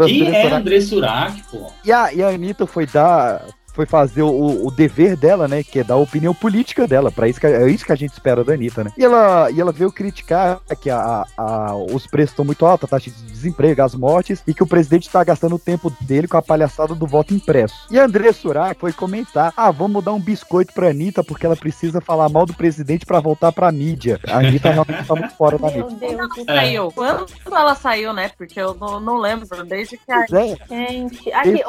Quem 0.07 0.35
é. 0.35 0.53
André 0.53 0.81
Surak, 0.81 1.43
pô? 1.51 1.71
E 1.85 1.93
a, 1.93 2.13
e 2.13 2.23
a 2.23 2.29
Anitta 2.29 2.67
foi 2.67 2.87
dar. 2.87 3.45
Foi 3.77 3.85
fazer 3.85 4.23
o, 4.23 4.67
o 4.67 4.71
dever 4.71 5.17
dela, 5.17 5.47
né? 5.47 5.63
Que 5.63 5.81
é 5.81 5.85
dar 5.85 5.95
a 5.95 5.99
opinião 5.99 6.35
política 6.35 6.87
dela. 6.89 7.13
Para 7.13 7.29
isso 7.29 7.39
que, 7.39 7.47
é 7.47 7.69
isso 7.69 7.85
que 7.85 7.93
a 7.93 7.97
gente 7.97 8.13
espera 8.13 8.43
da 8.43 8.55
Anitta, 8.55 8.83
né? 8.83 8.91
E 8.97 9.05
ela, 9.05 9.51
e 9.51 9.61
ela 9.61 9.71
veio 9.71 9.93
criticar 9.93 10.61
que 10.81 10.89
a, 10.89 11.27
a- 11.37 11.75
os 11.93 12.07
preços 12.07 12.31
estão 12.33 12.45
muito 12.45 12.65
altos, 12.65 12.87
a 12.87 12.97
taxa 12.97 13.11
de 13.11 13.23
desemprego, 13.23 13.83
as 13.83 13.95
mortes, 13.95 14.43
e 14.47 14.55
que 14.55 14.63
o 14.63 14.67
presidente 14.67 15.11
tá 15.11 15.23
gastando 15.23 15.57
o 15.57 15.59
tempo 15.59 15.93
dele 16.01 16.27
com 16.27 16.39
a 16.39 16.43
palhaçada 16.43 16.95
do 16.95 17.07
voto 17.07 17.35
impresso. 17.35 17.75
E 17.91 17.99
a 17.99 18.05
André 18.07 18.33
Surak 18.33 18.81
foi 18.81 18.93
comentar: 18.95 19.53
ah, 19.55 19.71
vamos 19.71 20.03
dar 20.03 20.15
um 20.15 20.21
biscoito 20.21 20.73
pra 20.73 20.89
Anitta, 20.89 21.23
porque 21.23 21.45
ela 21.45 21.55
precisa 21.57 22.01
falar 22.01 22.31
mal 22.31 22.47
do 22.47 22.55
presidente 22.55 23.05
para 23.05 23.21
voltar 23.21 23.53
pra 23.53 23.71
mídia. 23.71 24.19
A 24.27 24.39
Anitta 24.39 24.71
realmente 24.71 25.07
tá 25.07 25.15
muito 25.15 25.35
fora 25.35 25.59
da 25.59 25.67
mídia. 25.67 25.83
Quando 25.85 26.45
saiu? 26.47 26.93
Quando 26.93 27.27
ela 27.57 27.75
saiu, 27.75 28.13
né? 28.15 28.31
Porque 28.39 28.59
eu 28.59 28.75
não, 28.75 28.99
não 29.01 29.19
lembro, 29.19 29.47
desde 29.67 29.99
que 29.99 30.11
a. 30.11 30.25
É. 30.25 30.57
Gente, 30.69 31.33
aqui, 31.33 31.61
é 31.61 31.65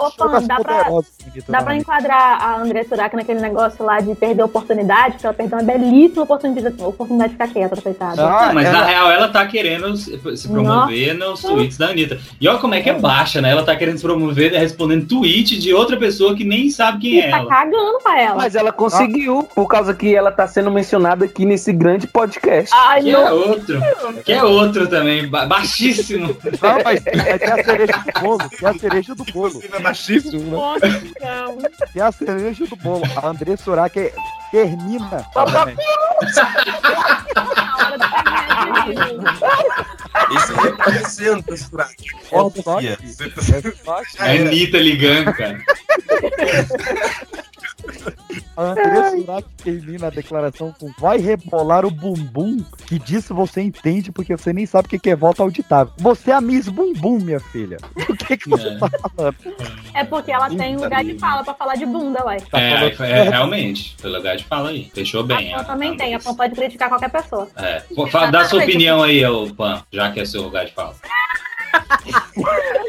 dá 0.47 0.55
pra, 0.59 0.83
dá 1.47 1.57
pra 1.57 1.65
também. 1.65 1.83
Enquadrar 1.97 2.41
a 2.41 2.61
André 2.61 2.83
Surak 2.83 3.15
naquele 3.15 3.39
negócio 3.39 3.83
lá 3.83 3.99
de 3.99 4.13
perder 4.15 4.41
a 4.43 4.45
oportunidade, 4.45 5.13
porque 5.13 5.25
ela 5.25 5.33
perdeu 5.33 5.57
uma 5.57 5.63
belíssima 5.65 6.23
oportunidade, 6.23 6.75
oportunidade 6.83 7.29
de 7.33 7.37
ficar 7.37 7.47
quieta, 7.53 7.81
coitada. 7.81 8.15
Não, 8.21 8.53
mas 8.53 8.71
na 8.71 8.85
real 8.85 9.11
ela 9.11 9.27
tá 9.29 9.45
querendo 9.47 9.95
se 9.97 10.47
promover 10.47 11.13
nos 11.15 11.41
tweets 11.41 11.77
da 11.77 11.87
Anitta. 11.89 12.19
E 12.39 12.47
olha 12.47 12.59
como 12.59 12.75
é 12.75 12.81
que 12.81 12.89
é 12.89 12.93
baixa, 12.93 13.41
né? 13.41 13.51
Ela 13.51 13.63
tá 13.63 13.75
querendo 13.75 13.97
se 13.97 14.03
promover 14.03 14.51
respondendo 14.53 15.07
tweet 15.07 15.57
de 15.59 15.73
outra 15.73 15.97
pessoa 15.97 16.35
que 16.35 16.43
nem 16.43 16.69
sabe 16.69 16.99
quem 16.99 17.19
é 17.21 17.29
tá 17.31 17.37
ela. 17.39 17.49
cagando 17.49 17.99
pra 18.03 18.21
ela. 18.21 18.35
Mas 18.35 18.55
ela 18.55 18.71
conseguiu, 18.71 19.43
por 19.55 19.67
causa 19.67 19.93
que 19.93 20.13
ela 20.15 20.31
tá 20.31 20.47
sendo 20.47 20.69
mencionada 20.71 21.25
aqui 21.25 21.45
nesse 21.45 21.73
grande 21.73 22.05
podcast. 22.07 22.73
Ai, 22.75 23.01
Que 23.03 23.11
é 23.11 23.31
outro. 23.31 23.81
Que 24.25 24.33
é 24.33 24.43
outro 24.43 24.87
também, 24.87 25.27
ba- 25.27 25.45
baixíssimo. 25.45 26.27
Não, 26.27 26.83
mas 26.83 26.97
mas 27.03 27.39
tem 27.39 27.51
a 27.51 27.63
cereja 27.63 27.93
do 28.13 28.21
bolo, 28.21 28.49
tem 28.49 28.69
a 28.69 28.73
cereja 28.73 29.15
do 29.15 29.23
bolo. 29.25 29.63
É 29.73 29.79
baixíssimo, 29.79 30.41
né? 30.79 31.01
Tem 31.93 32.01
a 32.01 32.11
cereja 32.11 32.65
do 32.65 32.75
bolo. 32.75 33.03
A 33.15 33.27
André 33.27 33.55
Surak 33.57 33.97
é- 33.99 34.13
termina. 34.51 35.25
Isso 40.31 40.53
André 41.29 41.57
Surak. 41.57 41.95
Ó, 42.31 42.49
só 42.49 42.79
Fia. 42.79 42.97
A 44.19 44.25
Anitta 44.25 44.77
ligando, 44.77 45.33
cara. 45.33 45.57
A 48.55 48.63
André 48.71 49.11
Surak 49.11 49.47
termina 49.63 50.07
a 50.07 50.09
declaração 50.09 50.73
com 50.79 50.91
vai 50.99 51.17
rebolar 51.19 51.85
o 51.85 51.91
bumbum, 51.91 52.63
que 52.87 52.97
disso 52.97 53.33
você 53.35 53.61
entende 53.61 54.11
porque 54.11 54.35
você 54.35 54.51
nem 54.51 54.65
sabe 54.65 54.87
o 54.87 54.89
que 54.89 54.97
que 54.99 55.09
é 55.11 55.15
volta 55.15 55.43
auditável. 55.43 55.93
Você 55.97 56.31
é 56.31 56.33
a 56.33 56.41
Miss 56.41 56.67
Bumbum, 56.67 57.19
minha 57.19 57.39
filha. 57.39 57.77
O 58.09 58.15
que 58.17 58.35
que 58.37 58.49
você 58.49 58.67
É. 58.69 58.77
tá 58.79 58.89
falando? 59.15 59.35
É 59.93 60.03
porque 60.03 60.31
ela 60.31 60.49
tem 60.49 60.75
lugar 60.75 61.03
de 61.03 61.17
fala 61.19 61.43
pra 61.43 61.53
falar 61.53 61.75
de 61.75 61.85
bunda, 61.85 62.25
ué. 62.25 62.37
É, 62.53 63.03
é, 63.03 63.29
realmente, 63.29 63.95
pelo 64.01 64.15
lugar 64.17 64.35
de 64.37 64.43
fala 64.45 64.69
aí. 64.69 64.89
Fechou 64.93 65.23
bem. 65.23 65.51
Ela 65.51 65.61
a- 65.61 65.65
também 65.65 65.95
tem, 65.95 66.15
a 66.15 66.19
Pan 66.19 66.33
pode 66.35 66.55
criticar 66.55 66.89
qualquer 66.89 67.09
pessoa. 67.11 67.47
É. 67.55 67.83
Dá 68.31 68.45
sua 68.45 68.63
opinião 68.63 69.03
aí, 69.03 69.23
ô 69.25 69.53
Pan, 69.53 69.83
já 69.91 70.11
que 70.11 70.19
é 70.19 70.25
seu 70.25 70.41
lugar 70.41 70.65
de 70.65 70.73
fala. 70.73 70.95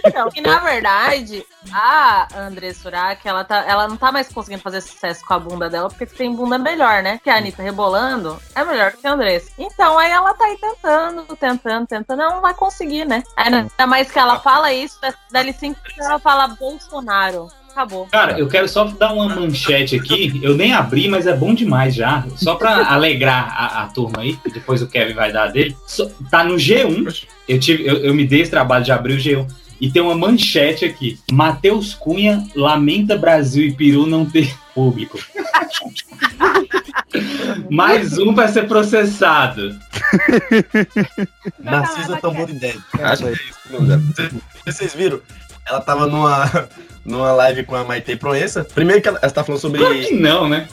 Então, 0.04 0.28
e 0.34 0.40
na 0.40 0.58
verdade, 0.58 1.44
a 1.72 2.28
André 2.34 2.72
Surak, 2.72 3.26
ela, 3.26 3.44
tá, 3.44 3.64
ela 3.66 3.88
não 3.88 3.96
tá 3.96 4.10
mais 4.12 4.28
conseguindo 4.32 4.62
fazer 4.62 4.80
sucesso 4.80 5.24
com 5.24 5.34
a 5.34 5.38
bunda 5.38 5.68
dela, 5.68 5.88
porque 5.88 6.06
tem 6.06 6.34
bunda 6.34 6.58
melhor, 6.58 7.02
né? 7.02 7.20
Que 7.22 7.30
a 7.30 7.36
Anitta 7.36 7.62
rebolando 7.62 8.40
é 8.54 8.64
melhor 8.64 8.92
que 8.92 9.06
a 9.06 9.12
Andressa. 9.12 9.50
Então, 9.58 9.98
aí 9.98 10.10
ela 10.10 10.34
tá 10.34 10.44
aí 10.44 10.58
tentando, 10.58 11.36
tentando, 11.36 11.86
tentando, 11.86 12.18
não 12.18 12.40
vai 12.40 12.54
conseguir, 12.54 13.04
né? 13.04 13.22
Ainda 13.36 13.86
mais 13.86 14.10
que 14.10 14.18
ela 14.18 14.38
fala 14.40 14.72
isso, 14.72 14.98
dali 15.30 15.52
cinco 15.52 15.80
ela 15.98 16.18
fala 16.18 16.48
Bolsonaro. 16.48 17.48
Acabou. 17.70 18.06
Cara, 18.10 18.38
eu 18.38 18.48
quero 18.48 18.68
só 18.68 18.84
dar 18.84 19.12
uma 19.12 19.28
manchete 19.28 19.96
aqui. 19.96 20.40
Eu 20.42 20.56
nem 20.56 20.72
abri, 20.72 21.08
mas 21.08 21.26
é 21.26 21.36
bom 21.36 21.54
demais 21.54 21.94
já. 21.94 22.24
Só 22.36 22.54
pra 22.56 22.90
alegrar 22.92 23.52
a, 23.56 23.82
a 23.82 23.86
turma 23.86 24.20
aí. 24.22 24.36
que 24.36 24.50
Depois 24.50 24.82
o 24.82 24.88
Kevin 24.88 25.14
vai 25.14 25.32
dar 25.32 25.46
dele. 25.48 25.76
Só- 25.86 26.08
tá 26.30 26.42
no 26.42 26.56
G1. 26.56 27.24
Eu, 27.48 27.60
tive, 27.60 27.86
eu, 27.86 27.96
eu 27.98 28.14
me 28.14 28.26
dei 28.26 28.40
esse 28.42 28.50
trabalho 28.50 28.84
de 28.84 28.90
abrir 28.92 29.14
o 29.14 29.18
G1. 29.18 29.46
E 29.80 29.88
tem 29.90 30.02
uma 30.02 30.14
manchete 30.16 30.84
aqui. 30.84 31.18
Matheus 31.30 31.94
Cunha 31.94 32.44
lamenta 32.56 33.16
Brasil 33.16 33.64
e 33.64 33.72
Peru 33.72 34.06
não 34.06 34.26
ter 34.26 34.52
público. 34.74 35.18
Mais 37.70 38.18
um 38.18 38.34
vai 38.34 38.48
ser 38.48 38.66
processado. 38.66 39.78
Narcisa 41.60 42.16
Tambor 42.16 42.50
Ideia. 42.50 42.76
Acho 43.00 43.22
que 43.22 43.28
é 43.28 43.32
isso 43.32 44.40
Vocês 44.66 44.94
viram? 44.94 45.20
Ela 45.68 45.80
tava 45.80 46.06
numa, 46.06 46.68
numa 47.04 47.32
live 47.32 47.64
com 47.64 47.76
a 47.76 47.84
Maite 47.84 48.16
Proença. 48.16 48.64
Primeiro 48.64 49.02
que 49.02 49.08
ela, 49.08 49.18
ela 49.20 49.30
tá 49.30 49.44
falando 49.44 49.60
sobre. 49.60 49.80
Claro 49.80 49.94
que 49.94 50.14
não, 50.14 50.48
né? 50.48 50.68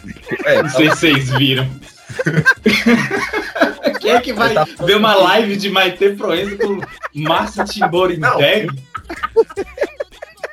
É, 0.45 0.63
Não 0.63 0.69
sei 0.69 0.89
se 0.91 0.95
vocês 0.97 1.29
viram. 1.31 1.69
Quem 3.99 4.11
é 4.11 4.21
que 4.21 4.31
vai 4.31 4.53
ver 4.85 4.95
uma 4.97 5.15
live 5.15 5.57
de 5.57 5.69
Maite 5.69 6.09
Proença 6.11 6.55
com 6.57 6.79
Márcia 7.13 7.65
Timborinteg? 7.65 8.69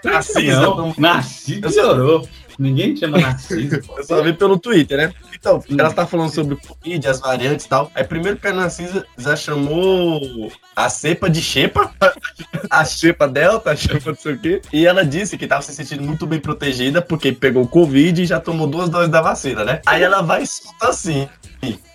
Narcisa. 0.05 0.61
Não, 0.61 0.95
Narciso 0.99 1.61
piorou. 1.61 2.28
Ninguém 2.63 2.97
chama 2.97 3.19
Narciso. 3.19 3.81
Eu 3.97 4.05
só 4.05 4.23
vi 4.23 4.33
pelo 4.33 4.57
Twitter, 4.57 4.97
né? 4.97 5.15
Então, 5.35 5.63
ela 5.77 5.93
tá 5.93 6.07
falando 6.07 6.33
sobre 6.33 6.55
o 6.55 6.57
Covid, 6.57 7.09
as 7.09 7.19
variantes 7.19 7.67
e 7.67 7.69
tal. 7.69 7.91
Aí 7.93 8.05
primeiro 8.05 8.39
que 8.39 8.47
a 8.47 8.53
Narcisa 8.53 9.05
já 9.19 9.35
chamou 9.35 10.53
a 10.77 10.89
cepa 10.89 11.29
de 11.29 11.43
xepa, 11.43 11.93
a 12.71 12.85
xepa 12.85 13.27
delta, 13.27 13.73
a 13.73 13.77
xepa 13.77 14.11
não 14.11 14.17
sei 14.17 14.35
o 14.35 14.39
quê. 14.39 14.63
E 14.73 14.87
ela 14.87 15.05
disse 15.05 15.37
que 15.37 15.49
tava 15.49 15.63
se 15.63 15.75
sentindo 15.75 16.05
muito 16.05 16.25
bem 16.25 16.39
protegida 16.39 17.03
porque 17.03 17.33
pegou 17.33 17.65
o 17.65 17.69
Covid 17.69 18.23
e 18.23 18.27
já 18.27 18.39
tomou 18.39 18.69
duas 18.69 18.89
doses 18.89 19.11
da 19.11 19.21
vacina, 19.21 19.65
né? 19.65 19.81
Aí 19.85 20.01
ela 20.01 20.23
vai 20.23 20.43
e 20.43 20.47
solta 20.47 20.89
assim. 20.89 21.29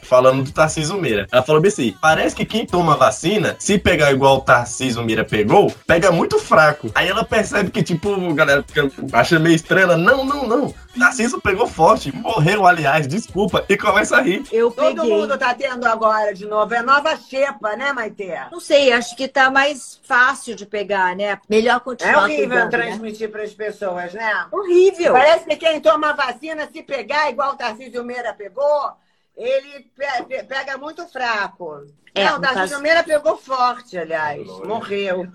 Falando 0.08 0.44
do 0.44 0.52
Tarcísio 0.52 0.98
Meira. 1.00 1.28
Ela 1.32 1.44
falou 1.44 1.62
bem 1.62 1.70
assim: 1.70 1.96
parece 2.02 2.36
que 2.36 2.46
quem 2.46 2.66
toma 2.66 2.96
vacina, 2.96 3.56
se 3.60 3.78
pegar 3.78 4.12
igual 4.12 4.38
o 4.38 4.42
Tarcísio 4.42 5.04
Meira 5.04 5.26
pegou, 5.26 5.72
pega 5.86 6.12
muito 6.12 6.40
fraco. 6.40 6.90
Aí 6.96 7.08
ela 7.08 7.24
percebe 7.26 7.70
que, 7.72 7.84
tipo, 7.84 8.34
galera 8.34 8.64
fica- 8.66 8.90
acha 9.14 9.38
meio 9.40 9.56
estranha. 9.56 9.84
ela, 9.84 9.98
Não, 9.98 10.24
não, 10.24 10.48
não. 10.48 10.74
Tarcísio 10.98 11.40
pegou 11.40 11.68
forte, 11.68 12.12
morreu, 12.16 12.66
aliás, 12.66 13.08
desculpa, 13.08 13.64
e 13.70 13.78
começa 13.78 14.18
a 14.18 14.22
rir. 14.22 14.44
Eu 14.52 14.72
Todo 14.72 15.02
peguei. 15.02 15.14
mundo 15.16 15.38
tá 15.38 15.54
tendo 15.54 15.86
agora 15.86 16.34
de 16.34 16.46
novo. 16.46 16.74
É 16.74 16.82
nova 16.82 17.16
xepa, 17.16 17.76
né, 17.76 17.94
Maite? 17.94 18.28
Não 18.52 18.60
sei, 18.60 18.92
acho 18.92 19.16
que 19.16 19.28
tá 19.28 19.52
mais 19.52 20.00
fácil 20.04 20.56
de 20.56 20.66
pegar, 20.66 21.16
né? 21.16 21.38
Melhor 21.48 21.82
continuar 21.82 22.14
É 22.14 22.18
horrível 22.24 22.48
cuidando, 22.48 22.72
né? 22.72 22.78
transmitir 22.86 23.30
para 23.30 23.44
as 23.44 23.54
pessoas, 23.54 24.14
né? 24.14 24.46
Horrível. 24.52 25.14
Parece 25.14 25.46
que 25.46 25.56
quem 25.56 25.80
toma 25.80 26.14
vacina, 26.14 26.68
se 26.72 26.82
pegar 26.82 27.30
igual 27.30 27.54
o 27.54 27.56
Tarcísio 27.58 28.04
Meira 28.04 28.34
pegou, 28.34 28.92
ele 29.38 29.86
pe- 29.96 30.24
pe- 30.28 30.44
pega 30.44 30.78
muito 30.78 31.06
fraco. 31.08 31.86
É, 32.16 32.26
Não, 32.26 32.42
Tarcísio 32.42 32.82
caso- 32.82 33.06
pegou 33.06 33.38
forte, 33.38 33.98
aliás. 33.98 34.46
Morreu. 34.66 35.28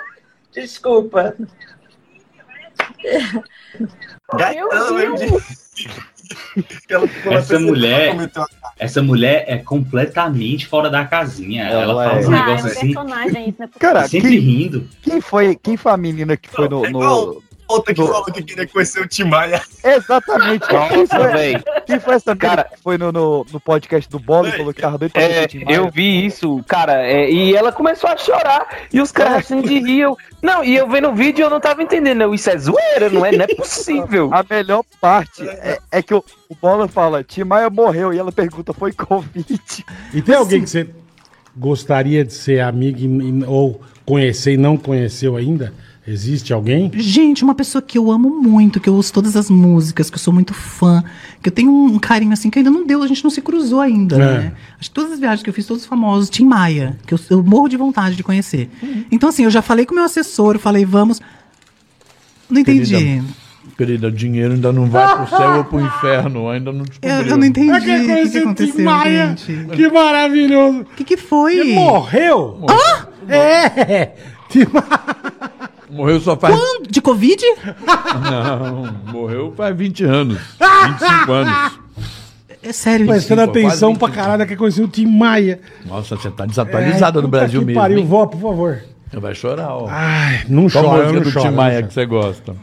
Desculpa. 0.52 1.36
Gaetano 4.36 4.94
mesmo 4.94 5.16
de- 5.16 5.80
Que 6.86 6.94
ela 6.94 7.08
ficou 7.08 7.32
Essa 7.32 7.58
mulher, 7.58 8.14
essa 8.78 9.02
mulher 9.02 9.44
é 9.48 9.58
completamente 9.58 10.66
fora 10.66 10.88
da 10.88 11.04
casinha. 11.04 11.64
Ela, 11.64 11.82
Ela 11.82 12.04
fala 12.04 12.12
é. 12.12 12.20
uns 12.20 12.28
Ah, 12.28 12.28
é 12.28 12.28
um 12.28 12.30
negócios 12.46 12.72
assim, 12.76 12.90
isso, 12.90 13.04
né? 13.04 13.70
Cara, 13.80 14.08
sempre 14.08 14.28
quem, 14.30 14.38
rindo. 14.38 14.88
quem 15.02 15.20
foi, 15.20 15.56
quem 15.56 15.76
foi 15.76 15.90
a 15.92 15.96
menina 15.96 16.36
que 16.36 16.48
foi 16.48 16.68
no. 16.68 16.88
no- 16.88 17.42
Outra 17.70 17.94
que 17.94 18.02
falou 18.04 18.24
que 18.24 18.42
queria 18.42 18.66
conhecer 18.66 19.00
o 19.00 19.06
Tim 19.08 19.24
Maia. 19.24 19.62
Exatamente. 19.84 20.66
quem, 20.66 20.78
Nossa, 20.78 21.16
foi, 21.16 21.32
velho. 21.32 21.64
quem 21.86 22.00
foi 22.00 22.14
essa 22.14 22.34
cara 22.36 22.64
que 22.64 22.76
foi 22.82 22.98
no, 22.98 23.12
no, 23.12 23.46
no 23.52 23.60
podcast 23.60 24.08
do 24.10 24.18
Bola 24.18 24.48
e 24.48 24.52
falou 24.52 24.74
que 24.74 24.80
tava 24.80 24.98
doido 24.98 25.12
pra 25.12 25.22
É, 25.22 25.26
conhecer 25.26 25.44
o 25.44 25.48
Tim 25.48 25.64
Maia? 25.64 25.76
eu 25.76 25.90
vi 25.90 26.26
isso, 26.26 26.64
cara, 26.66 27.06
é, 27.06 27.30
e 27.30 27.54
ela 27.54 27.70
começou 27.72 28.10
a 28.10 28.16
chorar, 28.16 28.66
e 28.92 29.00
os 29.00 29.12
caras 29.12 29.38
assim 29.38 29.60
de 29.60 29.78
rir. 29.78 30.00
eu- 30.00 30.16
Não, 30.42 30.64
e 30.64 30.74
eu 30.76 30.88
vendo 30.88 31.08
o 31.08 31.14
vídeo 31.14 31.42
e 31.42 31.44
eu 31.44 31.50
não 31.50 31.60
tava 31.60 31.82
entendendo. 31.82 32.22
eu, 32.22 32.34
Isso 32.34 32.48
é 32.50 32.56
zoeira, 32.58 33.08
não 33.10 33.24
é? 33.24 33.32
Não 33.32 33.44
é 33.44 33.54
possível. 33.54 34.30
A 34.32 34.44
melhor 34.48 34.82
parte 35.00 35.46
é, 35.48 35.78
é 35.92 36.02
que 36.02 36.14
o, 36.14 36.24
o 36.48 36.54
Bola 36.54 36.88
fala, 36.88 37.22
Tim 37.22 37.44
Maia 37.44 37.68
morreu, 37.70 38.12
e 38.12 38.18
ela 38.18 38.32
pergunta, 38.32 38.72
foi 38.72 38.92
Covid? 38.92 39.84
E 40.14 40.22
tem 40.22 40.34
alguém 40.34 40.62
que 40.62 40.70
você. 40.70 40.88
gostaria 41.56 42.24
de 42.24 42.32
ser 42.32 42.60
amiga 42.60 43.00
e- 43.00 43.44
ou 43.46 43.80
conhecer 44.06 44.52
e 44.52 44.56
não 44.56 44.76
conheceu 44.76 45.36
ainda? 45.36 45.72
Existe 46.08 46.52
alguém? 46.52 46.90
Gente, 46.94 47.44
uma 47.44 47.54
pessoa 47.54 47.80
que 47.82 47.96
eu 47.98 48.10
amo 48.10 48.30
muito, 48.42 48.80
que 48.80 48.88
eu 48.88 48.94
ouço 48.94 49.12
todas 49.12 49.36
as 49.36 49.50
músicas, 49.50 50.08
que 50.08 50.16
eu 50.16 50.18
sou 50.20 50.32
muito 50.32 50.54
fã, 50.54 51.04
que 51.42 51.48
eu 51.48 51.52
tenho 51.52 51.70
um 51.70 51.98
carinho 51.98 52.32
assim 52.32 52.48
que 52.50 52.58
ainda 52.58 52.70
não 52.70 52.86
deu, 52.86 53.02
a 53.02 53.06
gente 53.06 53.22
não 53.22 53.30
se 53.30 53.40
cruzou 53.42 53.80
ainda, 53.80 54.16
É. 54.16 54.18
né? 54.18 54.52
Acho 54.78 54.88
que 54.88 54.94
todas 54.94 55.12
as 55.12 55.20
viagens 55.20 55.42
que 55.42 55.50
eu 55.50 55.54
fiz, 55.54 55.66
todos 55.66 55.84
famosos, 55.84 56.30
Tim 56.30 56.44
Maia, 56.46 56.96
que 57.06 57.12
eu, 57.14 57.20
eu 57.28 57.42
morro 57.44 57.68
de 57.68 57.76
vontade 57.76 58.16
de 58.16 58.22
conhecer. 58.22 58.70
Então, 59.12 59.28
assim, 59.28 59.44
eu 59.44 59.50
já 59.50 59.60
falei 59.62 59.84
com 59.84 59.92
o 59.92 59.96
meu 59.96 60.04
assessor, 60.04 60.54
eu 60.54 60.60
falei, 60.60 60.84
vamos. 60.86 61.20
Não 62.48 62.60
entendi. 62.60 62.94
Querida, 62.96 63.24
querida, 63.76 64.10
dinheiro 64.10 64.54
ainda 64.54 64.72
não 64.72 64.86
vai 64.86 65.16
pro 65.26 65.36
céu 65.36 65.56
ou 65.58 65.64
pro 65.64 65.80
inferno, 65.80 66.48
ainda 66.48 66.72
não 66.72 66.82
descobriu. 66.84 67.14
Eu, 67.14 67.26
eu 67.26 67.36
não 67.36 67.46
entendi. 67.46 67.70
Ah, 67.70 67.80
quer 67.80 67.98
o 67.98 68.00
que, 68.00 68.06
que 68.06 68.12
conhecer 68.14 68.28
o 68.38 68.40
Tim 68.40 68.46
aconteceu, 68.46 68.84
Maia? 68.84 69.36
gente? 69.36 69.76
Que 69.76 69.88
maravilhoso! 69.90 70.80
O 70.80 70.84
que, 70.96 71.04
que 71.04 71.16
foi? 71.18 71.56
Ele 71.58 71.74
morreu? 71.74 72.64
Hã? 72.68 73.06
É! 73.32 74.14
Tim 74.48 74.64
Morreu 75.90 76.20
só 76.20 76.36
faz. 76.36 76.54
Quando? 76.54 76.88
De 76.88 77.00
Covid? 77.00 77.42
Não, 78.30 79.12
morreu 79.12 79.52
faz 79.56 79.76
20 79.76 80.04
anos. 80.04 80.38
25 80.38 81.32
anos. 81.32 81.80
É 82.62 82.72
sério 82.72 83.06
Prestando 83.06 83.42
atenção 83.42 83.96
pra 83.96 84.10
caralho, 84.10 84.46
quer 84.46 84.56
conhecer 84.56 84.82
o 84.82 84.88
Tim 84.88 85.06
Maia. 85.06 85.60
Nossa, 85.86 86.16
você 86.16 86.30
tá 86.30 86.44
desatualizada 86.44 87.18
É, 87.18 87.22
no 87.22 87.28
Brasil 87.28 87.60
que 87.60 87.66
mesmo. 87.66 87.80
Pariu, 87.80 87.98
hein? 87.98 88.06
vó, 88.06 88.26
por 88.26 88.40
favor. 88.40 88.82
Vai 89.12 89.34
chorar, 89.34 89.74
ó. 89.74 89.86
Ai, 89.88 90.44
não 90.48 90.68
Qual 90.68 90.84
chora, 90.84 90.98
música 91.04 91.12
não 91.14 91.22
do 91.22 91.32
chora, 91.32 91.48
Tim 91.50 91.56
Maia 91.56 91.82
que 91.82 91.94
você 91.94 92.06
gosta? 92.06 92.54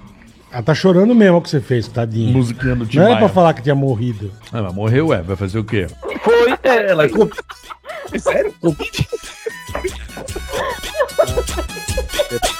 Ela 0.52 0.64
tá 0.64 0.74
chorando 0.74 1.14
mesmo 1.16 1.38
o 1.38 1.42
que 1.42 1.50
você 1.50 1.60
fez, 1.60 1.88
tadinho. 1.88 2.32
Musiquinha 2.32 2.76
do 2.76 2.86
Tim 2.86 2.98
Não 2.98 3.04
era 3.04 3.14
Maia. 3.16 3.26
pra 3.26 3.34
falar 3.34 3.54
que 3.54 3.62
tinha 3.64 3.76
morrido. 3.76 4.32
Ah, 4.54 4.62
mas 4.62 4.74
morreu, 4.74 5.14
é. 5.14 5.22
Vai 5.22 5.36
fazer 5.36 5.60
o 5.60 5.64
quê? 5.64 5.88
Foi 6.24 6.54
ela. 6.64 7.04
Sério? 8.20 8.54
Eu 8.64 8.74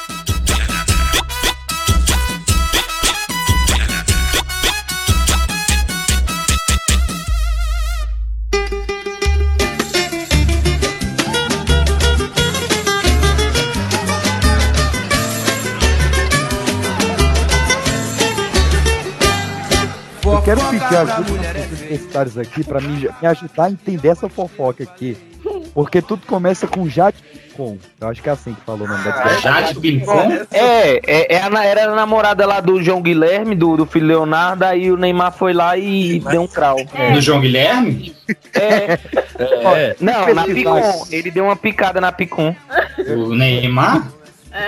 quero 20.48 20.62
pedir 20.70 20.96
ajuda 20.96 21.24
dos 21.24 21.82
universitários 21.82 22.38
aqui 22.38 22.64
pra 22.64 22.80
me, 22.80 23.10
me 23.22 23.28
ajudar 23.28 23.66
a 23.66 23.70
entender 23.72 24.08
essa 24.08 24.30
fofoca 24.30 24.84
aqui. 24.84 25.18
Porque 25.74 26.02
tudo 26.02 26.26
começa 26.26 26.68
com 26.68 26.90
Jade 26.90 27.18
Picon. 27.22 27.78
Eu 28.02 28.08
acho 28.08 28.22
que 28.22 28.30
é 28.30 28.32
assim 28.32 28.54
que 28.54 28.62
falou 28.62 28.86
o 28.88 28.90
nome 28.90 29.04
da 29.04 29.12
desgraçada. 29.12 29.62
Jade 29.62 29.80
Picon? 29.80 30.32
É, 30.52 31.00
é, 31.06 31.36
é 31.36 31.42
a, 31.42 31.50
na- 31.50 31.64
era 31.64 31.92
a 31.92 31.96
namorada 31.96 32.46
lá 32.46 32.60
do 32.60 32.82
João 32.82 33.02
Guilherme, 33.02 33.56
do, 33.56 33.78
do 33.78 33.86
filho 33.86 34.08
Leonardo, 34.08 34.64
aí 34.66 34.92
o 34.92 34.98
Neymar 34.98 35.32
foi 35.34 35.54
lá 35.54 35.78
e 35.78 36.20
deu 36.20 36.42
um 36.42 36.48
crau. 36.48 36.78
Do 37.14 37.22
João 37.22 37.40
Guilherme? 37.40 38.16
É. 38.54 39.00
É. 39.40 39.96
Não, 40.02 40.34
na. 40.34 40.44
Picon. 40.46 41.06
Ele 41.12 41.30
deu 41.32 41.46
uma 41.46 41.56
picada 41.56 42.02
na 42.02 42.12
Picon. 42.12 42.56
O 43.08 43.36
Neymar? 43.36 44.08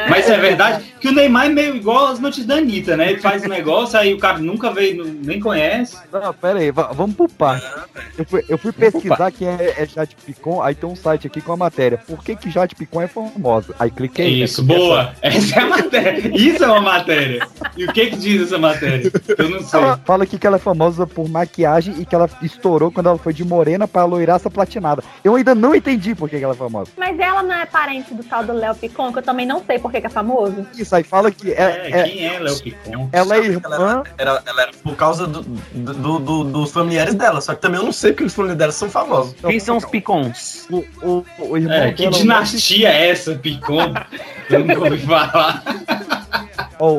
Mas 0.09 0.29
é 0.29 0.37
verdade 0.37 0.83
que 0.99 1.07
o 1.07 1.11
Neymar 1.11 1.45
é 1.45 1.49
meio 1.49 1.75
igual 1.75 2.07
as 2.07 2.19
notícias 2.19 2.45
da 2.47 2.55
Anitta, 2.55 2.95
né? 2.97 3.11
Ele 3.11 3.21
faz 3.21 3.43
um 3.43 3.47
negócio, 3.47 3.97
aí 3.97 4.13
o 4.13 4.17
cara 4.19 4.37
nunca 4.37 4.71
veio, 4.71 5.03
nem 5.23 5.39
conhece. 5.39 5.97
Não, 6.11 6.33
pera 6.33 6.59
aí, 6.59 6.71
va- 6.71 6.91
vamos 6.93 7.15
pro 7.15 7.27
parte. 7.29 7.65
Eu 8.17 8.25
fui, 8.25 8.43
eu 8.49 8.57
fui 8.57 8.71
pesquisar 8.71 9.31
quem 9.31 9.47
é, 9.47 9.75
é 9.77 9.85
Jade 9.85 10.15
Picon, 10.25 10.61
aí 10.61 10.75
tem 10.75 10.89
um 10.89 10.95
site 10.95 11.27
aqui 11.27 11.41
com 11.41 11.53
a 11.53 11.57
matéria. 11.57 11.97
Por 11.97 12.23
que 12.23 12.35
que 12.35 12.51
Jade 12.51 12.75
Picon 12.75 13.01
é 13.01 13.07
famosa? 13.07 13.73
Aí 13.79 13.89
cliquei. 13.89 14.43
Isso, 14.43 14.63
boa. 14.63 15.13
Essa 15.21 15.59
é 15.59 15.63
a 15.63 15.67
matéria. 15.67 16.31
Isso 16.37 16.63
é 16.63 16.67
uma 16.67 16.81
matéria. 16.81 17.47
E 17.77 17.85
o 17.85 17.93
que 17.93 18.07
que 18.07 18.15
diz 18.17 18.43
essa 18.43 18.57
matéria? 18.57 19.11
Eu 19.37 19.49
não 19.49 19.61
sei. 19.61 19.79
Ela 19.79 19.99
fala 20.05 20.23
aqui 20.23 20.37
que 20.37 20.45
ela 20.45 20.57
é 20.57 20.59
famosa 20.59 21.07
por 21.07 21.29
maquiagem 21.29 21.95
e 21.99 22.05
que 22.05 22.13
ela 22.13 22.29
estourou 22.41 22.91
quando 22.91 23.07
ela 23.09 23.17
foi 23.17 23.33
de 23.33 23.43
morena 23.43 23.87
pra 23.87 24.05
loiraça 24.05 24.49
platinada. 24.49 25.03
Eu 25.23 25.35
ainda 25.35 25.55
não 25.55 25.73
entendi 25.73 26.13
por 26.13 26.29
que 26.29 26.37
que 26.37 26.43
ela 26.43 26.53
é 26.53 26.57
famosa. 26.57 26.91
Mas 26.97 27.17
ela 27.19 27.41
não 27.41 27.55
é 27.55 27.65
parente 27.65 28.13
do 28.13 28.23
tal 28.23 28.43
do 28.43 28.53
Léo 28.53 28.75
Picon, 28.75 29.11
que 29.11 29.19
eu 29.19 29.23
também 29.23 29.45
não 29.45 29.63
sei 29.63 29.78
por 29.79 29.91
que 29.91 30.01
que 30.01 30.07
é 30.07 30.09
famoso. 30.09 30.65
Isso 30.77 30.95
aí 30.95 31.03
fala 31.03 31.31
que 31.31 31.51
é, 31.51 31.89
é- 31.91 32.03
quem 32.03 32.25
é 32.27 32.39
Léo 32.39 32.59
Picon? 32.61 33.09
ela 33.11 33.35
é 33.35 33.39
irmã. 33.39 34.03
Era, 34.17 34.41
ela 34.45 34.61
era 34.63 34.71
por 34.83 34.95
causa 34.95 35.25
do, 35.27 35.41
do- 35.43 36.19
do- 36.19 36.43
dos 36.43 36.71
familiares 36.71 37.13
dela, 37.15 37.41
só 37.41 37.53
que 37.55 37.61
também 37.61 37.79
eu 37.79 37.85
não 37.85 37.91
sei 37.93 38.11
porque 38.11 38.25
os 38.25 38.33
familiares 38.33 38.59
dela 38.59 38.71
são 38.71 38.89
famosos. 38.89 39.35
Quem 39.41 39.59
são 39.59 39.77
os 39.77 39.85
Picons? 39.85 40.67
O, 40.69 40.83
o, 41.01 41.25
o 41.39 41.57
irmão 41.57 41.73
É, 41.75 41.91
que 41.91 42.03
dela- 42.03 42.17
dinastia 42.17 42.89
é 42.89 43.09
essa, 43.09 43.35
Picon? 43.35 43.93
Eu 44.49 44.59
nunca 44.65 44.79
ouvi 44.85 44.97
falar. 45.05 45.63
Ó, 46.79 46.93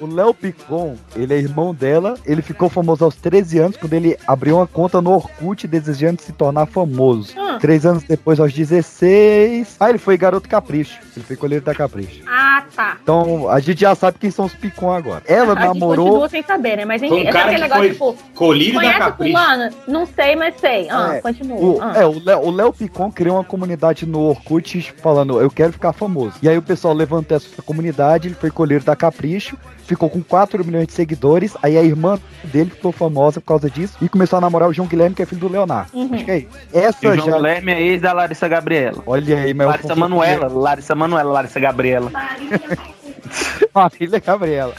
O, 0.00 0.06
Léo 0.06 0.32
Picon, 0.34 0.96
ele 1.14 1.34
é 1.34 1.38
irmão 1.38 1.74
dela, 1.74 2.14
ele 2.24 2.40
ficou 2.42 2.68
famoso 2.68 3.04
aos 3.04 3.14
13 3.16 3.58
anos 3.58 3.76
quando 3.76 3.92
ele 3.92 4.16
abriu 4.26 4.56
uma 4.56 4.66
conta 4.66 5.00
no 5.02 5.12
Orkut 5.12 5.66
desejando 5.66 6.22
se 6.22 6.32
tornar 6.32 6.66
famoso. 6.66 7.32
Hum. 7.38 7.58
Três 7.58 7.84
anos 7.86 8.02
depois, 8.04 8.40
aos 8.40 8.52
16. 8.52 9.76
Ah, 9.78 9.88
ele 9.90 9.98
foi 9.98 10.16
garoto 10.16 10.48
capricho. 10.48 10.98
Ele 11.16 11.24
foi 11.24 11.36
colheiro 11.36 11.64
da 11.64 11.74
capricho. 11.74 12.22
Ah, 12.26 12.64
tá. 12.74 12.96
Então, 13.02 13.48
a 13.48 13.60
gente 13.60 13.80
já 13.80 13.94
sabe 13.94 14.18
quem 14.18 14.30
são 14.30 14.46
os 14.46 14.54
Picon 14.54 14.92
agora. 14.92 15.22
Ela 15.26 15.52
A 15.58 15.66
gente 15.66 15.74
namorou. 15.74 16.06
continua 16.06 16.28
sem 16.28 16.42
saber, 16.42 16.76
né? 16.76 16.84
Mas 16.84 17.00
Foi 17.00 17.10
um 17.10 17.14
enfim, 17.18 17.28
é 17.28 17.32
cara 17.32 17.44
aquele 17.50 17.56
que 17.56 17.62
negócio, 17.68 17.94
foi 17.96 18.12
tipo, 18.12 18.34
colírio 18.34 18.74
da 18.74 18.80
conhece 18.80 18.98
Capricho. 18.98 19.32
fulano? 19.38 19.74
Não 19.86 20.06
sei, 20.06 20.36
mas 20.36 20.54
sei. 20.60 20.88
Ah, 20.90 21.14
É, 21.16 21.20
continua. 21.20 21.56
O, 21.58 21.78
Ah. 21.80 21.92
é, 21.96 22.06
o 22.06 22.22
Léo, 22.24 22.40
o 22.46 22.50
Léo 22.50 22.72
Picon 22.72 23.10
criou 23.12 23.36
uma 23.36 23.44
comunidade 23.44 24.04
no 24.06 24.20
Orkut 24.20 24.92
falando, 25.00 25.40
eu 25.40 25.50
quero 25.50 25.72
ficar 25.72 25.92
famoso. 25.92 26.34
E 26.42 26.48
aí 26.48 26.58
o 26.58 26.62
pessoal 26.62 26.92
levantou 26.94 27.36
essa 27.36 27.62
comunidade, 27.62 27.94
ele 28.12 28.34
foi 28.34 28.50
colheiro 28.50 28.84
da 28.84 28.94
Capricho, 28.96 29.56
ficou 29.86 30.08
com 30.08 30.22
4 30.22 30.64
milhões 30.64 30.86
de 30.86 30.92
seguidores, 30.92 31.56
aí 31.62 31.76
a 31.76 31.82
irmã 31.82 32.18
dele 32.44 32.70
ficou 32.70 32.92
famosa 32.92 33.40
por 33.40 33.46
causa 33.46 33.70
disso 33.70 33.96
e 34.00 34.08
começou 34.08 34.36
a 34.36 34.40
namorar 34.40 34.68
o 34.68 34.72
João 34.72 34.88
Guilherme, 34.88 35.14
que 35.14 35.22
é 35.22 35.26
filho 35.26 35.40
do 35.40 35.48
Leonardo. 35.48 35.90
Uhum. 35.94 36.10
Acho 36.12 36.24
que 36.24 36.30
é 36.30 36.38
isso. 36.38 36.48
Essa 36.72 36.98
E 37.06 37.08
o 37.08 37.14
João 37.14 37.26
já... 37.26 37.36
Guilherme 37.36 37.72
é 37.72 37.82
ex 37.82 38.02
da 38.02 38.12
Larissa 38.12 38.48
Gabriela. 38.48 39.02
Olha 39.06 39.38
aí, 39.38 39.54
mas 39.54 39.66
eu 39.66 39.70
Larissa. 39.70 39.96
Manuela, 39.96 40.48
Larissa 40.48 40.94
Manuela, 40.94 41.32
Larissa 41.32 41.60
Gabriela. 41.60 42.10
Marília 43.74 44.20
Gabriela. 44.20 44.74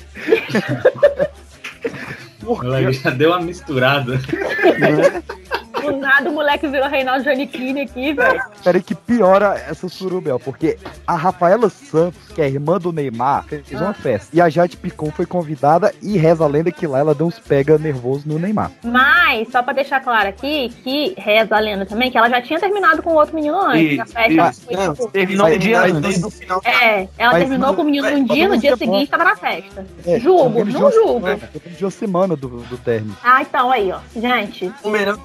Ela 2.64 2.92
já 2.92 3.10
deu 3.10 3.32
uma 3.32 3.42
misturada. 3.42 4.20
Do 5.86 5.98
nada 5.98 6.30
o 6.30 6.34
moleque 6.34 6.68
virou 6.68 6.88
Reinaldo 6.90 7.24
Giannichini 7.24 7.82
aqui, 7.82 8.14
velho. 8.14 8.42
Peraí 8.64 8.82
que 8.82 8.96
piora 8.96 9.56
essa 9.70 9.88
surubel, 9.90 10.40
porque 10.40 10.78
a 11.06 11.16
Rafaela 11.16 11.70
Santos, 11.70 12.20
que 12.34 12.42
é 12.42 12.48
irmã 12.48 12.78
do 12.78 12.92
Neymar, 12.92 13.46
fez 13.46 13.80
uma 13.82 13.94
festa. 13.94 14.36
E 14.36 14.42
a 14.42 14.50
Jade 14.50 14.78
Picon 14.78 15.12
foi 15.12 15.26
convidada 15.26 15.94
e 16.02 16.18
reza 16.18 16.44
a 16.44 16.48
lenda 16.48 16.72
que 16.72 16.88
lá 16.88 17.00
ela 17.00 17.14
deu 17.16 17.28
uns 17.28 17.40
pega 17.40 17.78
nervoso 17.78 18.24
no 18.28 18.40
Neymar. 18.40 18.72
Mas, 18.84 19.50
só 19.52 19.62
pra 19.62 19.74
deixar 19.74 20.00
claro 20.02 20.30
aqui, 20.30 20.70
que 20.84 21.14
reza 21.18 21.56
a 21.56 21.60
lenda 21.60 21.86
também, 21.86 22.10
que 22.12 22.18
ela 22.18 22.30
já 22.30 22.42
tinha 22.42 22.60
terminado 22.60 23.02
com 23.04 23.12
o 23.12 23.16
outro 23.16 23.36
menino 23.36 23.60
antes. 23.60 23.94
Isso, 23.94 24.02
a 24.02 24.06
festa 24.06 24.50
isso. 24.50 24.62
foi, 24.66 24.76
Não, 24.76 24.94
tipo, 24.94 25.12
terminou 25.12 25.48
um 25.48 25.58
dia 25.58 25.82
antes. 25.82 26.02
Desde 26.02 26.26
o 26.26 26.30
final. 26.32 26.62
É, 26.66 27.08
ela 27.18 27.34
Mas 27.34 27.40
terminou 27.40 27.68
não- 27.68 27.76
com 27.76 27.82
o 27.82 27.86
menino 27.86 28.04
mas 28.04 28.14
num 28.20 28.26
dia, 28.26 28.48
no 28.48 28.58
dia 28.58 28.78
seguinte 28.78 29.10
tava 29.12 29.24
na 29.26 29.36
festa. 29.36 29.86
É, 30.06 30.20
julgo, 30.20 30.50
menos 30.50 30.74
de 30.74 30.80
não 30.80 30.92
julgo. 30.92 31.20
semana, 31.26 31.50
menos 31.64 31.78
de 31.78 31.86
uma 31.86 31.92
semana 31.92 32.36
do, 32.36 32.48
do 32.50 32.78
término. 32.78 33.16
Ah, 33.24 33.42
então 33.42 33.72
aí, 33.72 33.92
ó. 33.92 34.00
Gente, 34.20 34.72
O 34.84 34.90
melhor 34.90 35.18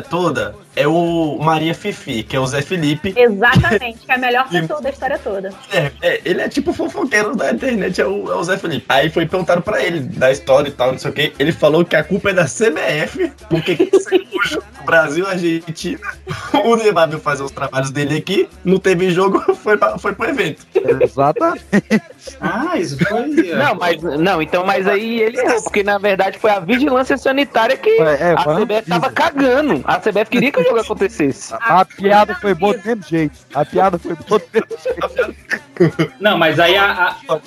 toda 0.00 0.54
é 0.76 0.86
o 0.86 1.38
Maria 1.40 1.74
Fifi, 1.74 2.22
que 2.22 2.36
é 2.36 2.40
o 2.40 2.46
Zé 2.46 2.62
Felipe. 2.62 3.14
exatamente, 3.16 3.98
que 4.00 4.12
é 4.12 4.14
a 4.14 4.18
melhor 4.18 4.48
pessoa 4.50 4.80
da 4.80 4.90
história 4.90 5.18
toda. 5.18 5.52
É, 5.72 5.90
é, 6.02 6.20
ele 6.24 6.42
é 6.42 6.48
tipo 6.48 6.72
fofoqueiro 6.72 7.34
da 7.34 7.50
internet, 7.50 8.00
é 8.00 8.06
o, 8.06 8.30
é 8.30 8.36
o 8.36 8.44
Zé 8.44 8.58
Felipe. 8.58 8.84
Aí 8.88 9.10
foi 9.10 9.26
perguntado 9.26 9.62
pra 9.62 9.82
ele 9.82 10.00
da 10.00 10.30
história 10.30 10.68
e 10.68 10.72
tal, 10.72 10.92
não 10.92 10.98
sei 10.98 11.10
o 11.10 11.14
que. 11.14 11.32
Ele 11.38 11.52
falou 11.52 11.84
que 11.84 11.96
a 11.96 12.04
culpa 12.04 12.30
é 12.30 12.34
da 12.34 12.44
CBF, 12.44 13.32
porque 13.48 13.74
quem 13.74 13.90
saiu 14.00 14.26
o 14.34 14.46
jogo 14.46 14.66
Brasil 14.84 15.24
e 15.24 15.28
Argentina, 15.28 15.98
o 16.64 16.76
Neymar 16.76 17.08
veio 17.08 17.20
fazer 17.20 17.42
os 17.42 17.50
trabalhos 17.50 17.90
dele 17.90 18.18
aqui, 18.18 18.48
não 18.64 18.78
teve 18.78 19.10
jogo, 19.10 19.40
foi, 19.56 19.76
pra, 19.76 19.98
foi 19.98 20.14
pro 20.14 20.28
evento. 20.28 20.64
Exatamente. 21.00 21.64
Ah, 22.40 22.76
isso 22.76 22.96
foi. 23.04 23.26
Não, 23.26 23.74
mas 23.74 24.00
não, 24.02 24.40
então, 24.40 24.64
mas 24.64 24.86
aí 24.86 25.20
ele 25.20 25.40
errou, 25.40 25.62
porque 25.62 25.82
na 25.82 25.98
verdade 25.98 26.38
foi 26.38 26.50
a 26.50 26.60
vigilância 26.60 27.18
sanitária 27.18 27.76
que 27.76 27.90
É, 27.90 28.30
é, 28.30 28.34
a 28.36 28.44
CBF 28.44 28.88
tava 28.88 29.10
cagando. 29.10 29.82
A 29.84 29.98
CBF 29.98 30.26
queria 30.30 30.52
que 30.52 30.60
o 30.60 30.65
jogo 30.68 30.80
acontecesse. 30.80 31.54
A, 31.54 31.80
a 31.80 31.84
piada 31.84 32.34
foi 32.36 32.54
boa 32.54 32.76
do 32.76 32.84
mesmo 32.86 33.02
jeito. 33.02 33.38
A 33.54 33.64
piada 33.64 33.98
foi 33.98 34.14
boa 34.14 34.38
do 34.38 34.46
mesmo 34.52 34.68
jeito. 34.82 36.12
Não, 36.20 36.38
mas 36.38 36.58
aí 36.58 36.76
a, 36.76 37.16
a- 37.28 37.40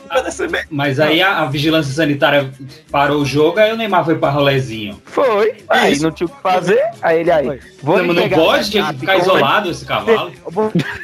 mas 0.70 1.00
aí 1.00 1.22
a, 1.22 1.40
a 1.40 1.46
vigilância 1.46 1.94
sanitária 1.94 2.52
parou 2.92 3.22
o 3.22 3.26
jogo, 3.26 3.60
aí 3.60 3.72
o 3.74 3.78
Neymar 3.78 4.06
foi 4.06 4.16
pra 4.16 4.30
rolezinho. 4.30 5.02
Foi. 5.06 5.58
Aí 5.68 6.00
não 6.00 6.12
tinha 6.12 6.28
o 6.28 6.30
que 6.30 6.42
fazer. 6.42 6.82
Aí 7.02 7.20
ele 7.20 7.32
aí. 7.32 7.60
Vou 7.82 7.98
Não, 8.04 8.14
não 8.14 8.30
pode, 8.30 8.70
que 8.70 8.78
ficar 8.82 8.94
Picon, 8.94 9.14
isolado 9.14 9.70
esse 9.70 9.86
cavalo. 9.86 10.32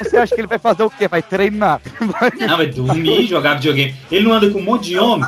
Você 0.03 0.17
acha 0.17 0.35
que 0.35 0.41
ele 0.41 0.47
vai 0.47 0.59
fazer 0.59 0.83
o 0.83 0.89
quê? 0.89 1.07
Vai 1.07 1.21
treinar. 1.21 1.81
Não, 2.47 2.57
vai 2.57 2.67
dormir, 2.67 3.27
jogar 3.27 3.55
videogame. 3.55 3.95
Ele 4.11 4.25
não 4.25 4.33
anda 4.33 4.49
com 4.49 4.59
um 4.59 4.63
monte 4.63 4.85
de 4.89 4.99
homem. 4.99 5.27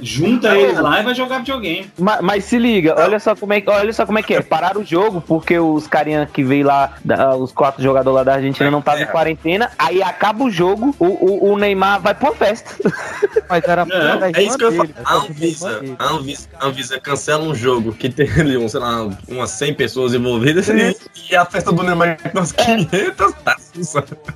Junta 0.00 0.56
eles 0.56 0.78
lá 0.78 1.00
e 1.00 1.02
vai 1.04 1.14
jogar 1.14 1.38
videogame. 1.38 1.90
Ma- 1.98 2.20
Mas, 2.22 2.44
se 2.44 2.58
liga, 2.58 2.94
olha 2.98 3.18
só 3.18 3.34
como 3.34 3.52
é, 3.52 3.60
que- 3.60 3.70
olha 3.70 3.92
só 3.92 4.04
como 4.06 4.18
é 4.18 4.22
que 4.22 4.34
é. 4.34 4.40
Pararam 4.42 4.80
o 4.80 4.84
jogo 4.84 5.20
porque 5.20 5.58
os 5.58 5.86
carinha 5.86 6.28
que 6.32 6.42
veio 6.42 6.66
lá, 6.66 6.94
os 7.38 7.52
quatro 7.52 7.82
jogadores 7.82 8.16
lá 8.16 8.24
da 8.24 8.34
Argentina 8.34 8.70
não 8.70 8.78
estavam 8.80 9.02
em 9.02 9.06
quarentena. 9.06 9.70
Aí 9.78 10.02
acaba 10.02 10.44
o 10.44 10.50
jogo, 10.50 10.94
o, 10.98 11.06
o, 11.06 11.52
o 11.52 11.58
Neymar 11.58 12.00
vai 12.00 12.14
pra 12.14 12.30
uma 12.30 12.36
festa. 12.36 12.70
Mas 13.48 13.62
era 13.64 13.84
Não, 13.84 14.24
é 14.24 14.42
isso 14.42 14.58
que 14.58 14.64
eu 14.64 14.72
falar. 14.72 14.88
A 15.04 15.14
Anvisa, 15.16 15.80
a 15.98 16.04
Anvisa, 16.08 16.48
a 16.60 16.66
Anvisa 16.66 17.00
cancela 17.00 17.44
um 17.44 17.54
jogo 17.54 17.92
que 17.92 18.08
tem 18.08 18.28
ali, 18.30 18.56
um, 18.56 18.68
sei 18.68 18.80
lá, 18.80 19.08
umas 19.28 19.50
100 19.50 19.74
pessoas 19.74 20.14
envolvidas 20.14 20.68
e, 20.68 20.96
e 21.30 21.36
a 21.36 21.44
festa 21.44 21.72
do 21.72 21.82
Neymar 21.82 22.18
com 22.22 22.38
umas 22.38 22.52
500 22.52 23.32
tá. 23.44 23.56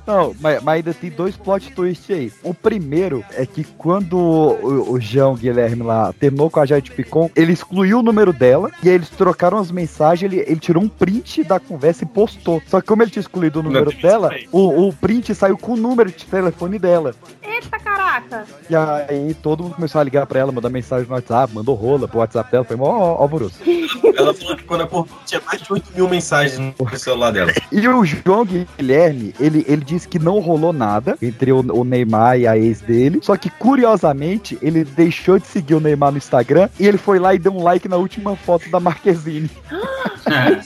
Não, 0.05 0.35
mas, 0.39 0.61
mas 0.61 0.75
ainda 0.75 0.93
tem 0.93 1.09
dois 1.09 1.35
plot 1.35 1.71
twists 1.73 2.15
aí. 2.15 2.31
O 2.43 2.53
primeiro 2.53 3.23
é 3.31 3.45
que 3.45 3.63
quando 3.63 4.17
o, 4.17 4.93
o 4.93 4.99
João 4.99 5.35
Guilherme 5.35 5.83
lá 5.83 6.13
terminou 6.13 6.49
com 6.49 6.59
a 6.59 6.65
Jade 6.65 6.91
Picon, 6.91 7.29
ele 7.35 7.53
excluiu 7.53 7.99
o 7.99 8.03
número 8.03 8.33
dela 8.33 8.71
e 8.83 8.89
aí 8.89 8.95
eles 8.95 9.09
trocaram 9.09 9.57
as 9.57 9.71
mensagens, 9.71 10.31
ele, 10.31 10.43
ele 10.45 10.59
tirou 10.59 10.83
um 10.83 10.87
print 10.87 11.43
da 11.43 11.59
conversa 11.59 12.03
e 12.03 12.07
postou. 12.07 12.61
Só 12.67 12.81
que 12.81 12.87
como 12.87 13.03
ele 13.03 13.11
tinha 13.11 13.21
excluído 13.21 13.59
o 13.59 13.63
número 13.63 13.91
dela, 13.91 14.31
o, 14.51 14.87
o 14.87 14.93
print 14.93 15.33
saiu 15.35 15.57
com 15.57 15.73
o 15.73 15.77
número 15.77 16.11
de 16.11 16.25
telefone 16.25 16.79
dela. 16.79 17.13
Eita 17.41 17.79
caraca! 17.79 18.45
E 18.69 18.75
aí 18.75 19.33
todo 19.35 19.63
mundo 19.63 19.75
começou 19.75 20.01
a 20.01 20.03
ligar 20.03 20.25
pra 20.25 20.39
ela, 20.39 20.51
mandar 20.51 20.69
mensagem 20.69 21.07
no 21.07 21.13
WhatsApp, 21.13 21.53
mandou 21.53 21.75
rola 21.75 22.07
pro 22.07 22.19
WhatsApp 22.19 22.51
dela, 22.51 22.63
foi 22.63 22.75
mó 22.75 23.15
alvoroço. 23.19 23.59
Ela 24.15 24.33
falou 24.33 24.55
que 24.55 24.63
quando 24.63 24.81
acordou 24.81 25.17
tinha 25.25 25.41
mais 25.45 25.61
de 25.61 25.71
8 25.71 25.91
mil 25.95 26.09
mensagens 26.09 26.59
no 26.59 26.97
celular 26.97 27.31
dela. 27.31 27.51
E 27.71 27.87
o 27.87 28.05
João 28.05 28.45
Guilherme, 28.45 29.30
ele, 29.39 29.65
ele 29.67 29.83
disse 29.83 30.07
que 30.07 30.19
não 30.19 30.39
rolou 30.39 30.73
nada 30.73 31.17
entre 31.21 31.51
o, 31.51 31.59
o 31.59 31.83
Neymar 31.83 32.39
e 32.39 32.47
a 32.47 32.57
ex 32.57 32.81
dele. 32.81 33.19
Só 33.21 33.35
que, 33.35 33.49
curiosamente, 33.49 34.57
ele 34.61 34.83
deixou 34.83 35.39
de 35.39 35.47
seguir 35.47 35.75
o 35.75 35.79
Neymar 35.79 36.11
no 36.11 36.17
Instagram 36.17 36.69
e 36.79 36.87
ele 36.87 36.97
foi 36.97 37.19
lá 37.19 37.33
e 37.33 37.39
deu 37.39 37.53
um 37.53 37.63
like 37.63 37.87
na 37.87 37.97
última 37.97 38.35
foto 38.35 38.69
da 38.69 38.79
Marquezine. 38.79 39.49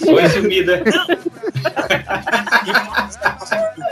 Foi 0.04 0.30
sumida. 0.30 0.84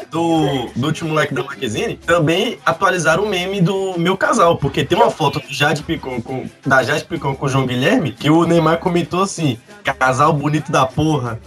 Do, 0.10 0.70
do 0.76 0.88
último 0.88 1.10
moleque 1.10 1.34
da 1.34 1.44
Marquezine, 1.44 1.96
também 1.96 2.60
atualizaram 2.64 3.24
o 3.24 3.30
meme 3.30 3.62
do 3.62 3.98
meu 3.98 4.16
casal, 4.16 4.58
porque 4.58 4.84
tem 4.84 4.96
uma 4.96 5.10
foto 5.10 5.40
do 5.40 5.52
Jade 5.52 5.82
Picon 5.82 6.22
com, 6.22 6.46
da 6.64 6.84
Jade 6.84 7.06
Picon 7.06 7.34
com 7.36 7.48
o 7.48 7.50
João 7.50 7.66
Guilherme, 7.66 8.12
que 8.12 8.30
o 8.30 8.46
Neymar 8.46 8.78
comentou 8.78 9.24
assim: 9.24 9.58
casal 9.84 10.32
bonito 10.34 10.72
da 10.72 10.86
porra. 10.86 11.40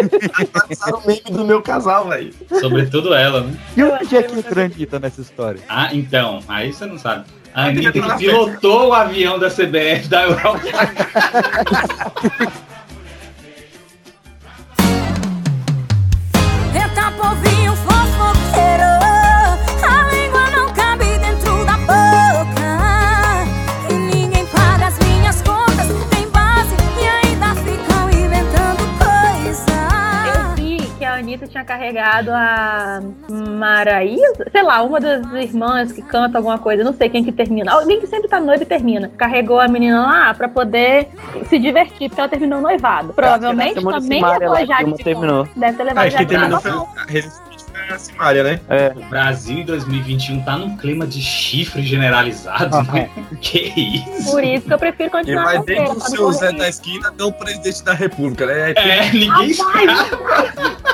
Atualizaram 0.00 0.98
o 0.98 1.06
meme 1.06 1.30
do 1.30 1.44
meu 1.44 1.62
casal, 1.62 2.08
velho. 2.08 2.32
Sobretudo 2.60 3.14
ela, 3.14 3.42
né? 3.42 3.56
E 3.76 3.82
onde 3.82 4.16
é 4.16 4.22
que 4.22 4.38
entra 4.38 4.62
a 4.62 4.64
Anitta 4.64 4.98
nessa 4.98 5.20
história? 5.20 5.60
Ah, 5.68 5.88
então, 5.92 6.40
aí 6.48 6.72
você 6.72 6.86
não 6.86 6.98
sabe. 6.98 7.24
A 7.54 7.66
Anitta 7.66 7.92
que 7.92 8.16
pilotou 8.16 8.88
o 8.88 8.92
avião 8.92 9.38
da 9.38 9.50
CBF 9.50 10.08
da 10.08 10.22
Europa. 10.22 10.60
Eita 16.74 17.12
povinho 17.12 17.51
tinha 31.52 31.64
carregado 31.64 32.30
a 32.32 33.00
Maraísa, 33.28 34.50
sei 34.50 34.62
lá, 34.62 34.82
uma 34.82 34.98
das 34.98 35.24
irmãs 35.32 35.92
que 35.92 36.02
canta 36.02 36.38
alguma 36.38 36.58
coisa, 36.58 36.82
não 36.82 36.94
sei 36.94 37.08
quem 37.08 37.22
que 37.22 37.30
termina. 37.30 37.72
Alguém 37.72 38.00
que 38.00 38.06
sempre 38.06 38.28
tá 38.28 38.40
noivo 38.40 38.62
e 38.62 38.66
termina. 38.66 39.10
Carregou 39.16 39.60
a 39.60 39.68
menina 39.68 40.02
lá 40.02 40.34
pra 40.34 40.48
poder 40.48 41.08
se 41.48 41.58
divertir, 41.58 42.08
porque 42.08 42.20
ela 42.20 42.28
terminou 42.28 42.60
noivado. 42.60 43.12
Provavelmente 43.12 43.74
Simone 43.74 44.00
também 44.00 44.22
levou 44.24 44.56
a 44.56 44.64
Jade 44.64 44.94
terminou. 45.04 45.48
Deve 45.54 45.76
ter 45.76 45.84
levado 45.84 46.06
Acho 46.06 46.16
que 46.16 46.22
Jade 46.22 46.34
terminou 46.34 46.60
Picon. 46.60 46.86
foi 47.06 47.20
a 47.20 47.52
a 47.92 47.98
Simária, 47.98 48.42
né? 48.42 48.60
É. 48.68 48.92
O 48.96 49.04
Brasil 49.08 49.58
em 49.58 49.64
2021 49.64 50.42
tá 50.42 50.56
num 50.56 50.76
clima 50.76 51.06
de 51.06 51.20
chifre 51.20 51.82
generalizado, 51.82 52.82
né? 52.92 53.10
Que 53.40 53.72
isso? 53.76 54.30
Por 54.30 54.42
isso 54.44 54.66
que 54.66 54.72
eu 54.72 54.78
prefiro 54.78 55.08
E 55.08 55.10
continuar 55.10 55.44
vai 55.44 55.56
solteira, 55.56 55.82
desde 55.82 55.96
o 55.96 56.00
pra 56.00 56.08
não 56.08 56.16
seu 56.16 56.32
Zé 56.32 56.52
da 56.52 56.68
esquina 56.68 57.08
até 57.08 57.24
o 57.24 57.32
presidente 57.32 57.82
da 57.82 57.92
república, 57.92 58.46
né? 58.46 58.72
É, 58.72 59.10
ninguém 59.12 59.54
Rapaz! 59.54 60.82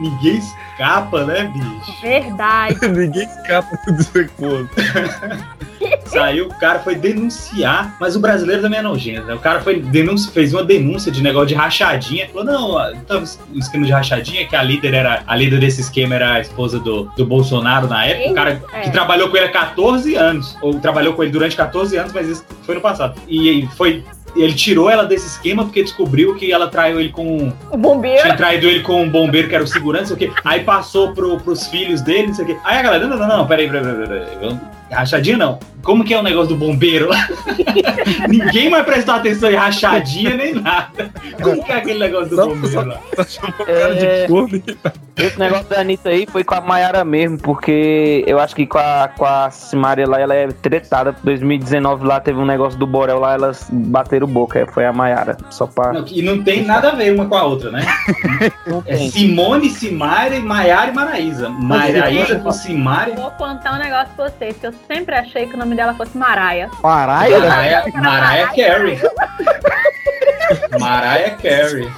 Ninguém 0.00 0.38
escapa, 0.38 1.24
né, 1.24 1.44
bicho? 1.52 2.00
Verdade. 2.00 2.78
ninguém 2.88 3.24
escapa 3.24 3.78
do 3.86 3.92
desacordo. 3.92 4.70
Saiu, 6.06 6.46
o 6.48 6.54
cara 6.58 6.80
foi 6.80 6.94
denunciar, 6.96 7.96
mas 8.00 8.16
o 8.16 8.20
brasileiro 8.20 8.62
também 8.62 8.80
é 8.80 8.82
nojento, 8.82 9.26
né? 9.26 9.34
O 9.34 9.38
cara 9.38 9.60
foi 9.60 9.80
denúncia, 9.80 10.32
fez 10.32 10.52
uma 10.52 10.64
denúncia 10.64 11.10
de 11.12 11.22
negócio 11.22 11.48
de 11.48 11.54
rachadinha. 11.54 12.28
Falou, 12.28 12.44
não, 12.44 12.92
então, 12.94 13.22
o 13.54 13.58
esquema 13.58 13.86
de 13.86 13.92
rachadinha, 13.92 14.46
que 14.46 14.56
a 14.56 14.62
líder 14.62 14.94
era. 14.94 15.22
A 15.26 15.36
líder 15.36 15.60
desse 15.60 15.80
esquema 15.80 16.14
era 16.16 16.34
a 16.34 16.40
esposa 16.40 16.80
do, 16.80 17.04
do 17.16 17.24
Bolsonaro 17.24 17.86
na 17.86 18.04
época, 18.04 18.30
o 18.30 18.34
cara 18.34 18.62
É. 18.72 18.80
que 18.80 18.90
trabalhou 18.90 19.28
com 19.28 19.36
ele 19.36 19.46
há 19.46 19.52
14 19.52 20.14
anos. 20.16 20.56
Ou 20.60 20.80
trabalhou 20.80 21.14
com 21.14 21.22
ele 21.22 21.32
durante 21.32 21.56
14 21.56 21.96
anos, 21.96 22.12
mas 22.12 22.28
isso 22.28 22.44
foi 22.62 22.74
no 22.74 22.80
passado. 22.80 23.14
E 23.28 23.68
foi. 23.76 24.04
Ele 24.36 24.54
tirou 24.54 24.88
ela 24.88 25.04
desse 25.04 25.26
esquema 25.26 25.64
porque 25.64 25.82
descobriu 25.82 26.34
que 26.34 26.52
ela 26.52 26.68
traiu 26.68 27.00
ele 27.00 27.10
com. 27.10 27.52
O 27.70 27.76
bombeiro. 27.76 28.22
Tinha 28.22 28.36
traído 28.36 28.66
ele 28.66 28.80
com 28.80 29.02
um 29.02 29.08
bombeiro 29.08 29.48
que 29.48 29.54
era 29.54 29.64
o 29.64 29.66
segurança, 29.66 30.12
não 30.12 30.18
sei 30.18 30.28
o 30.28 30.32
quê. 30.32 30.40
Aí 30.44 30.60
passou 30.64 31.12
pro, 31.12 31.38
pros 31.40 31.66
filhos 31.66 32.00
dele, 32.00 32.28
não 32.28 32.34
sei 32.34 32.44
o 32.44 32.48
quê. 32.48 32.56
Aí 32.64 32.78
a 32.78 32.82
galera, 32.82 33.06
não, 33.06 33.16
não, 33.16 33.28
não, 33.28 33.38
não, 33.38 33.46
peraí, 33.46 33.68
peraí, 33.68 33.82
peraí, 33.82 34.26
peraí. 34.26 34.58
Rachadinha 34.90 35.36
não. 35.36 35.58
Como 35.82 36.04
que 36.04 36.12
é 36.12 36.18
o 36.18 36.22
negócio 36.22 36.48
do 36.50 36.56
bombeiro 36.56 37.08
lá? 37.08 37.28
Ninguém 38.28 38.68
vai 38.68 38.84
prestar 38.84 39.16
atenção 39.16 39.50
em 39.50 39.54
rachadinha 39.54 40.36
nem 40.36 40.54
nada. 40.54 41.10
Como 41.42 41.64
que 41.64 41.72
é 41.72 41.76
aquele 41.76 41.98
negócio 41.98 42.28
do 42.28 42.36
bombeiro 42.36 42.86
lá? 42.86 43.00
É, 43.66 44.26
esse 45.16 45.38
negócio 45.38 45.66
da 45.68 45.80
Anitta 45.80 46.10
aí 46.10 46.26
foi 46.26 46.44
com 46.44 46.54
a 46.54 46.60
Mayara 46.60 47.04
mesmo, 47.04 47.38
porque 47.38 48.24
eu 48.26 48.38
acho 48.38 48.54
que 48.54 48.66
com 48.66 48.78
a, 48.78 49.08
com 49.16 49.24
a 49.24 49.50
Simária 49.50 50.06
lá, 50.06 50.20
ela 50.20 50.34
é 50.34 50.48
tretada. 50.48 51.14
2019 51.24 52.06
lá 52.06 52.20
teve 52.20 52.38
um 52.38 52.46
negócio 52.46 52.78
do 52.78 52.86
Borel 52.86 53.18
lá, 53.18 53.34
elas 53.34 53.66
bateram 53.70 54.26
boca. 54.26 54.58
é, 54.58 54.66
Foi 54.66 54.84
a 54.84 54.92
Mayara. 54.92 55.36
Só 55.50 55.66
pra. 55.66 55.92
Não, 55.92 56.04
e 56.06 56.22
não 56.22 56.42
tem 56.42 56.64
nada 56.64 56.90
a 56.90 56.94
ver 56.94 57.14
uma 57.14 57.26
com 57.26 57.36
a 57.36 57.44
outra, 57.44 57.70
né? 57.70 57.86
É 58.86 58.96
Simone, 58.96 59.70
Simária, 59.70 60.40
Maiara 60.40 60.90
e 60.90 60.94
Maraísa. 60.94 61.48
Maraísa 61.48 62.38
com 62.38 62.52
Simária. 62.52 63.14
Vou 63.14 63.30
contar 63.32 63.74
um 63.74 63.78
negócio 63.78 64.10
pra 64.14 64.28
vocês, 64.28 64.56
que 64.56 64.66
eu 64.66 64.72
sempre 64.86 65.14
achei 65.14 65.46
que 65.46 65.54
o 65.54 65.58
nome 65.58 65.74
dela 65.76 65.94
fosse 65.94 66.16
Maraia. 66.16 66.70
Maraia? 66.82 67.38
Mariah, 67.38 67.84
Mariah 67.94 68.48
Carey. 68.54 69.00
Mariah 70.78 71.36
Carey. 71.36 71.90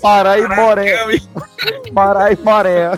Pará 0.00 0.38
e 0.38 0.46
Moré. 0.48 0.96
Pará 1.94 2.32
e 2.32 2.36
Moré. 2.36 2.90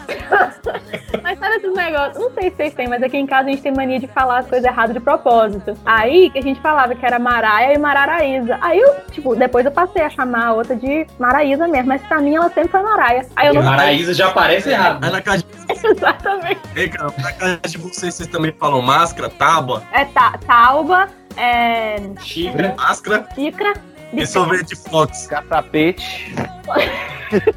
Mas 1.23 1.39
sabe 1.39 1.57
esses 1.57 1.75
negócios? 1.75 2.19
Não 2.19 2.31
sei 2.35 2.51
se 2.51 2.57
vocês 2.57 2.75
têm, 2.75 2.89
mas 2.89 3.03
aqui 3.03 3.17
em 3.17 3.27
casa 3.27 3.49
a 3.49 3.51
gente 3.51 3.63
tem 3.63 3.73
mania 3.75 3.99
de 3.99 4.07
falar 4.09 4.39
as 4.39 4.47
coisas 4.47 4.65
erradas 4.65 4.95
de 4.95 5.01
propósito. 5.01 5.77
Aí 5.85 6.31
que 6.31 6.39
a 6.39 6.43
gente 6.43 6.61
falava 6.61 6.95
que 6.95 7.05
era 7.05 7.19
Maraia 7.19 7.75
e 7.75 7.79
Mararaísa. 7.79 8.59
Aí 8.61 8.79
eu, 8.79 8.95
tipo, 9.11 9.35
depois 9.35 9.65
eu 9.65 9.73
passei 9.73 10.03
a 10.03 10.11
chamar 10.11 10.47
a 10.47 10.53
outra 10.53 10.77
de 10.77 11.07
Maraísa 11.19 11.67
mesmo, 11.67 11.89
mas 11.89 12.03
pra 12.03 12.21
mim 12.21 12.37
ela 12.37 12.49
sempre 12.51 12.69
foi 12.69 12.83
Maraia. 12.83 13.27
Aí 13.35 13.49
eu 13.49 13.55
E 13.55 13.57
não 13.57 13.65
Maraísa 13.65 14.15
já 14.15 14.31
parece 14.31 14.71
errado. 14.71 15.03
Aí 15.05 15.11
na 15.11 15.21
casa 15.21 15.39
de, 15.43 15.47
Exatamente. 15.87 16.61
Ei, 16.75 16.89
cara, 16.89 17.13
na 17.19 17.33
casa 17.33 17.61
de 17.67 17.79
vocês, 17.79 18.15
vocês 18.15 18.29
também 18.29 18.53
falam 18.53 18.81
máscara, 18.83 19.29
tábua, 19.29 19.83
É 19.93 20.05
ta 20.05 20.39
Tauba, 20.47 21.09
é. 21.37 21.97
Xícara, 22.21 22.75
máscara 22.77 23.27
Xícara. 23.35 23.75
E 24.13 24.27
sorvete 24.27 24.75
Fox. 24.77 25.27
Catapete. 25.27 26.35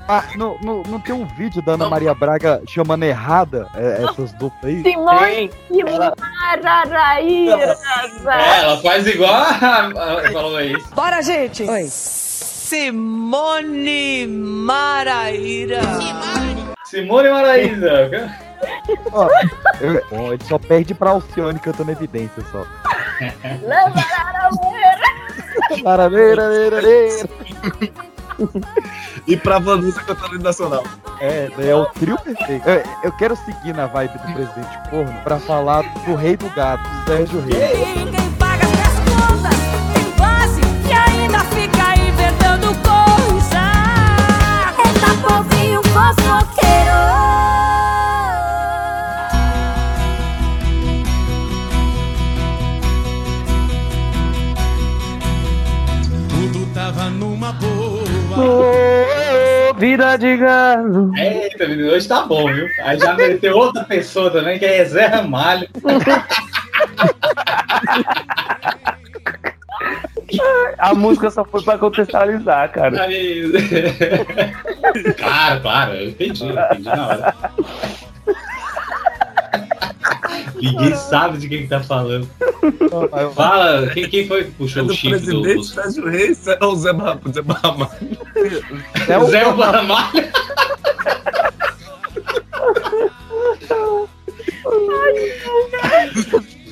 Ah, 0.08 0.24
não, 0.36 0.58
não, 0.64 0.82
não 0.84 1.00
tem 1.00 1.14
um 1.14 1.26
vídeo 1.26 1.62
da 1.62 1.74
Ana 1.74 1.88
Maria 1.89 2.12
Braga 2.16 2.60
chamando 2.68 3.04
errada 3.04 3.68
é, 3.76 4.04
essas 4.04 4.32
duplas 4.34 4.64
aí? 4.64 4.82
Simone 4.82 5.52
e 5.70 5.84
Mararaísa. 5.84 7.78
É, 8.28 8.62
ela 8.64 8.82
faz 8.82 9.06
igual 9.06 9.32
a, 9.32 9.45
a, 9.45 10.32
falou 10.32 10.60
isso. 10.62 10.89
Bora, 10.95 11.22
gente! 11.22 11.64
Oi. 11.64 11.84
Simone 12.70 14.26
Maraíra. 14.28 15.82
Simone 16.86 17.30
Maraísa. 17.30 18.10
Ó, 19.12 19.28
eu- 19.80 20.04
bom, 20.10 20.34
ele 20.34 20.43
só 20.45 20.58
perde 20.58 20.93
pra 20.95 21.12
Alcione 21.12 21.60
cantando 21.60 21.91
evidência 21.91 22.43
só. 22.52 22.66
Beira, 23.20 23.93
beira. 24.62 25.10
E 29.28 29.36
pra 29.36 29.59
Vanessa 29.59 30.01
cantando 30.03 30.36
hino 30.36 30.43
nacional. 30.43 30.84
É, 31.20 31.49
é 31.59 31.76
o 31.76 31.86
trio 31.88 32.17
perfeito. 32.20 32.67
Eu, 32.67 32.84
eu 33.03 33.11
quero 33.13 33.36
seguir 33.36 33.74
na 33.74 33.86
vibe 33.88 34.13
do 34.13 34.34
presidente 34.34 34.89
corno 34.89 35.13
pra 35.24 35.39
falar 35.39 35.82
do 36.05 36.15
rei 36.15 36.38
do 36.38 36.49
gato, 36.51 36.84
Sérgio 37.05 37.41
Reis. 37.41 37.97
Ninguém 37.97 38.32
paga 38.39 38.63
as 38.65 38.99
contas 39.09 39.59
Tem 39.93 40.11
base 40.17 40.61
e 40.88 40.93
ainda 40.93 41.39
fica 41.39 41.95
inventando 41.97 42.67
coisa 42.82 43.61
Eita 44.86 45.28
povinho 45.28 45.82
fofoqueiro 45.84 46.68
vida 59.80 60.17
de 60.17 60.36
galo. 60.38 61.11
Eita, 61.17 61.65
menino, 61.67 61.91
hoje 61.91 62.07
tá 62.07 62.23
bom, 62.23 62.45
viu? 62.53 62.67
Aí 62.84 62.99
já 62.99 63.13
meteu 63.13 63.55
outra 63.57 63.86
pessoa 63.86 64.30
também, 64.30 64.59
que 64.59 64.65
é 64.65 64.84
Zé 64.84 65.05
Ramalho. 65.05 65.67
A 70.77 70.93
música 70.93 71.32
só 71.32 71.43
foi 71.43 71.63
pra 71.63 71.77
contextualizar, 71.77 72.71
cara. 72.71 73.03
Aí... 73.03 73.51
Claro, 75.17 75.61
claro, 75.61 75.93
eu 75.93 76.09
entendi, 76.09 76.43
eu 76.43 76.49
entendi 76.49 76.84
na 76.84 77.07
hora. 77.07 77.36
Ninguém 80.62 80.95
sabe 80.95 81.38
de 81.38 81.47
quem 81.49 81.62
que 81.64 81.68
tá 81.68 81.80
falando. 81.82 82.28
Fala, 83.34 83.88
quem, 83.88 84.10
quem 84.10 84.28
foi 84.28 84.43
que 84.45 84.51
puxou 84.51 84.86
o 84.86 84.93
chip 84.93 85.18
do, 85.18 85.41
Presidente 85.41 85.55
do... 85.55 85.64
Sérgio 85.64 86.10
Reis 86.10 86.45
ou 86.62 86.76
Zé 86.76 86.93
Barra- 86.93 87.20
Zé 87.34 87.41
Barramalho? 87.41 87.91
Zé 89.30 89.53
Barramalho? 89.53 90.30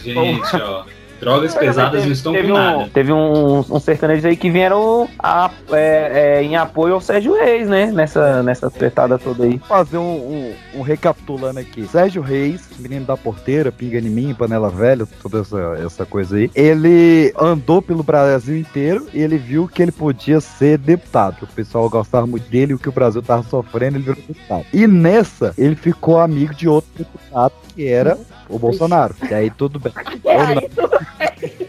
Gente, 0.03 0.55
ó. 0.55 0.85
Drogas 1.19 1.55
pesadas 1.55 2.05
não 2.05 2.11
estão 2.11 2.33
teve 2.33 2.47
com 2.47 2.53
um, 2.53 2.57
nada. 2.57 2.89
Teve 2.93 3.11
um, 3.13 3.59
um 3.59 3.79
sertanejo 3.79 4.27
aí 4.27 4.35
que 4.37 4.49
vieram 4.49 5.07
a- 5.19 5.49
é, 5.71 6.37
é, 6.39 6.43
em 6.43 6.55
apoio 6.55 6.93
ao 6.95 7.01
Sérgio 7.01 7.33
Reis, 7.33 7.67
né? 7.67 7.87
Nessa, 7.91 8.43
nessa 8.43 8.69
tretada 8.69 9.17
toda 9.17 9.43
aí. 9.45 9.59
fazer 9.67 9.97
um, 9.97 10.03
um, 10.03 10.53
um 10.75 10.81
recapitulando 10.81 11.59
aqui. 11.59 11.87
Sérgio 11.87 12.21
Reis, 12.21 12.69
menino 12.79 13.05
da 13.05 13.17
porteira, 13.17 13.71
pinga 13.71 13.97
em 13.99 14.03
mim, 14.03 14.33
panela 14.33 14.69
velha, 14.69 15.07
toda 15.21 15.39
essa, 15.39 15.57
essa 15.85 16.05
coisa 16.05 16.35
aí. 16.37 16.51
Ele 16.55 17.33
andou 17.39 17.81
pelo 17.81 18.03
Brasil 18.03 18.57
inteiro 18.57 19.07
e 19.13 19.19
ele 19.21 19.37
viu 19.37 19.67
que 19.67 19.81
ele 19.81 19.91
podia 19.91 20.39
ser 20.39 20.77
deputado. 20.77 21.37
que 21.37 21.43
O 21.43 21.47
pessoal 21.47 21.89
gostava 21.89 22.27
muito 22.27 22.49
dele 22.49 22.71
e 22.71 22.75
o 22.75 22.79
que 22.79 22.89
o 22.89 22.91
Brasil 22.91 23.21
tava 23.21 23.43
sofrendo, 23.43 23.97
ele 23.97 24.03
virou 24.05 24.21
deputado. 24.27 24.65
E 24.73 24.85
nessa, 24.87 25.53
ele 25.57 25.75
ficou 25.75 26.19
amigo 26.19 26.53
de 26.53 26.67
outro 26.67 26.89
deputado 26.97 27.53
que 27.75 27.87
era 27.87 28.17
o 28.49 28.59
Bolsonaro. 28.59 29.15
E 29.29 29.33
aí 29.33 29.49
tudo 29.49 29.79
bem. 29.79 29.93
Ou 30.23 30.47
não. 30.55 31.66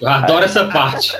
Eu 0.00 0.08
adoro 0.08 0.44
essa 0.44 0.66
parte. 0.66 1.16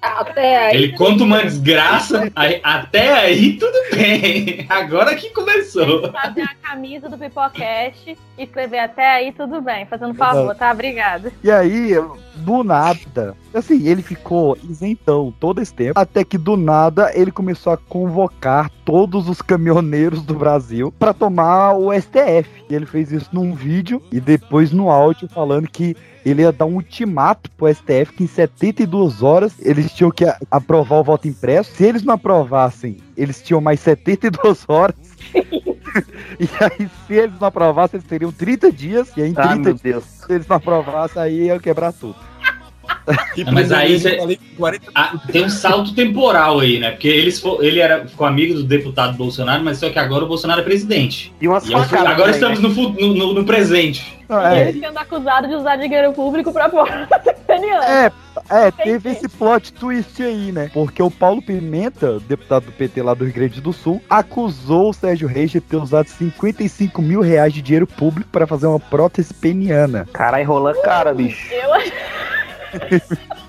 Até 0.00 0.66
aí. 0.66 0.74
Ele 0.76 0.92
conta 0.96 1.24
uma 1.24 1.42
desgraça, 1.42 2.30
aí- 2.34 2.60
até 2.62 3.12
aí 3.12 3.54
tudo 3.56 3.76
bem. 3.94 4.66
Agora 4.68 5.14
que 5.14 5.30
começou. 5.30 6.10
Fazer 6.12 6.42
a 6.42 6.54
camisa 6.62 7.08
do 7.08 7.16
Pipocast 7.18 8.16
e 8.38 8.42
escrever 8.42 8.78
até 8.80 9.14
aí 9.14 9.32
tudo 9.32 9.60
bem. 9.60 9.86
Fazendo 9.86 10.14
favor, 10.14 10.54
tá? 10.54 10.70
Obrigada. 10.72 11.32
E 11.42 11.50
aí, 11.50 11.92
do 12.36 12.62
nada, 12.64 13.34
assim, 13.52 13.86
ele 13.88 14.02
ficou 14.02 14.56
isentão 14.68 15.32
todo 15.38 15.60
esse 15.60 15.72
tempo, 15.72 15.98
até 15.98 16.24
que 16.24 16.36
do 16.38 16.56
nada 16.56 17.10
ele 17.14 17.30
começou 17.30 17.72
a 17.72 17.76
convocar 17.76 18.70
todos 18.84 19.28
os 19.28 19.40
caminhoneiros 19.40 20.22
do 20.22 20.34
Brasil 20.34 20.92
pra 20.98 21.12
tomar 21.14 21.72
o 21.74 21.92
STF. 21.92 22.48
E 22.68 22.74
ele 22.74 22.86
fez 22.86 23.12
isso 23.12 23.30
num 23.32 23.54
vídeo 23.54 24.02
e 24.12 24.20
depois 24.20 24.72
no 24.72 24.90
áudio 24.90 25.28
falando 25.28 25.68
que 25.68 25.96
ele 26.24 26.42
ia 26.42 26.52
dar 26.52 26.66
um 26.66 26.74
ultimato 26.74 27.50
pro 27.52 27.72
STF 27.72 28.12
que 28.16 28.24
em 28.24 28.26
72 28.26 29.22
horas 29.22 29.54
eles 29.60 29.92
tinham 29.92 30.10
que 30.10 30.24
aprovar 30.50 31.00
o 31.00 31.04
voto 31.04 31.28
impresso. 31.28 31.72
Se 31.74 31.84
eles 31.84 32.02
não 32.02 32.14
aprovassem, 32.14 32.96
eles 33.16 33.42
tinham 33.42 33.60
mais 33.60 33.80
72 33.80 34.64
horas. 34.68 34.96
e 35.34 36.48
aí, 36.60 36.90
se 37.06 37.14
eles 37.14 37.38
não 37.40 37.48
aprovassem, 37.48 37.98
eles 37.98 38.08
teriam 38.08 38.32
30 38.32 38.72
dias. 38.72 39.10
E 39.16 39.22
aí, 39.22 39.30
em 39.30 39.34
Ah, 39.36 39.48
30 39.48 39.62
meu 39.62 39.74
dias, 39.74 40.04
se 40.04 40.32
eles 40.32 40.46
não 40.46 40.56
aprovassem, 40.56 41.20
aí 41.20 41.44
ia 41.46 41.58
quebrar 41.58 41.92
tudo. 41.92 42.16
Não, 43.44 43.52
mas 43.52 43.70
aí 43.72 43.98
cê- 43.98 44.38
Ah, 44.94 45.12
tem 45.30 45.44
um 45.44 45.48
salto 45.50 45.94
temporal 45.94 46.60
aí, 46.60 46.78
né? 46.78 46.92
Porque 46.92 47.08
eles 47.08 47.38
fo- 47.40 47.58
ele 47.60 47.80
era, 47.80 48.06
ficou 48.06 48.26
amigo 48.26 48.54
do 48.54 48.62
deputado 48.64 49.16
Bolsonaro, 49.16 49.62
mas 49.62 49.78
só 49.78 49.90
que 49.90 49.98
agora 49.98 50.24
o 50.24 50.28
Bolsonaro 50.28 50.60
é 50.60 50.64
presidente. 50.64 51.32
E 51.40 51.46
umas 51.48 51.68
E 51.68 51.72
facadas 51.72 52.06
agora 52.12 52.30
estamos 52.30 52.60
no, 52.60 52.70
fu- 52.70 52.90
no, 52.90 53.14
no- 53.14 53.34
no 53.34 53.44
presente. 53.44 54.14
E 54.28 54.60
ele 54.68 54.80
sendo 54.80 54.98
acusado 54.98 55.46
de 55.48 55.54
usar 55.54 55.76
dinheiro 55.76 56.12
público 56.14 56.50
pra 56.52 56.70
fora 56.70 57.06
sacaneando. 57.22 57.84
É, 57.84 58.10
é, 58.50 58.70
teve 58.70 59.10
esse 59.10 59.28
plot 59.28 59.72
twist 59.74 60.22
aí, 60.22 60.50
né? 60.50 60.70
Porque 60.72 61.02
o 61.02 61.10
Paulo 61.10 61.42
Pimenta, 61.42 62.18
deputado 62.20 62.64
do 62.66 62.72
PT 62.72 63.02
lá 63.02 63.12
do 63.12 63.24
Rio 63.24 63.34
Grande 63.34 63.60
do 63.60 63.72
Sul, 63.72 64.02
acusou 64.08 64.88
o 64.90 64.94
Sérgio 64.94 65.28
Reis 65.28 65.50
de 65.50 65.60
ter 65.60 65.76
usado 65.76 66.08
55 66.08 67.02
mil 67.02 67.20
reais 67.20 67.52
de 67.52 67.60
dinheiro 67.60 67.86
público 67.86 68.30
pra 68.32 68.46
fazer 68.46 68.66
uma 68.66 68.80
prótese 68.80 69.34
peniana. 69.34 70.08
Caralho, 70.12 70.46
rola 70.46 70.74
cara, 70.82 71.12
bicho. 71.12 71.52
Eu 71.52 71.70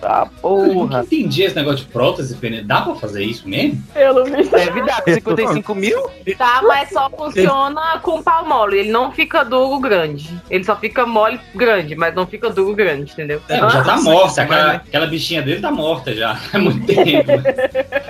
Tá, 0.00 0.26
Eu 0.42 0.50
nunca 0.50 0.72
porra. 0.72 1.02
entendi 1.04 1.42
esse 1.42 1.54
negócio 1.54 1.84
de 1.84 1.92
prótese 1.92 2.34
peniana. 2.34 2.66
Dá 2.66 2.80
pra 2.80 2.94
fazer 2.94 3.22
isso 3.22 3.46
mesmo? 3.46 3.82
Eu 3.94 4.14
não 4.14 4.24
vi. 4.24 4.48
Deve 4.48 4.82
dar 4.82 5.02
55 5.06 5.74
mil? 5.74 6.08
Tá, 6.38 6.62
mas 6.66 6.88
só 6.88 7.10
funciona 7.10 7.98
com 8.02 8.22
pau 8.22 8.46
mole. 8.48 8.78
Ele 8.78 8.90
não 8.90 9.12
fica 9.12 9.44
duro 9.44 9.78
grande. 9.78 10.30
Ele 10.48 10.64
só 10.64 10.74
fica 10.74 11.04
mole 11.04 11.38
grande, 11.54 11.94
mas 11.94 12.14
não 12.14 12.26
fica 12.26 12.48
duro 12.48 12.74
grande, 12.74 13.12
entendeu? 13.12 13.42
É, 13.46 13.58
já 13.58 13.84
tá 13.84 14.00
morta. 14.00 14.40
Aquela, 14.42 14.72
aquela 14.72 15.06
bichinha 15.06 15.42
dele 15.42 15.60
tá 15.60 15.70
morta 15.70 16.14
já. 16.14 16.40
Há 16.50 16.58
muito 16.58 16.86
tempo. 16.86 17.30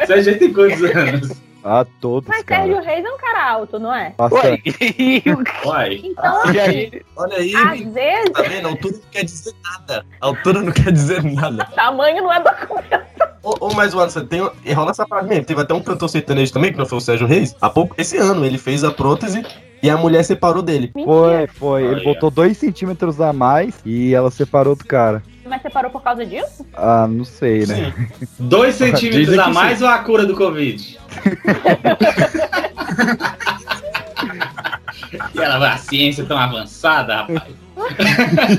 Você 0.07 0.23
já 0.23 0.39
tem 0.39 0.53
quantos 0.53 0.83
anos? 0.85 1.50
Ah, 1.65 1.87
todos, 2.01 2.29
Mas 2.29 2.43
cara. 2.45 2.65
Sérgio 2.65 2.83
Reis 2.83 3.05
é 3.05 3.11
um 3.11 3.19
cara 3.19 3.51
alto, 3.53 3.79
não 3.79 3.95
é? 3.95 4.15
Uai. 4.19 6.01
Então, 6.11 6.43
assim, 6.43 6.59
aí, 6.59 7.03
olha 7.17 7.37
aí, 7.37 7.55
às 7.55 7.95
vezes, 7.95 8.31
tá 8.33 8.43
vendo? 8.43 8.67
A 8.67 8.71
altura 8.71 8.93
não 8.93 9.11
quer 9.11 9.25
dizer 9.25 9.55
nada. 9.63 10.07
A 10.21 10.27
altura 10.27 10.63
não 10.63 10.73
quer 10.73 10.93
dizer 10.93 11.23
nada. 11.23 11.65
tamanho 11.75 12.23
não 12.23 12.33
é 12.33 12.41
documento. 12.43 13.01
Ô, 13.43 13.55
ô, 13.61 13.75
mas, 13.75 13.95
Anderson, 13.95 14.27
tem, 14.27 14.51
e 14.65 14.73
rola 14.73 14.91
essa 14.91 15.07
parada 15.07 15.29
mesmo. 15.29 15.45
Teve 15.45 15.61
até 15.61 15.75
um 15.75 15.81
cantor 15.81 16.09
sertanejo 16.09 16.53
também, 16.53 16.73
que 16.73 16.79
não 16.79 16.87
foi 16.87 16.99
o 16.99 17.01
Sérgio 17.01 17.27
Reis. 17.27 17.55
Há 17.61 17.71
pouco, 17.71 17.95
esse 17.99 18.17
ano, 18.17 18.45
ele 18.45 18.59
fez 18.59 18.85
a 18.85 18.91
prótese 18.91 19.45
e 19.83 19.89
a 19.89 19.97
mulher 19.97 20.23
separou 20.25 20.63
dele. 20.63 20.91
Foi, 20.93 21.47
foi. 21.47 21.83
Ele 21.85 21.95
Olha. 21.95 22.05
botou 22.05 22.31
2 22.31 22.57
centímetros 22.57 23.21
a 23.21 23.33
mais 23.33 23.75
e 23.85 24.15
ela 24.15 24.31
separou 24.31 24.77
do 24.77 24.85
cara. 24.85 25.23
Mas 25.51 25.61
você 25.63 25.69
parou 25.69 25.91
por 25.91 26.01
causa 26.01 26.25
disso? 26.25 26.65
Ah, 26.75 27.09
não 27.09 27.25
sei, 27.25 27.67
né? 27.67 27.93
Dois 28.39 28.77
centímetros 28.79 29.37
a 29.37 29.49
mais 29.49 29.83
ou 29.83 29.89
a 29.89 29.99
cura 29.99 30.25
do 30.25 30.37
Covid? 30.37 31.01
e 35.35 35.41
ela, 35.41 35.73
a 35.73 35.77
ciência 35.77 36.25
tão 36.25 36.39
avançada, 36.39 37.17
rapaz. 37.17 37.53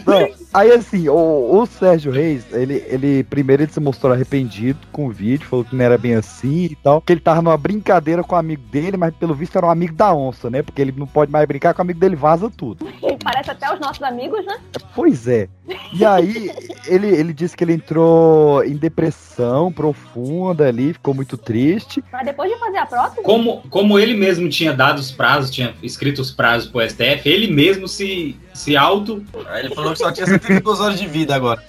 Não, 0.05 0.29
aí 0.53 0.71
assim, 0.71 1.07
o, 1.09 1.59
o 1.59 1.65
Sérgio 1.65 2.11
Reis, 2.11 2.45
ele, 2.51 2.83
ele 2.87 3.23
primeiro 3.23 3.63
ele 3.63 3.71
se 3.71 3.79
mostrou 3.79 4.13
arrependido 4.13 4.79
com 4.91 5.07
o 5.07 5.11
vídeo, 5.11 5.47
falou 5.47 5.65
que 5.65 5.75
não 5.75 5.83
era 5.83 5.97
bem 5.97 6.15
assim 6.15 6.65
e 6.65 6.75
tal, 6.75 7.01
que 7.01 7.13
ele 7.13 7.21
tava 7.21 7.41
numa 7.41 7.57
brincadeira 7.57 8.23
com 8.23 8.35
o 8.35 8.39
amigo 8.39 8.63
dele, 8.63 8.97
mas 8.97 9.13
pelo 9.15 9.33
visto 9.33 9.57
era 9.57 9.65
um 9.65 9.71
amigo 9.71 9.93
da 9.93 10.13
onça, 10.13 10.49
né? 10.49 10.61
Porque 10.61 10.81
ele 10.81 10.93
não 10.95 11.07
pode 11.07 11.31
mais 11.31 11.47
brincar 11.47 11.73
com 11.73 11.81
o 11.81 11.83
amigo 11.83 11.99
dele, 11.99 12.15
vaza 12.15 12.49
tudo. 12.49 12.85
Parece 13.23 13.51
até 13.51 13.71
os 13.73 13.79
nossos 13.79 14.01
amigos, 14.01 14.45
né? 14.45 14.59
Pois 14.95 15.27
é. 15.27 15.47
E 15.93 16.03
aí, 16.03 16.51
ele, 16.87 17.07
ele 17.07 17.33
disse 17.33 17.55
que 17.55 17.63
ele 17.63 17.73
entrou 17.73 18.63
em 18.63 18.75
depressão 18.75 19.71
profunda 19.71 20.67
ali, 20.67 20.93
ficou 20.93 21.13
muito 21.13 21.37
triste. 21.37 22.03
Mas 22.11 22.25
depois 22.25 22.51
de 22.51 22.57
fazer 22.57 22.77
a 22.77 22.85
prótese, 22.85 23.21
Como, 23.21 23.61
como 23.69 23.99
ele 23.99 24.15
mesmo 24.15 24.49
tinha 24.49 24.73
dado 24.73 24.99
os 24.99 25.11
prazos, 25.11 25.51
tinha 25.51 25.73
escrito 25.81 26.19
os 26.19 26.31
prazos 26.31 26.69
pro 26.69 26.81
STF, 26.81 27.21
ele 27.25 27.51
mesmo 27.51 27.87
se, 27.87 28.35
se 28.53 28.75
auto. 28.75 29.23
Aí 29.47 29.65
ele 29.65 29.75
falou 29.75 29.93
que 29.93 29.99
só 29.99 30.11
tinha 30.11 30.25
72 30.41 30.79
horas 30.79 30.99
de 30.99 31.07
vida 31.07 31.35
agora. 31.35 31.61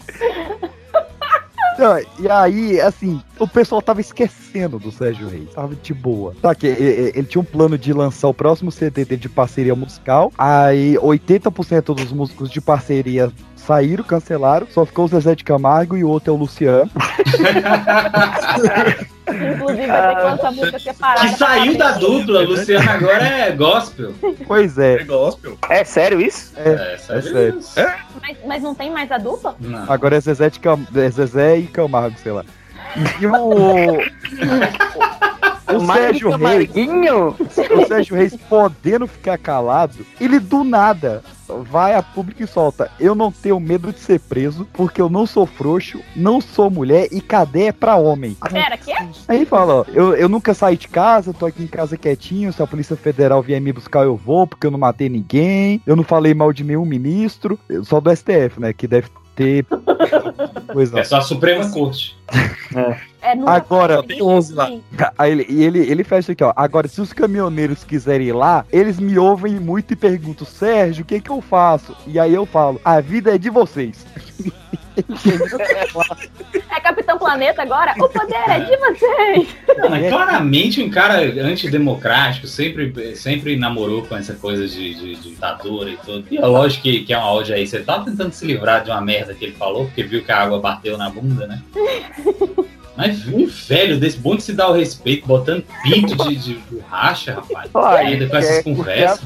Não, 1.79 1.99
e 2.21 2.31
aí, 2.31 2.81
assim, 2.81 3.21
o 3.39 3.49
pessoal 3.49 3.81
tava 3.81 4.01
esquecendo 4.01 4.79
do 4.79 4.93
Sérgio 4.93 5.29
Reis. 5.29 5.51
Tava 5.55 5.75
de 5.75 5.95
boa. 5.95 6.35
Tá 6.41 6.55
que 6.55 6.67
ele, 6.67 7.13
ele 7.15 7.27
tinha 7.27 7.41
um 7.41 7.45
plano 7.45 7.79
de 7.79 7.93
lançar 7.93 8.29
o 8.29 8.35
próximo 8.35 8.71
CD 8.71 9.05
dele 9.05 9.21
de 9.21 9.29
parceria 9.29 9.75
musical. 9.75 10.33
Aí 10.37 10.95
80% 10.95 11.95
dos 11.95 12.13
músicos 12.13 12.51
de 12.51 12.61
parceria 12.61 13.33
saíram, 13.63 14.05
cancelaram. 14.05 14.67
Só 14.71 14.85
ficou 14.85 15.05
o 15.05 15.09
Zezé 15.09 15.35
de 15.35 15.45
Camargo 15.45 15.97
e 15.97 16.05
o 16.05 16.09
outro 16.09 16.33
é 16.33 16.35
o 16.35 16.39
Luciano. 16.39 16.91
inclusive 19.29 19.87
vai 19.87 20.09
ter 20.09 20.17
que 20.17 20.23
lançar 20.23 20.53
música 20.53 20.79
separada. 20.79 21.29
Que 21.29 21.37
saiu 21.37 21.79
da 21.79 21.93
dupla, 21.93 22.43
Luciano 22.43 22.91
agora 22.91 23.25
é 23.25 23.53
gospel. 23.53 24.13
Pois 24.47 24.79
é. 24.79 25.05
gospel. 25.05 25.57
É 25.69 25.85
sério 25.85 26.21
isso? 26.21 26.53
É, 26.57 26.95
é 26.95 26.99
sério. 26.99 27.61
Mas, 28.21 28.37
mas 28.47 28.63
não 28.63 28.75
tem 28.75 28.91
mais 28.91 29.11
a 29.11 29.19
dupla? 29.19 29.57
Não. 29.59 29.91
Agora 29.91 30.17
é 30.17 30.21
Zezé, 30.21 30.51
de 30.51 30.61
Cam... 30.61 30.79
é 30.95 31.11
Zezé 31.11 31.59
e 31.59 31.67
Camargo, 31.67 32.19
sei 32.19 32.33
lá. 32.33 32.45
E 33.21 33.27
o. 33.27 33.99
O 35.77 35.87
Sérgio 35.87 36.31
Reis. 36.37 36.71
O 37.71 37.87
Sérgio 37.87 38.17
Reis 38.17 38.37
podendo 38.49 39.07
ficar 39.07 39.39
calado, 39.39 40.05
ele 40.21 40.39
do 40.39 40.65
nada 40.65 41.23
vai 41.61 41.95
a 41.95 42.03
público 42.03 42.43
e 42.43 42.47
solta. 42.47 42.91
Eu 42.99 43.15
não 43.15 43.31
tenho 43.31 43.59
medo 43.61 43.93
de 43.93 44.01
ser 44.01 44.21
preso, 44.21 44.67
porque 44.73 45.01
eu 45.01 45.11
não 45.11 45.27
sou 45.27 45.47
frouxo, 45.47 46.01
não 46.17 46.41
sou 46.41 46.71
mulher 46.71 47.09
e 47.11 47.21
cadeia 47.21 47.69
é 47.69 47.73
pra 47.73 47.97
homem. 47.97 48.37
Pera, 48.51 48.77
que? 48.77 48.93
Aí 48.93 49.37
ele 49.37 49.47
fala, 49.47 49.81
ó, 49.81 49.85
eu, 49.89 50.15
eu 50.15 50.29
nunca 50.29 50.55
saí 50.55 50.77
de 50.77 50.89
casa, 50.89 51.33
tô 51.33 51.47
aqui 51.47 51.63
em 51.63 51.67
casa 51.69 51.97
quietinho, 51.97 52.53
se 52.53 52.63
a 52.63 52.67
Polícia 52.67 52.97
Federal 52.97 53.43
vier 53.43 53.61
me 53.61 53.73
buscar 53.73 54.05
eu 54.05 54.17
vou, 54.17 54.47
porque 54.47 54.67
eu 54.67 54.71
não 54.71 54.79
matei 54.79 55.09
ninguém, 55.09 55.81
eu 55.87 55.95
não 55.95 56.03
falei 56.03 56.35
mal 56.35 56.53
de 56.53 56.65
nenhum 56.65 56.85
ministro, 56.85 57.59
só 57.85 58.01
do 58.01 58.15
STF, 58.15 58.59
né, 58.59 58.73
que 58.73 58.87
deve 58.87 59.09
ter. 59.35 59.67
coisa. 60.73 61.01
É 61.01 61.05
só 61.05 61.19
a 61.19 61.21
Suprema 61.21 61.71
Corte. 61.71 62.17
É, 63.21 63.35
nunca 63.37 63.53
Agora, 63.53 64.03
tem 64.03 64.23
11 64.23 64.55
lá. 64.55 64.71
Aí 65.17 65.33
ele, 65.33 65.47
e 65.49 65.63
ele, 65.63 65.79
ele 65.79 66.03
fecha 66.03 66.33
aqui, 66.33 66.43
ó. 66.43 66.53
Agora, 66.57 66.89
se 66.89 67.01
os 67.01 67.13
caminhoneiros 67.13 67.85
quiserem 67.85 68.29
ir 68.29 68.33
lá, 68.33 68.65
eles 68.73 68.99
me 68.99 69.19
ouvem 69.19 69.61
muito 69.61 69.93
e 69.93 69.97
perguntam, 69.97 70.47
Sérgio, 70.47 71.05
o 71.05 71.07
que 71.07 71.21
que 71.21 71.31
eu 71.31 71.41
faço? 71.41 71.95
E 72.07 72.19
aí 72.19 72.35
eu 72.35 72.45
falo, 72.45 72.81
a 72.85 73.01
vida 73.01 73.35
é 73.35 73.39
de 73.39 73.51
vocês. 73.51 74.05
É 76.71 76.81
Capitão 76.81 77.19
Planeta 77.19 77.63
agora? 77.63 77.95
O 77.99 78.09
poder 78.09 78.49
é 78.49 78.61
de 78.61 78.77
vocês! 78.77 79.49
Não, 79.79 79.91
mas 79.91 80.09
claramente 80.09 80.83
um 80.83 80.91
cara 80.91 81.21
antidemocrático, 81.21 82.47
sempre, 82.47 83.17
sempre 83.17 83.57
namorou 83.57 84.03
com 84.03 84.17
essa 84.17 84.35
coisa 84.35 84.67
de, 84.67 84.95
de, 84.95 85.15
de 85.17 85.31
ditadura 85.31 85.91
e 85.91 85.97
tudo. 85.97 86.27
E 86.31 86.39
é 86.39 86.47
lógico 86.47 86.83
que, 86.83 87.01
que 87.05 87.13
é 87.13 87.19
uma 87.19 87.31
ódio 87.31 87.55
aí. 87.55 87.67
Você 87.67 87.81
tá 87.81 88.01
tentando 88.01 88.33
se 88.33 88.45
livrar 88.45 88.85
de 88.85 88.91
uma 88.91 89.01
merda 89.01 89.35
que 89.35 89.45
ele 89.45 89.55
falou, 89.55 89.87
porque 89.87 90.03
viu 90.03 90.23
que 90.25 90.33
a 90.33 90.43
água 90.43 90.61
bateu 90.61 90.97
na 90.97 91.09
bunda, 91.11 91.47
né? 91.47 91.63
Mas 92.97 93.27
um 93.27 93.47
velho 93.47 93.99
desse 93.99 94.19
bom 94.19 94.37
de 94.37 94.43
se 94.43 94.53
dar 94.53 94.69
o 94.69 94.73
respeito, 94.75 95.27
botando 95.27 95.65
pinto 95.83 96.15
de, 96.29 96.37
de 96.37 96.55
borracha, 96.71 97.35
rapaz. 97.35 97.71
Ai, 97.75 98.07
ainda 98.07 98.27
com 98.29 98.37
essas 98.37 98.59
é, 98.59 98.63
conversas. 98.63 99.21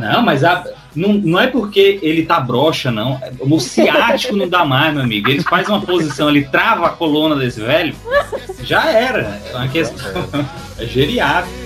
Não, 0.00 0.22
mas 0.22 0.42
a- 0.42 0.64
não, 0.96 1.12
não 1.12 1.38
é 1.38 1.46
porque 1.48 1.98
ele 2.02 2.24
tá 2.24 2.40
broxa, 2.40 2.90
não. 2.90 3.20
O 3.40 3.60
ciático 3.60 4.34
não 4.36 4.48
dá 4.48 4.64
mais, 4.64 4.94
meu 4.94 5.02
amigo. 5.02 5.28
Ele 5.30 5.42
faz 5.42 5.68
uma 5.68 5.80
posição, 5.82 6.30
ele 6.30 6.44
trava 6.44 6.86
a 6.86 6.90
coluna 6.90 7.36
desse 7.36 7.60
velho, 7.60 7.94
já 8.62 8.90
era. 8.90 9.38
É 9.50 9.54
uma 9.56 9.68
questão. 9.68 9.98
É 10.80 10.86
geriátrico. 10.86 11.58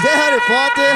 Ver 0.00 0.16
Harry 0.16 0.40
Potter, 0.40 0.90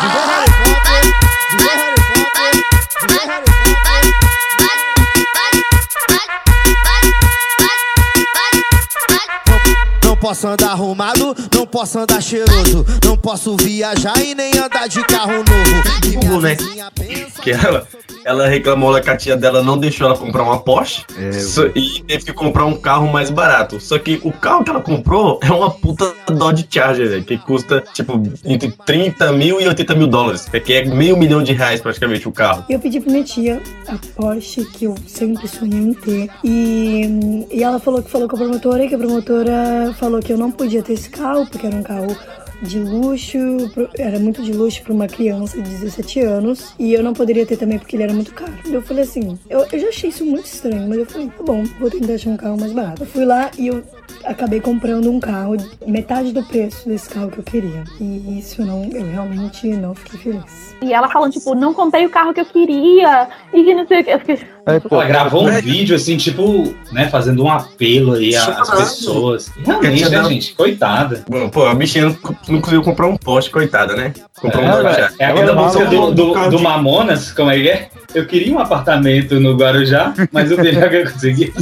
de 0.00 0.06
ver 0.08 0.26
Harry 0.30 0.52
Potter, 0.64 1.02
de 1.50 1.56
ver 1.62 1.76
Harry 1.76 2.00
Potter, 2.14 2.52
de 3.00 3.06
ver 3.12 3.24
Harry 3.26 3.42
Potter. 3.44 4.24
Não 10.04 10.16
posso 10.16 10.48
andar 10.48 10.70
arrumado, 10.70 11.36
não 11.54 11.66
posso 11.66 11.98
andar 11.98 12.22
cheiroso, 12.22 12.86
não 13.04 13.16
posso 13.16 13.56
viajar 13.56 14.18
e 14.18 14.34
nem 14.34 14.56
andar 14.56 14.88
de 14.88 15.02
carro 15.04 15.32
novo. 15.32 15.82
E 16.06 16.16
Burro, 16.16 16.40
né? 16.40 16.56
Que 17.42 17.50
ela, 17.50 17.86
ela 18.24 18.46
reclamou 18.48 18.90
lá 18.90 19.00
que 19.00 19.10
a 19.10 19.16
tia 19.16 19.36
dela 19.36 19.62
não 19.62 19.76
deixou 19.78 20.06
ela 20.06 20.16
comprar 20.16 20.42
uma 20.42 20.58
Porsche 20.60 21.04
só- 21.32 21.66
e 21.74 22.02
teve 22.06 22.24
que 22.24 22.32
comprar 22.32 22.64
um 22.64 22.76
carro 22.76 23.10
mais 23.12 23.30
barato. 23.30 23.78
Só 23.80 23.98
que 23.98 24.20
o 24.24 24.32
carro 24.32 24.64
que 24.64 24.70
ela 24.70 24.80
comprou 24.80 25.38
é 25.42 25.50
uma 25.52 25.70
puta 25.70 26.12
Dodge 26.28 26.66
Charger, 26.68 27.08
velho, 27.08 27.24
que 27.24 27.36
custa 27.38 27.82
tipo 27.92 28.20
entre 28.44 28.72
30 28.86 29.32
mil 29.32 29.60
e 29.60 29.66
80 29.68 29.94
mil 29.94 30.06
dólares. 30.06 30.48
É 30.52 30.60
que 30.60 30.72
é 30.72 30.84
meio 30.84 31.16
milhão 31.16 31.42
de 31.42 31.52
reais 31.52 31.80
praticamente 31.80 32.28
o 32.28 32.32
carro. 32.32 32.64
Eu 32.68 32.78
pedi 32.78 33.00
pra 33.00 33.12
minha 33.12 33.24
tia 33.24 33.60
a 33.88 33.94
Porsche 34.14 34.64
que 34.64 34.84
eu 34.86 34.94
sempre 35.06 35.46
sonhei 35.46 35.80
em 35.80 35.92
ter. 35.94 36.30
E, 36.42 37.46
e 37.50 37.62
ela 37.62 37.78
falou 37.78 38.02
que 38.02 38.10
falou 38.10 38.28
com 38.28 38.36
a 38.36 38.38
promotora 38.38 38.84
e 38.84 38.88
que 38.88 38.94
a 38.94 38.98
promotora 38.98 39.94
falou 39.98 40.20
que 40.20 40.32
eu 40.32 40.38
não 40.38 40.50
podia 40.50 40.82
ter 40.82 40.94
esse 40.94 41.10
carro, 41.10 41.46
porque 41.46 41.66
era 41.66 41.76
um 41.76 41.82
carro 41.82 42.16
de 42.64 42.78
luxo, 42.78 43.38
era 43.98 44.18
muito 44.18 44.42
de 44.42 44.52
luxo 44.52 44.82
pra 44.82 44.92
uma 44.92 45.06
criança 45.06 45.60
de 45.60 45.70
17 45.70 46.20
anos. 46.20 46.74
E 46.78 46.92
eu 46.92 47.02
não 47.02 47.12
poderia 47.12 47.46
ter 47.46 47.56
também 47.56 47.78
porque 47.78 47.96
ele 47.96 48.02
era 48.02 48.12
muito 48.12 48.32
caro. 48.34 48.52
Eu 48.66 48.82
falei 48.82 49.04
assim, 49.04 49.38
eu, 49.48 49.66
eu 49.70 49.78
já 49.78 49.88
achei 49.88 50.10
isso 50.10 50.24
muito 50.24 50.46
estranho, 50.46 50.88
mas 50.88 50.98
eu 50.98 51.06
falei, 51.06 51.28
tá 51.28 51.42
bom, 51.44 51.62
vou 51.78 51.90
tentar 51.90 52.14
achar 52.14 52.30
um 52.30 52.36
carro 52.36 52.58
mais 52.58 52.72
barato. 52.72 53.02
Eu 53.02 53.06
fui 53.06 53.24
lá 53.24 53.50
e 53.58 53.68
eu 53.68 53.82
acabei 54.24 54.60
comprando 54.60 55.10
um 55.10 55.20
carro, 55.20 55.56
metade 55.86 56.32
do 56.32 56.42
preço 56.42 56.88
desse 56.88 57.08
carro 57.08 57.30
que 57.30 57.38
eu 57.38 57.44
queria. 57.44 57.84
E 58.00 58.38
isso 58.38 58.62
eu 58.62 58.66
não, 58.66 58.84
eu 58.84 59.04
realmente 59.10 59.68
não 59.68 59.94
fiquei 59.94 60.18
feliz. 60.20 60.74
E 60.82 60.92
ela 60.92 61.08
falando, 61.08 61.32
tipo, 61.32 61.54
não 61.54 61.72
comprei 61.72 62.06
o 62.06 62.10
carro 62.10 62.34
que 62.34 62.40
eu 62.40 62.46
queria. 62.46 63.28
E 63.52 63.74
não 63.74 63.86
sei 63.86 64.00
o 64.00 64.04
que. 64.04 64.10
Eu 64.10 64.18
fiquei. 64.18 64.54
Ela 64.66 65.04
gravou 65.04 65.46
um 65.46 65.52
vídeo 65.60 65.94
assim, 65.94 66.16
tipo, 66.16 66.74
né, 66.90 67.08
fazendo 67.08 67.44
um 67.44 67.50
apelo 67.50 68.14
aí 68.14 68.34
às 68.34 68.70
pessoas. 68.70 69.50
Realmente, 69.64 70.08
né, 70.08 70.24
gente? 70.24 70.54
Coitada. 70.54 71.22
Bom, 71.28 71.48
Pô, 71.50 71.66
a 71.66 71.74
bichinha 71.74 72.06
não, 72.06 72.60
conseguiu 72.60 72.82
comprar 72.82 73.06
um 73.06 73.16
Porsche, 73.16 73.50
coitada, 73.50 73.94
né? 73.94 74.14
Comprou 74.40 74.64
um 74.64 74.68
É, 74.68 74.82
Dodge 74.82 75.00
é, 75.00 75.10
é 75.18 75.26
aquela 75.26 75.54
música 75.54 75.84
do, 75.84 76.12
do, 76.12 76.50
do 76.50 76.58
Mamonas, 76.58 77.30
como 77.32 77.50
é 77.50 77.60
que 77.60 77.68
é? 77.68 77.88
Eu 78.14 78.26
queria 78.26 78.54
um 78.54 78.58
apartamento 78.60 79.40
no 79.40 79.56
Guarujá, 79.56 80.14
mas 80.30 80.52
o 80.52 80.56
melhor 80.56 80.88
que 80.90 80.96
eu 80.96 81.12
consegui. 81.12 81.52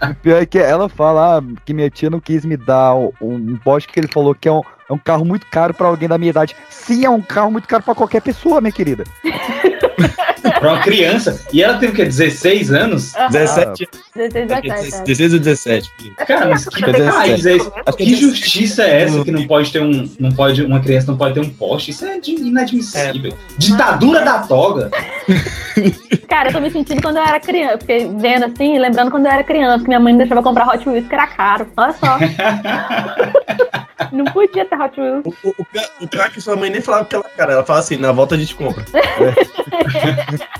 O 0.00 0.14
pior 0.22 0.42
é 0.42 0.46
que 0.46 0.58
ela 0.58 0.88
fala 0.88 1.38
ah, 1.38 1.42
que 1.64 1.74
minha 1.74 1.90
tia 1.90 2.08
não 2.08 2.20
quis 2.20 2.44
me 2.44 2.56
dar 2.56 2.94
um, 2.94 3.10
um 3.20 3.56
Porsche 3.56 3.88
que 3.88 3.98
ele 3.98 4.08
falou 4.08 4.34
que 4.34 4.48
é 4.48 4.52
um, 4.52 4.62
é 4.88 4.92
um 4.92 4.98
carro 4.98 5.24
muito 5.24 5.46
caro 5.46 5.74
pra 5.74 5.88
alguém 5.88 6.08
da 6.08 6.16
minha 6.16 6.30
idade. 6.30 6.54
Sim, 6.70 7.04
é 7.04 7.10
um 7.10 7.20
carro 7.20 7.50
muito 7.50 7.66
caro 7.66 7.82
pra 7.82 7.94
qualquer 7.94 8.22
pessoa, 8.22 8.60
minha 8.60 8.72
querida. 8.72 9.04
Pra 10.60 10.72
uma 10.72 10.82
criança. 10.82 11.40
E 11.52 11.62
ela 11.62 11.78
tem 11.78 11.88
o 11.88 11.92
quê? 11.92 12.04
16 12.04 12.72
anos? 12.72 13.12
17. 13.30 13.88
16, 14.14 14.48
17. 14.48 15.04
16 15.04 15.32
ou 15.32 15.38
17. 15.38 15.92
Cara, 16.26 16.48
mas 16.48 16.68
que 16.68 16.84
é 16.84 16.92
país 16.92 17.42
17. 17.42 17.48
é 17.48 17.56
esse? 17.56 17.72
Acho 17.86 17.96
que 17.96 18.02
é 18.02 18.06
Que 18.06 18.12
17. 18.12 18.20
justiça 18.20 18.82
é 18.82 19.02
essa 19.02 19.24
que 19.24 19.30
não 19.30 19.46
pode 19.46 19.72
ter 19.72 19.82
um. 19.82 20.08
Não 20.18 20.32
pode, 20.32 20.64
uma 20.64 20.80
criança 20.80 21.10
não 21.10 21.18
pode 21.18 21.34
ter 21.34 21.40
um 21.40 21.50
poste? 21.50 21.90
Isso 21.90 22.04
é 22.04 22.18
inadmissível. 22.26 23.32
Ditadura 23.56 24.24
da 24.24 24.40
toga. 24.40 24.90
Cara, 26.28 26.48
eu 26.48 26.52
tô 26.52 26.60
me 26.60 26.70
sentindo 26.70 27.00
quando 27.00 27.16
eu 27.16 27.22
era 27.22 27.40
criança. 27.40 27.74
Eu 27.74 27.78
Fiquei 27.80 28.08
vendo 28.16 28.44
assim, 28.44 28.78
lembrando 28.78 29.10
quando 29.10 29.26
eu 29.26 29.32
era 29.32 29.42
criança, 29.42 29.78
que 29.82 29.88
minha 29.88 29.98
mãe 30.00 30.12
me 30.12 30.18
deixava 30.18 30.42
comprar 30.42 30.68
Hot 30.68 30.86
Wheels, 30.88 31.08
que 31.08 31.14
era 31.14 31.26
caro. 31.26 31.66
Olha 31.76 31.92
só. 31.92 32.18
não 34.12 34.24
podia 34.26 34.64
ter 34.66 34.78
Hot 34.78 35.00
Wheels. 35.00 35.24
O, 35.24 35.48
o, 35.48 35.54
o 36.02 36.08
cara 36.08 36.30
que 36.30 36.40
sua 36.40 36.54
mãe 36.54 36.68
nem 36.70 36.80
falava 36.82 37.06
pela 37.06 37.24
cara, 37.24 37.54
ela 37.54 37.64
fala 37.64 37.78
assim, 37.80 37.96
na 37.96 38.12
volta 38.12 38.34
a 38.34 38.38
gente 38.38 38.54
compra. 38.54 38.84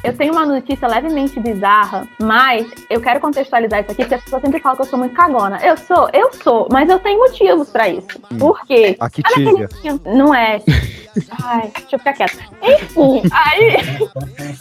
Eu 0.03 0.17
tenho 0.17 0.33
uma 0.33 0.47
notícia 0.47 0.87
levemente 0.89 1.39
bizarra, 1.41 2.07
mas 2.23 2.67
eu 2.89 3.01
quero 3.01 3.21
contextualizar 3.21 3.81
isso 3.81 3.91
aqui, 3.91 4.03
porque 4.03 4.15
as 4.15 4.23
pessoas 4.23 4.41
sempre 4.43 4.61
falam 4.61 4.77
que 4.77 4.83
eu 4.83 4.87
sou 4.87 4.99
muito 4.99 5.15
cagona. 5.15 5.59
Eu 5.63 5.77
sou, 5.77 6.09
eu 6.13 6.33
sou, 6.33 6.69
mas 6.71 6.89
eu 6.89 6.99
tenho 7.01 7.19
motivos 7.19 7.69
pra 7.69 7.89
isso. 7.89 8.07
Por 8.39 8.65
quê? 8.65 8.97
A 9.01 9.11
que 9.11 9.23
Olha 9.27 9.35
tia. 9.35 9.65
aquele 9.67 9.81
filme- 9.83 10.01
Não 10.07 10.35
é. 10.35 10.61
Ai, 11.43 11.71
deixa 11.77 11.97
eu 11.97 11.99
ficar 11.99 12.13
quieta. 12.15 12.39
Enfim, 12.63 13.23
aí. 13.33 13.77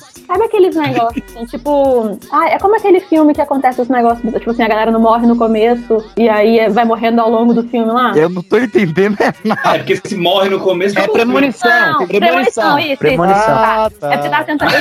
Sabe 0.27 0.43
aqueles 0.43 0.75
negócios 0.75 1.23
assim, 1.29 1.45
tipo. 1.45 2.19
Ah, 2.31 2.49
é 2.49 2.59
como 2.59 2.75
aquele 2.75 2.99
filme 2.99 3.33
que 3.33 3.41
acontece 3.41 3.81
os 3.81 3.87
negócios, 3.87 4.31
tipo 4.33 4.51
assim, 4.51 4.63
a 4.63 4.67
galera 4.67 4.91
não 4.91 4.99
morre 4.99 5.25
no 5.25 5.37
começo 5.37 6.03
e 6.17 6.27
aí 6.27 6.69
vai 6.69 6.83
morrendo 6.85 7.21
ao 7.21 7.29
longo 7.29 7.53
do 7.53 7.63
filme 7.63 7.91
lá? 7.91 8.11
Eu 8.15 8.29
não 8.29 8.43
tô 8.43 8.57
entendendo 8.57 9.15
é 9.21 9.33
nada. 9.47 9.75
É, 9.75 9.77
porque 9.79 9.95
se 9.95 10.15
morre 10.17 10.49
no 10.49 10.59
começo. 10.59 10.97
É 10.99 11.07
premonição. 11.07 11.99
Não, 11.99 12.07
premonição, 12.07 12.77
isso, 12.79 12.97
Premonição. 12.97 13.39
isso. 13.41 13.49
Ah, 13.51 13.89
Tá. 13.99 14.13
É 14.13 14.17
porque 14.17 14.29
tava 14.29 14.43
tentando. 14.43 14.71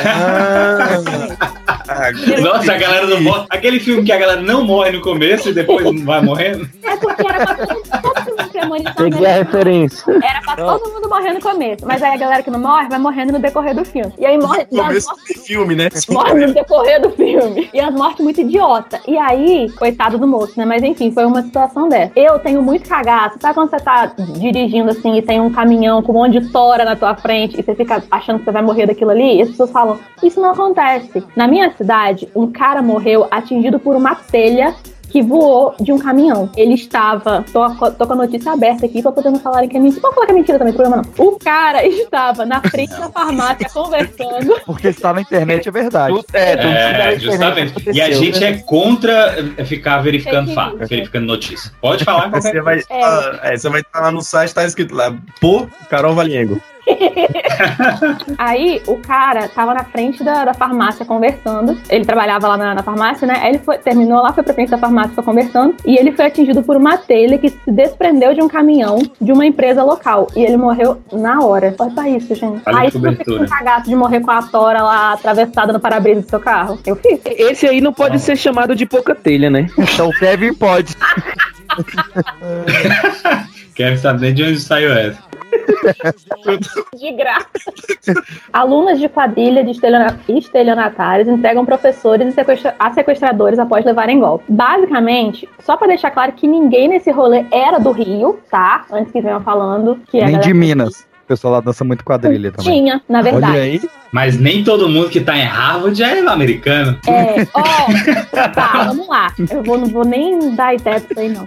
Nossa, 2.43 2.73
a 2.73 2.79
galera 2.79 3.07
não 3.07 3.21
morre. 3.21 3.47
Aquele 3.51 3.79
filme 3.81 4.03
que 4.05 4.13
a 4.13 4.19
galera 4.19 4.41
não 4.41 4.65
morre 4.65 4.91
no 4.93 5.01
começo 5.01 5.49
e 5.51 5.53
depois 5.53 6.03
vai 6.03 6.21
morrendo. 6.21 6.69
É 6.83 6.97
porque 6.97 7.27
era 7.27 7.47
pra 7.47 7.67
todo 8.83 9.05
mundo 9.05 9.07
premonição. 9.07 9.11
Peguei 9.11 9.27
a 9.27 9.35
referência. 9.35 10.13
Era 10.23 10.41
pra 10.41 10.57
todo 10.57 10.93
mundo 10.93 11.09
morrer 11.09 11.33
no 11.33 11.41
começo. 11.41 11.87
Mas 11.87 12.03
aí 12.03 12.15
a 12.15 12.17
galera 12.17 12.43
que 12.43 12.51
não 12.51 12.61
morre 12.61 12.89
vai 12.89 12.99
morrendo 12.99 13.33
no 13.33 13.39
decorrer 13.39 13.75
do 13.75 13.85
filme. 13.85 14.13
E 14.19 14.27
aí 14.27 14.39
morre. 14.39 14.67
No 14.71 14.83
começo 14.85 15.09
do 15.09 15.41
filme, 15.41 15.75
né? 15.75 15.89
morre 16.11 16.47
no 16.47 16.53
decorrer 16.53 17.01
do 17.01 17.11
filme. 17.11 17.71
E 17.73 17.81
as 17.81 17.95
mortes 17.95 18.23
muito 18.23 18.41
idiota. 18.41 19.01
E 19.07 19.17
aí, 19.17 19.71
coitado 19.73 20.19
do 20.19 20.27
moço, 20.27 20.55
né? 20.57 20.65
Mas 20.65 20.83
enfim, 20.83 21.11
foi 21.11 21.25
uma 21.25 21.43
situação 21.43 21.89
dessa. 21.89 22.13
Eu 22.17 22.39
tenho 22.39 22.63
muito 22.63 22.89
cagaço. 22.89 23.39
Sabe 23.41 23.55
quando 23.55 23.71
você 23.71 23.79
tá 23.79 24.13
dirigindo 24.39 24.91
assim 24.91 25.17
e 25.17 25.23
tem 25.23 25.41
um 25.41 25.51
caminhão 25.51 26.03
com 26.03 26.13
um 26.13 26.17
monte 26.17 26.41
de 26.41 26.51
tora 26.51 26.85
na 26.85 26.97
tua 26.97 27.15
frente 27.15 27.59
e 27.59 27.63
você 27.63 27.75
fica 27.75 28.03
achando 28.11 28.39
que 28.39 28.45
você 28.45 28.53
vai 28.53 28.63
morrer 28.63 28.87
daquilo 28.87 29.11
ali? 29.11 29.39
E 29.39 29.43
as 29.43 29.51
pessoas 29.51 29.71
falam, 29.71 29.99
isso 30.23 30.41
não 30.41 30.51
acontece. 30.51 31.25
Na 31.35 31.47
minha 31.47 31.73
cidade, 31.73 32.29
um 32.35 32.51
cara 32.51 32.83
morreu 32.83 33.27
atingido 33.31 33.79
por 33.79 33.97
uma 33.97 34.15
telha 34.15 34.75
que 35.17 35.23
voou 35.23 35.75
de 35.81 35.91
um 35.93 35.99
caminhão. 35.99 36.51
Ele 36.55 36.75
estava. 36.75 37.43
Tô, 37.51 37.67
tô 37.93 38.07
com 38.07 38.13
a 38.13 38.17
notícia 38.17 38.53
aberta 38.53 38.85
aqui 38.85 39.01
pra 39.01 39.11
poder 39.11 39.31
não 39.31 39.41
falarem 39.41 39.67
que 39.67 39.75
é 39.75 39.81
mentira. 39.81 40.03
Pode 40.03 40.15
falar 40.15 40.27
que 40.27 40.33
é 40.33 40.35
mentira 40.35 40.59
também, 40.59 40.75
problema 40.75 41.03
não. 41.03 41.27
O 41.27 41.39
cara 41.39 41.85
estava 41.89 42.45
na 42.45 42.61
frente 42.61 42.91
da 42.91 43.09
farmácia 43.09 43.67
conversando. 43.73 44.61
Porque 44.67 44.89
está 44.89 45.15
na 45.15 45.23
internet 45.23 45.67
é 45.67 45.73
verdade. 45.73 46.21
É, 46.35 47.19
justamente. 47.19 47.75
E 47.95 48.03
a 48.03 48.11
gente 48.11 48.45
é 48.45 48.59
contra 48.59 49.37
eh, 49.57 49.65
ficar 49.65 50.03
verificando 50.03 50.53
fato, 50.53 50.77
verificando 50.87 51.25
notícia. 51.25 51.73
Pode 51.81 52.05
falar 52.05 52.29
qualquer 52.29 52.53
Você 52.53 52.61
vai, 52.61 52.83
ah, 52.91 53.41
é, 53.43 53.57
você 53.57 53.71
vai 53.71 53.81
estar 53.81 54.01
lá 54.01 54.11
no 54.11 54.21
site, 54.21 54.55
tá 54.55 54.67
escrito 54.67 54.95
lá, 54.95 55.17
pô, 55.41 55.67
Carol 55.89 56.15
Valiengo. 56.15 56.61
Aí 58.39 58.83
o 58.87 58.97
cara 58.97 59.49
tava 59.49 59.75
na 59.75 59.85
frente 59.85 60.23
da, 60.23 60.45
da 60.45 60.55
farmácia 60.55 61.05
conversando. 61.05 61.77
Ele 61.89 62.05
trabalhava 62.05 62.49
lá 62.49 62.57
na, 62.57 62.75
na 62.75 62.83
farmácia, 62.83 63.27
né? 63.27 63.39
Aí 63.43 63.51
ele 63.51 63.59
foi, 63.59 63.79
terminou 63.79 64.23
lá, 64.23 64.33
foi 64.33 64.45
pra 64.45 64.55
frente 64.55 64.71
da 64.71 64.79
farmácia 64.79 65.15
foi 65.15 65.25
conversando. 65.25 65.75
E 65.85 65.97
ele 65.97 66.13
foi 66.13 66.27
atingido 66.27 66.63
por 66.63 66.77
uma 66.77 66.97
telha 66.97 67.39
que 67.39 67.51
se 67.51 67.71
desprendeu 67.71 68.35
de 68.35 68.43
um 68.43 68.49
caminhão 68.49 68.99
de 69.21 69.33
uma 69.33 69.45
empresa 69.45 69.83
local. 69.83 70.29
E 70.35 70.43
ele 70.43 70.57
morreu 70.57 71.01
na 71.13 71.41
hora. 71.41 71.75
Olha 71.79 71.91
pra 71.91 72.09
isso, 72.09 72.35
gente. 72.35 72.63
Olha 72.67 72.79
Aí 72.79 72.91
que 72.91 72.99
você 72.99 73.11
fica 73.11 73.25
com 73.25 73.31
cobertura. 73.31 73.49
cagaço 73.49 73.89
de 73.89 73.97
morrer 73.97 74.21
com 74.21 74.31
a 74.31 74.43
tora 74.43 74.83
lá 74.83 75.13
atravessada 75.13 75.73
no 75.73 75.81
para-brisa 75.81 76.23
do 76.23 76.31
seu 76.31 76.41
carro. 76.41 76.79
Eu 76.87 76.97
fiz. 76.97 77.21
Esse 77.25 77.67
aí 77.67 77.81
não 77.81 77.93
pode 77.93 78.19
ser 78.21 78.37
chamado 78.37 78.75
de 78.75 78.87
pouca 78.87 79.15
telha, 79.15 79.51
né? 79.51 79.67
Então 79.79 80.09
o 80.09 80.19
Kevin 80.19 80.55
pode. 80.55 80.95
Quero 83.77 83.97
saber 83.99 84.33
de 84.33 84.43
onde 84.43 84.59
saiu 84.59 84.93
essa. 84.93 85.23
De 86.97 87.13
graça. 87.13 87.47
Alunas 88.53 88.99
de 88.99 89.09
quadrilha 89.09 89.63
de 89.65 89.71
estelionatários 90.39 91.29
entregam 91.29 91.65
professores 91.65 92.29
e 92.29 92.33
sequestra- 92.33 92.75
a 92.79 92.93
sequestradores 92.93 93.59
após 93.59 93.85
levarem 93.85 94.19
golpe. 94.19 94.45
Basicamente, 94.49 95.49
só 95.61 95.77
pra 95.77 95.87
deixar 95.87 96.11
claro 96.11 96.33
que 96.33 96.47
ninguém 96.47 96.89
nesse 96.89 97.11
rolê 97.11 97.45
era 97.51 97.79
do 97.79 97.91
Rio, 97.93 98.41
tá? 98.51 98.85
Antes 98.91 99.13
que 99.13 99.21
venham 99.21 99.41
falando 99.43 100.01
que 100.11 100.21
a 100.21 100.27
Nem 100.27 100.41
de 100.41 100.53
Minas. 100.55 101.07
O 101.27 101.29
pessoal 101.29 101.55
lá 101.55 101.61
dança 101.61 101.83
muito 101.83 102.05
quadrilha 102.05 102.53
também. 102.53 102.73
Tinha, 102.85 103.03
na 103.09 103.21
verdade. 103.21 103.53
Olha 103.53 103.63
aí. 103.63 103.81
Mas 104.13 104.39
nem 104.39 104.63
todo 104.63 104.89
mundo 104.89 105.09
que 105.11 105.21
tá 105.21 105.37
em 105.37 105.43
Harvard 105.43 106.01
é 106.01 106.21
americano. 106.21 106.97
É, 107.09 107.47
ó, 107.53 108.49
tá, 108.55 108.85
vamos 108.87 109.09
lá. 109.09 109.35
Eu 109.51 109.63
vou, 109.65 109.77
não 109.77 109.89
vou 109.89 110.05
nem 110.05 110.55
dar 110.55 110.75
ideia 110.75 111.01
pra 111.01 111.11
isso 111.13 111.21
aí, 111.21 111.29
não. 111.29 111.45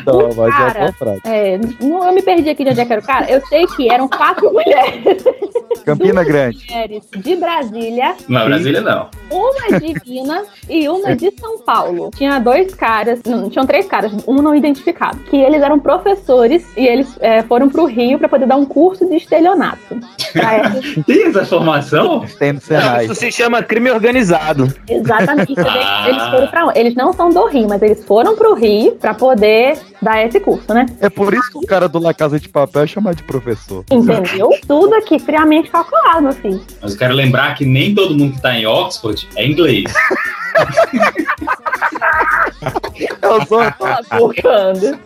Então, 0.00 0.30
mas 0.36 0.48
é 0.48 0.50
Cara, 0.56 0.86
só 0.86 0.92
frase. 0.92 1.20
é, 1.24 1.58
não, 1.80 2.06
eu 2.06 2.12
me 2.14 2.22
perdi 2.22 2.48
aqui 2.50 2.62
de 2.64 2.70
onde 2.70 2.80
é 2.80 2.84
que 2.86 2.92
era 2.92 3.02
o 3.02 3.04
cara. 3.04 3.28
Eu 3.30 3.44
sei 3.48 3.66
que 3.66 3.90
eram 3.90 4.08
quatro 4.08 4.48
mulheres. 4.54 5.24
Campina 5.84 6.22
Grande. 6.22 6.64
mulheres 6.70 7.02
de 7.16 7.36
Brasília, 7.36 8.14
Não, 8.28 8.44
Brasília 8.46 8.80
não. 8.80 9.08
uma 9.30 9.78
de 9.80 9.94
Minas 10.08 10.46
e 10.68 10.88
uma 10.88 11.16
de 11.16 11.32
São 11.38 11.58
Paulo. 11.58 12.10
Tinha 12.14 12.38
dois 12.38 12.74
caras, 12.74 13.20
não, 13.26 13.50
tinham 13.50 13.66
três 13.66 13.86
caras, 13.86 14.12
um 14.26 14.36
não 14.36 14.54
identificado, 14.54 15.18
que 15.30 15.36
eles 15.36 15.62
eram 15.62 15.78
professores 15.80 16.64
e 16.76 16.86
eles 16.86 17.08
é, 17.20 17.42
foram 17.42 17.68
pro 17.68 17.84
Rio 17.86 18.18
pra 18.18 18.28
poder 18.28 18.46
dar 18.46 18.56
um 18.56 18.64
curso 18.66 18.99
de 19.06 19.16
estelionato. 19.16 20.00
Tem 21.06 21.26
essa 21.26 21.44
formação? 21.44 22.24
Tem 22.38 22.52
no 22.52 22.60
Senai. 22.60 23.04
Isso 23.06 23.14
se 23.14 23.32
chama 23.32 23.62
crime 23.62 23.90
organizado. 23.90 24.72
Exatamente. 24.88 25.54
Ah. 25.70 26.08
Eles 26.08 26.22
foram 26.24 26.46
pra 26.48 26.66
onde? 26.66 26.78
Eles 26.78 26.94
não 26.94 27.12
são 27.12 27.30
do 27.30 27.46
Rio, 27.46 27.68
mas 27.68 27.80
eles 27.82 28.04
foram 28.04 28.34
pro 28.34 28.54
Rio 28.54 28.92
pra 28.92 29.14
poder 29.14 29.78
dar 30.02 30.24
esse 30.24 30.40
curso, 30.40 30.72
né? 30.74 30.86
É 31.00 31.08
por 31.08 31.32
isso 31.32 31.50
que 31.50 31.58
o 31.58 31.66
cara 31.66 31.88
do 31.88 31.98
La 31.98 32.12
Casa 32.12 32.40
de 32.40 32.48
Papel 32.48 32.82
é 32.82 32.86
chamado 32.86 33.16
de 33.16 33.22
professor. 33.22 33.84
Entendeu? 33.90 34.50
Tudo 34.66 34.94
aqui 34.94 35.18
friamente 35.18 35.70
calculado, 35.70 36.22
meu 36.22 36.32
filho. 36.32 36.62
Mas 36.82 36.92
eu 36.92 36.98
quero 36.98 37.14
lembrar 37.14 37.54
que 37.54 37.64
nem 37.64 37.94
todo 37.94 38.14
mundo 38.16 38.34
que 38.34 38.42
tá 38.42 38.56
em 38.56 38.66
Oxford 38.66 39.28
é 39.36 39.46
inglês. 39.46 39.92
Eu 43.22 43.46
sou. 43.46 43.62
Focando. 44.18 44.98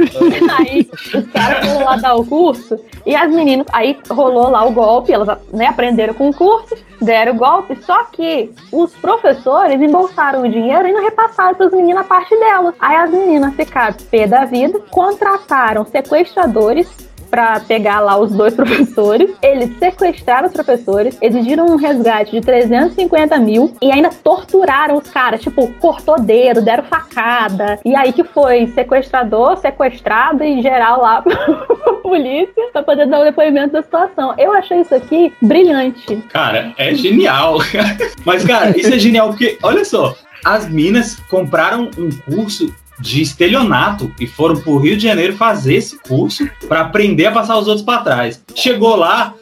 aí 0.58 0.88
os 1.14 1.26
caras 1.30 1.66
foram 1.66 1.84
lá 1.84 1.96
dar 1.96 2.14
o 2.14 2.24
curso 2.24 2.78
e 3.06 3.14
as 3.14 3.30
meninas, 3.30 3.66
aí 3.72 3.98
rolou 4.10 4.50
lá 4.50 4.64
o 4.64 4.72
golpe, 4.72 5.12
elas 5.12 5.38
né, 5.52 5.66
aprenderam 5.66 6.14
com 6.14 6.28
o 6.28 6.34
curso, 6.34 6.76
deram 7.00 7.32
o 7.32 7.36
golpe, 7.36 7.76
só 7.82 8.04
que 8.04 8.50
os 8.70 8.92
professores 8.96 9.80
embolsaram 9.80 10.42
o 10.42 10.48
dinheiro 10.48 10.86
e 10.86 10.92
não 10.92 11.02
repassaram 11.02 11.54
para 11.54 11.66
as 11.66 11.72
meninas 11.72 12.04
a 12.04 12.08
parte 12.08 12.36
delas. 12.38 12.74
Aí 12.78 12.96
as 12.96 13.10
meninas 13.10 13.54
ficaram 13.54 13.96
pé 14.10 14.26
da 14.26 14.44
vida, 14.44 14.80
contrataram 14.90 15.84
sequestradores 15.84 17.09
pra 17.30 17.60
pegar 17.60 18.00
lá 18.00 18.18
os 18.18 18.32
dois 18.32 18.52
professores. 18.54 19.30
Eles 19.42 19.78
sequestraram 19.78 20.48
os 20.48 20.52
professores, 20.52 21.16
exigiram 21.20 21.66
um 21.66 21.76
resgate 21.76 22.32
de 22.32 22.40
350 22.40 23.38
mil 23.38 23.74
e 23.80 23.90
ainda 23.90 24.10
torturaram 24.10 24.96
os 24.96 25.08
caras. 25.08 25.40
Tipo, 25.40 25.68
cortou 25.80 26.20
dedo, 26.20 26.62
deram 26.62 26.84
facada. 26.84 27.78
E 27.84 27.94
aí 27.94 28.12
que 28.12 28.24
foi 28.24 28.66
sequestrador, 28.68 29.56
sequestrado 29.58 30.42
e 30.42 30.60
geral 30.60 31.00
lá 31.00 31.22
pra 31.22 31.92
polícia 32.02 32.68
pra 32.72 32.82
poder 32.82 33.06
dar 33.06 33.20
o 33.20 33.24
depoimento 33.24 33.72
da 33.72 33.82
situação. 33.82 34.34
Eu 34.36 34.52
achei 34.52 34.80
isso 34.80 34.94
aqui 34.94 35.32
brilhante. 35.40 36.16
Cara, 36.28 36.72
é 36.76 36.94
genial. 36.94 37.58
Mas, 38.24 38.44
cara, 38.44 38.76
isso 38.76 38.92
é 38.92 38.98
genial 38.98 39.28
porque, 39.28 39.58
olha 39.62 39.84
só, 39.84 40.14
as 40.44 40.68
minas 40.68 41.16
compraram 41.28 41.90
um 41.98 42.10
curso 42.34 42.74
de 43.00 43.22
estelionato 43.22 44.12
e 44.20 44.26
foram 44.26 44.56
pro 44.60 44.78
Rio 44.78 44.96
de 44.96 45.04
Janeiro 45.04 45.36
fazer 45.36 45.74
esse 45.74 45.98
curso 45.98 46.48
pra 46.68 46.82
aprender 46.82 47.26
a 47.26 47.32
passar 47.32 47.58
os 47.58 47.66
outros 47.66 47.84
pra 47.84 47.98
trás. 47.98 48.42
Chegou 48.54 48.96
lá, 48.96 49.34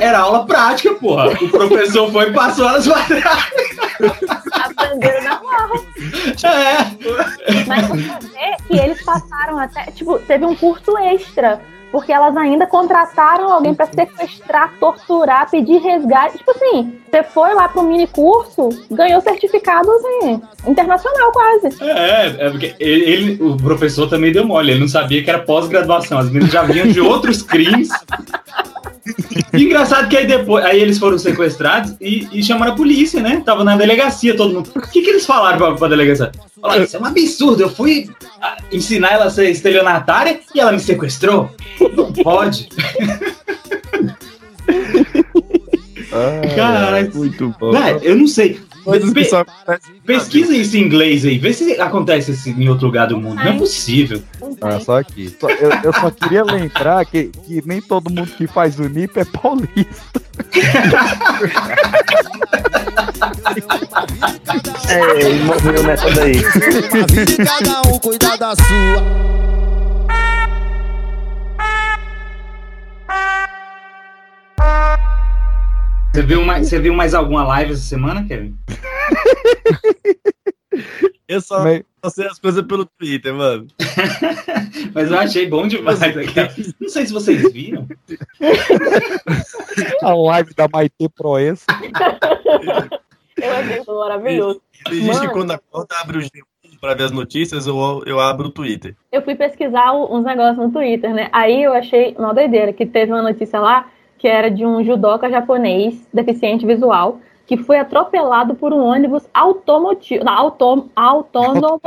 era 0.00 0.20
aula 0.20 0.46
prática, 0.46 0.94
porra. 0.94 1.30
O 1.30 1.48
professor 1.48 2.10
foi 2.12 2.28
e 2.28 2.32
passou 2.32 2.68
elas 2.68 2.86
pra 2.86 3.02
trás. 3.04 3.50
Aprenderam 4.52 5.24
na 5.24 5.42
marra. 5.42 5.80
É. 6.44 7.64
Mas 7.66 7.86
você 7.88 8.28
vê 8.28 8.56
que 8.68 8.76
eles 8.78 9.02
passaram 9.02 9.58
até. 9.58 9.90
Tipo, 9.92 10.18
teve 10.20 10.44
um 10.44 10.54
curso 10.54 10.96
extra. 10.98 11.60
Porque 11.96 12.12
elas 12.12 12.36
ainda 12.36 12.66
contrataram 12.66 13.50
alguém 13.50 13.72
pra 13.72 13.86
sequestrar, 13.86 14.70
torturar, 14.78 15.50
pedir 15.50 15.78
resgate. 15.78 16.36
Tipo 16.36 16.50
assim, 16.50 16.92
você 17.10 17.22
foi 17.22 17.54
lá 17.54 17.70
pro 17.70 17.82
mini 17.82 18.06
curso, 18.06 18.68
ganhou 18.90 19.18
certificado 19.22 19.90
assim, 19.90 20.42
internacional 20.66 21.32
quase. 21.32 21.82
É, 21.82 22.36
é 22.38 22.50
porque 22.50 22.74
ele, 22.78 23.04
ele- 23.10 23.42
o 23.42 23.56
professor 23.56 24.06
também 24.10 24.30
deu 24.30 24.44
mole, 24.46 24.72
ele 24.72 24.80
não 24.80 24.88
sabia 24.88 25.24
que 25.24 25.30
era 25.30 25.38
pós-graduação. 25.38 26.18
As 26.18 26.26
meninas 26.26 26.52
já 26.52 26.64
vinham 26.64 26.86
de 26.86 27.00
outros 27.00 27.40
crimes. 27.40 27.88
E 29.56 29.64
engraçado 29.64 30.08
que 30.08 30.16
aí 30.16 30.26
depois, 30.26 30.64
aí 30.64 30.80
eles 30.80 30.98
foram 30.98 31.18
sequestrados 31.18 31.94
e, 32.00 32.28
e 32.32 32.42
chamaram 32.42 32.72
a 32.72 32.76
polícia, 32.76 33.20
né? 33.20 33.42
Tava 33.44 33.64
na 33.64 33.76
delegacia 33.76 34.36
todo 34.36 34.54
mundo. 34.54 34.70
O 34.74 34.80
que, 34.80 35.02
que 35.02 35.10
eles 35.10 35.26
falaram 35.26 35.58
pra, 35.58 35.74
pra 35.74 35.88
delegacia? 35.88 36.32
Falaram, 36.60 36.84
isso 36.84 36.96
é 36.96 37.00
um 37.00 37.04
absurdo, 37.04 37.62
eu 37.62 37.70
fui 37.70 38.08
ah, 38.40 38.56
ensinar 38.72 39.12
ela 39.12 39.26
a 39.26 39.30
ser 39.30 39.50
estelionatária 39.50 40.40
e 40.54 40.60
ela 40.60 40.72
me 40.72 40.80
sequestrou. 40.80 41.50
Não 41.94 42.12
pode. 42.12 42.68
Caralho. 46.54 47.10
muito 47.14 47.54
bom. 47.58 47.72
Eu 48.02 48.16
não 48.16 48.26
sei. 48.26 48.60
Pe- 48.84 49.34
acontecem 49.34 49.94
Pesquisa 50.06 50.56
isso 50.56 50.76
em 50.76 50.82
inglês 50.82 51.24
aí, 51.24 51.38
vê 51.38 51.52
se 51.52 51.72
acontece 51.80 52.30
isso 52.30 52.48
em 52.50 52.68
outro 52.68 52.86
lugar 52.86 53.08
do 53.08 53.18
mundo. 53.18 53.34
Não 53.34 53.42
é 53.42 53.58
possível. 53.58 54.22
Ah, 54.60 54.78
só 54.78 54.98
aqui. 54.98 55.34
Só- 55.40 55.50
eu, 55.50 55.70
eu 55.82 55.92
só 55.92 56.08
queria 56.10 56.44
lembrar 56.44 57.04
que, 57.04 57.24
que 57.44 57.60
nem 57.66 57.80
todo 57.82 58.08
mundo 58.10 58.30
que 58.36 58.46
faz 58.46 58.78
o 58.78 58.88
NIP 58.88 59.18
é 59.18 59.24
paulista. 59.24 60.22
É, 64.88 65.20
ele 65.20 65.44
morreu 65.44 65.82
nessa 65.82 66.10
daí. 66.10 66.40
Cada 66.42 67.88
um 67.88 67.98
cuida 67.98 68.36
da 68.36 68.54
sua. 68.54 69.26
Você 76.12 76.22
viu, 76.22 76.44
mais, 76.44 76.68
você 76.68 76.78
viu 76.78 76.94
mais 76.94 77.14
alguma 77.14 77.44
live 77.44 77.72
essa 77.72 77.82
semana, 77.82 78.24
Kevin? 78.26 78.56
Eu 81.28 81.40
só, 81.40 81.58
só 82.04 82.10
sei 82.10 82.26
as 82.26 82.38
coisas 82.38 82.64
pelo 82.64 82.86
Twitter, 82.86 83.34
mano. 83.34 83.66
Mas 84.94 85.10
eu 85.10 85.18
achei 85.18 85.48
bom 85.48 85.66
demais 85.66 86.00
aqui. 86.00 86.74
Não 86.80 86.88
sei 86.88 87.04
se 87.04 87.12
vocês 87.12 87.52
viram. 87.52 87.86
A 90.02 90.14
live 90.14 90.54
da 90.54 90.68
Maite 90.72 91.08
Proença. 91.16 91.64
Eu 93.36 93.52
achei 93.56 93.80
isso 93.80 93.94
maravilhoso. 93.94 94.62
Existe 94.88 95.14
Mano. 95.14 95.32
quando 95.32 95.50
acorda, 95.50 95.96
abre 96.00 96.18
o 96.18 96.20
G1 96.20 96.78
pra 96.80 96.94
ver 96.94 97.04
as 97.04 97.10
notícias 97.10 97.66
ou 97.66 98.04
eu 98.06 98.20
abro 98.20 98.48
o 98.48 98.52
Twitter. 98.52 98.94
Eu 99.10 99.22
fui 99.22 99.34
pesquisar 99.34 99.92
uns 99.92 100.24
negócios 100.24 100.58
no 100.58 100.70
Twitter, 100.70 101.12
né? 101.12 101.28
Aí 101.32 101.64
eu 101.64 101.72
achei 101.72 102.14
uma 102.18 102.32
doideira, 102.32 102.72
que 102.72 102.86
teve 102.86 103.10
uma 103.10 103.22
notícia 103.22 103.58
lá 103.58 103.90
que 104.18 104.28
era 104.28 104.50
de 104.50 104.64
um 104.64 104.82
judoca 104.82 105.30
japonês, 105.30 106.06
deficiente 106.12 106.66
visual, 106.66 107.20
que 107.46 107.56
foi 107.56 107.78
atropelado 107.78 108.54
por 108.56 108.72
um 108.72 108.84
ônibus 108.84 109.28
automotivo. 109.32 110.24
Não, 110.24 110.32
autom, 110.32 110.88
autônomo. 110.94 111.80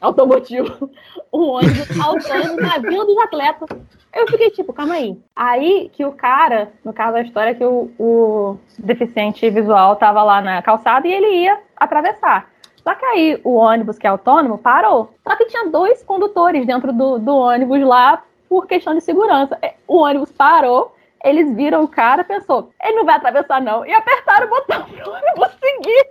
automotivo. 0.00 0.90
Um 1.32 1.42
ônibus 1.42 2.00
autônomo 2.00 2.60
na 2.60 2.78
vila 2.78 3.06
dos 3.06 3.16
atletas. 3.18 3.68
Eu 4.12 4.26
fiquei 4.26 4.50
tipo, 4.50 4.72
calma 4.72 4.94
aí. 4.94 5.16
Aí 5.36 5.88
que 5.92 6.04
o 6.04 6.10
cara, 6.10 6.72
no 6.84 6.92
caso 6.92 7.12
da 7.12 7.22
história, 7.22 7.50
é 7.52 7.54
que 7.54 7.64
o, 7.64 7.88
o 8.00 8.58
deficiente 8.76 9.48
visual 9.48 9.94
tava 9.94 10.24
lá 10.24 10.40
na 10.42 10.60
calçada 10.60 11.06
e 11.06 11.12
ele 11.12 11.44
ia 11.44 11.60
atravessar. 11.76 12.50
Só 12.82 12.94
que 12.96 13.04
aí 13.04 13.40
o 13.44 13.54
ônibus, 13.54 13.96
que 13.96 14.08
é 14.08 14.10
autônomo, 14.10 14.58
parou. 14.58 15.14
Só 15.22 15.36
que 15.36 15.44
tinha 15.44 15.68
dois 15.68 16.02
condutores 16.02 16.66
dentro 16.66 16.92
do, 16.92 17.18
do 17.20 17.36
ônibus 17.36 17.80
lá 17.82 18.24
por 18.48 18.66
questão 18.66 18.94
de 18.94 19.00
segurança. 19.00 19.56
É, 19.62 19.74
O 19.86 19.98
ônibus 19.98 20.32
parou, 20.32 20.92
eles 21.24 21.54
viram 21.54 21.82
o 21.84 21.88
cara, 21.88 22.24
pensou, 22.24 22.70
ele 22.82 22.96
não 22.96 23.04
vai 23.04 23.16
atravessar 23.16 23.60
não, 23.60 23.84
e 23.84 23.92
apertaram 23.92 24.46
o 24.46 24.50
botão 24.50 24.82
pro 24.90 25.12
ônibus 25.12 25.50
seguir. 25.60 26.06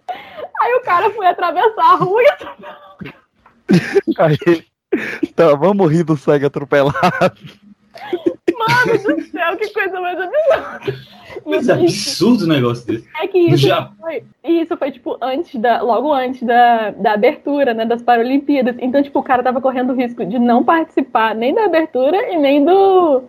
Aí 0.61 0.73
o 0.75 0.81
cara 0.81 1.09
foi 1.11 1.25
atravessar 1.25 1.93
a 1.93 1.95
rua 1.95 2.21
e. 2.21 2.29
Aí, 4.19 4.65
tá, 5.35 5.55
vamos 5.55 5.91
rir 5.91 6.03
do 6.03 6.17
sangue 6.17 6.45
atropelado. 6.45 6.99
Mano 8.57 8.97
do 9.15 9.21
céu, 9.23 9.57
que 9.57 9.69
coisa 9.73 10.01
mais 10.01 10.19
absurda. 10.19 10.81
Mas 11.45 11.69
é 11.69 11.73
absurdo 11.73 12.43
o 12.43 12.47
negócio 12.47 12.85
desse. 12.85 13.07
É 13.21 13.27
que 13.27 13.37
isso 13.37 13.67
Já- 13.67 13.91
foi, 14.01 14.23
isso 14.43 14.75
foi, 14.75 14.91
tipo, 14.91 15.17
antes 15.21 15.59
da. 15.59 15.81
Logo 15.81 16.11
antes 16.11 16.43
da, 16.43 16.91
da 16.91 17.13
abertura, 17.13 17.73
né? 17.73 17.85
Das 17.85 18.01
Paralimpíadas. 18.01 18.75
Então, 18.79 19.01
tipo, 19.01 19.19
o 19.19 19.23
cara 19.23 19.43
tava 19.43 19.61
correndo 19.61 19.91
o 19.93 19.95
risco 19.95 20.25
de 20.25 20.37
não 20.39 20.63
participar 20.63 21.35
nem 21.35 21.53
da 21.53 21.65
abertura 21.65 22.17
e 22.33 22.37
nem 22.37 22.65
do. 22.65 23.23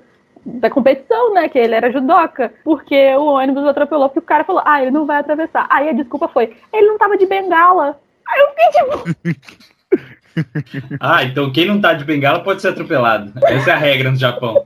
Da 0.45 0.71
competição, 0.71 1.35
né? 1.35 1.49
Que 1.49 1.59
ele 1.59 1.75
era 1.75 1.93
judoca. 1.93 2.53
Porque 2.65 3.15
o 3.17 3.27
ônibus 3.27 3.65
atropelou, 3.65 4.09
porque 4.09 4.21
o 4.21 4.23
cara 4.23 4.45
falou, 4.45 4.63
ah, 4.65 4.83
ele 4.83 4.91
não 4.91 5.07
vai 5.07 5.19
atravessar. 5.19 5.67
Aí 5.71 5.89
a 5.89 5.93
desculpa 5.93 6.29
foi, 6.29 6.57
ele 6.73 6.87
não 6.87 6.99
tava 6.99 7.17
de 7.17 7.27
bengala. 7.27 7.99
Aí 8.29 8.41
eu 8.41 8.49
fiquei 8.49 8.69
tipo. 8.71 9.41
Ah, 11.01 11.25
então 11.25 11.51
quem 11.53 11.67
não 11.67 11.81
tá 11.81 11.93
de 11.93 12.05
bengala 12.05 12.43
pode 12.45 12.63
ser 12.63 12.69
atropelado. 12.69 13.33
Essa 13.45 13.71
é 13.71 13.73
a 13.75 13.77
regra 13.77 14.13
no 14.13 14.17
Japão. 14.17 14.65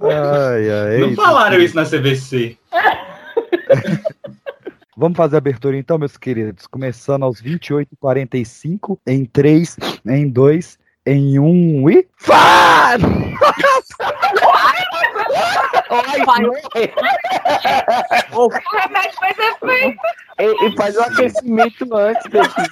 Ai, 0.00 0.70
ai, 0.70 0.98
Não 0.98 1.14
falaram 1.14 1.58
isso 1.58 1.76
na 1.76 1.84
CVC. 1.84 2.58
Vamos 4.96 5.16
fazer 5.16 5.36
a 5.36 5.38
abertura 5.38 5.76
então, 5.76 5.98
meus 5.98 6.16
queridos. 6.16 6.66
Começando 6.66 7.22
aos 7.22 7.42
28h45, 7.42 8.98
em 9.06 9.24
3, 9.24 9.76
em 10.06 10.28
2, 10.28 10.78
em 11.06 11.38
1 11.38 11.90
e. 11.90 12.08
Fá! 12.16 12.96
O 18.32 18.48
remédio 18.48 19.18
faz 19.18 19.38
efeito. 19.38 20.00
E, 20.38 20.66
e 20.66 20.76
faz 20.76 20.96
o 20.96 21.02
aquecimento 21.02 21.94
antes, 21.94 22.26
Betinho. 22.30 22.68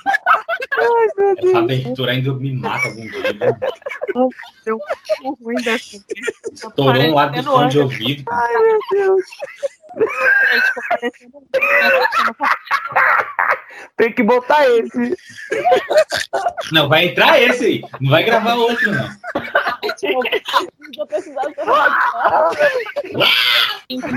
Ai, 0.78 1.08
meu 1.18 1.50
Essa 1.50 1.58
abertura 1.58 2.12
ainda 2.12 2.32
me 2.34 2.54
mata 2.54 2.88
algum 2.88 3.02
dia. 3.02 3.32
né? 3.34 3.58
Deu 4.64 4.78
um 5.24 5.34
ruim 5.34 5.56
dessa. 5.62 6.02
Estourou 6.52 7.02
um 7.02 7.14
lado 7.14 7.36
do 7.36 7.42
fone 7.42 7.70
de 7.70 7.78
ouvido. 7.80 8.24
Ai, 8.30 8.56
meu 8.56 8.78
Deus. 8.90 9.24
Tem 13.96 14.12
que 14.12 14.22
botar 14.22 14.68
esse. 14.68 15.16
Não, 16.72 16.86
vai 16.88 17.06
entrar 17.06 17.40
esse 17.40 17.64
aí. 17.64 17.82
Não 18.00 18.10
vai 18.10 18.22
gravar 18.24 18.54
outro, 18.54 18.92
não. 18.92 19.08
Vou 20.96 21.06
precisar 21.06 21.42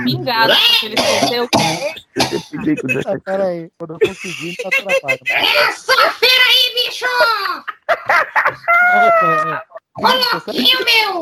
Pingado, 0.03 0.53
porque 0.55 0.85
ele 0.85 0.95
esqueceu. 0.95 1.47
Ah, 3.05 3.19
peraí, 3.23 3.69
quando 3.77 3.93
eu 3.93 3.99
conseguir, 4.07 4.55
tá 4.57 4.69
travado. 4.69 5.19
Essa 5.27 6.11
feira 6.11 6.43
aí, 6.49 6.73
bicho! 6.75 7.05
Coloquinho, 9.93 10.79
meu! 10.85 11.21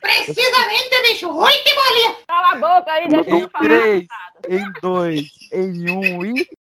Precisamente, 0.00 1.02
bicho! 1.02 1.30
Oi, 1.30 1.52
que 1.52 1.74
bolinha! 1.74 2.16
Cala 2.26 2.52
a 2.52 2.54
boca 2.56 2.92
aí, 2.92 3.08
deixa 3.08 3.30
eu 3.30 3.38
Em 3.38 3.48
3, 3.48 4.06
em 4.48 4.72
2, 4.80 5.30
em 5.52 5.90
1 5.90 6.26
e. 6.26 6.57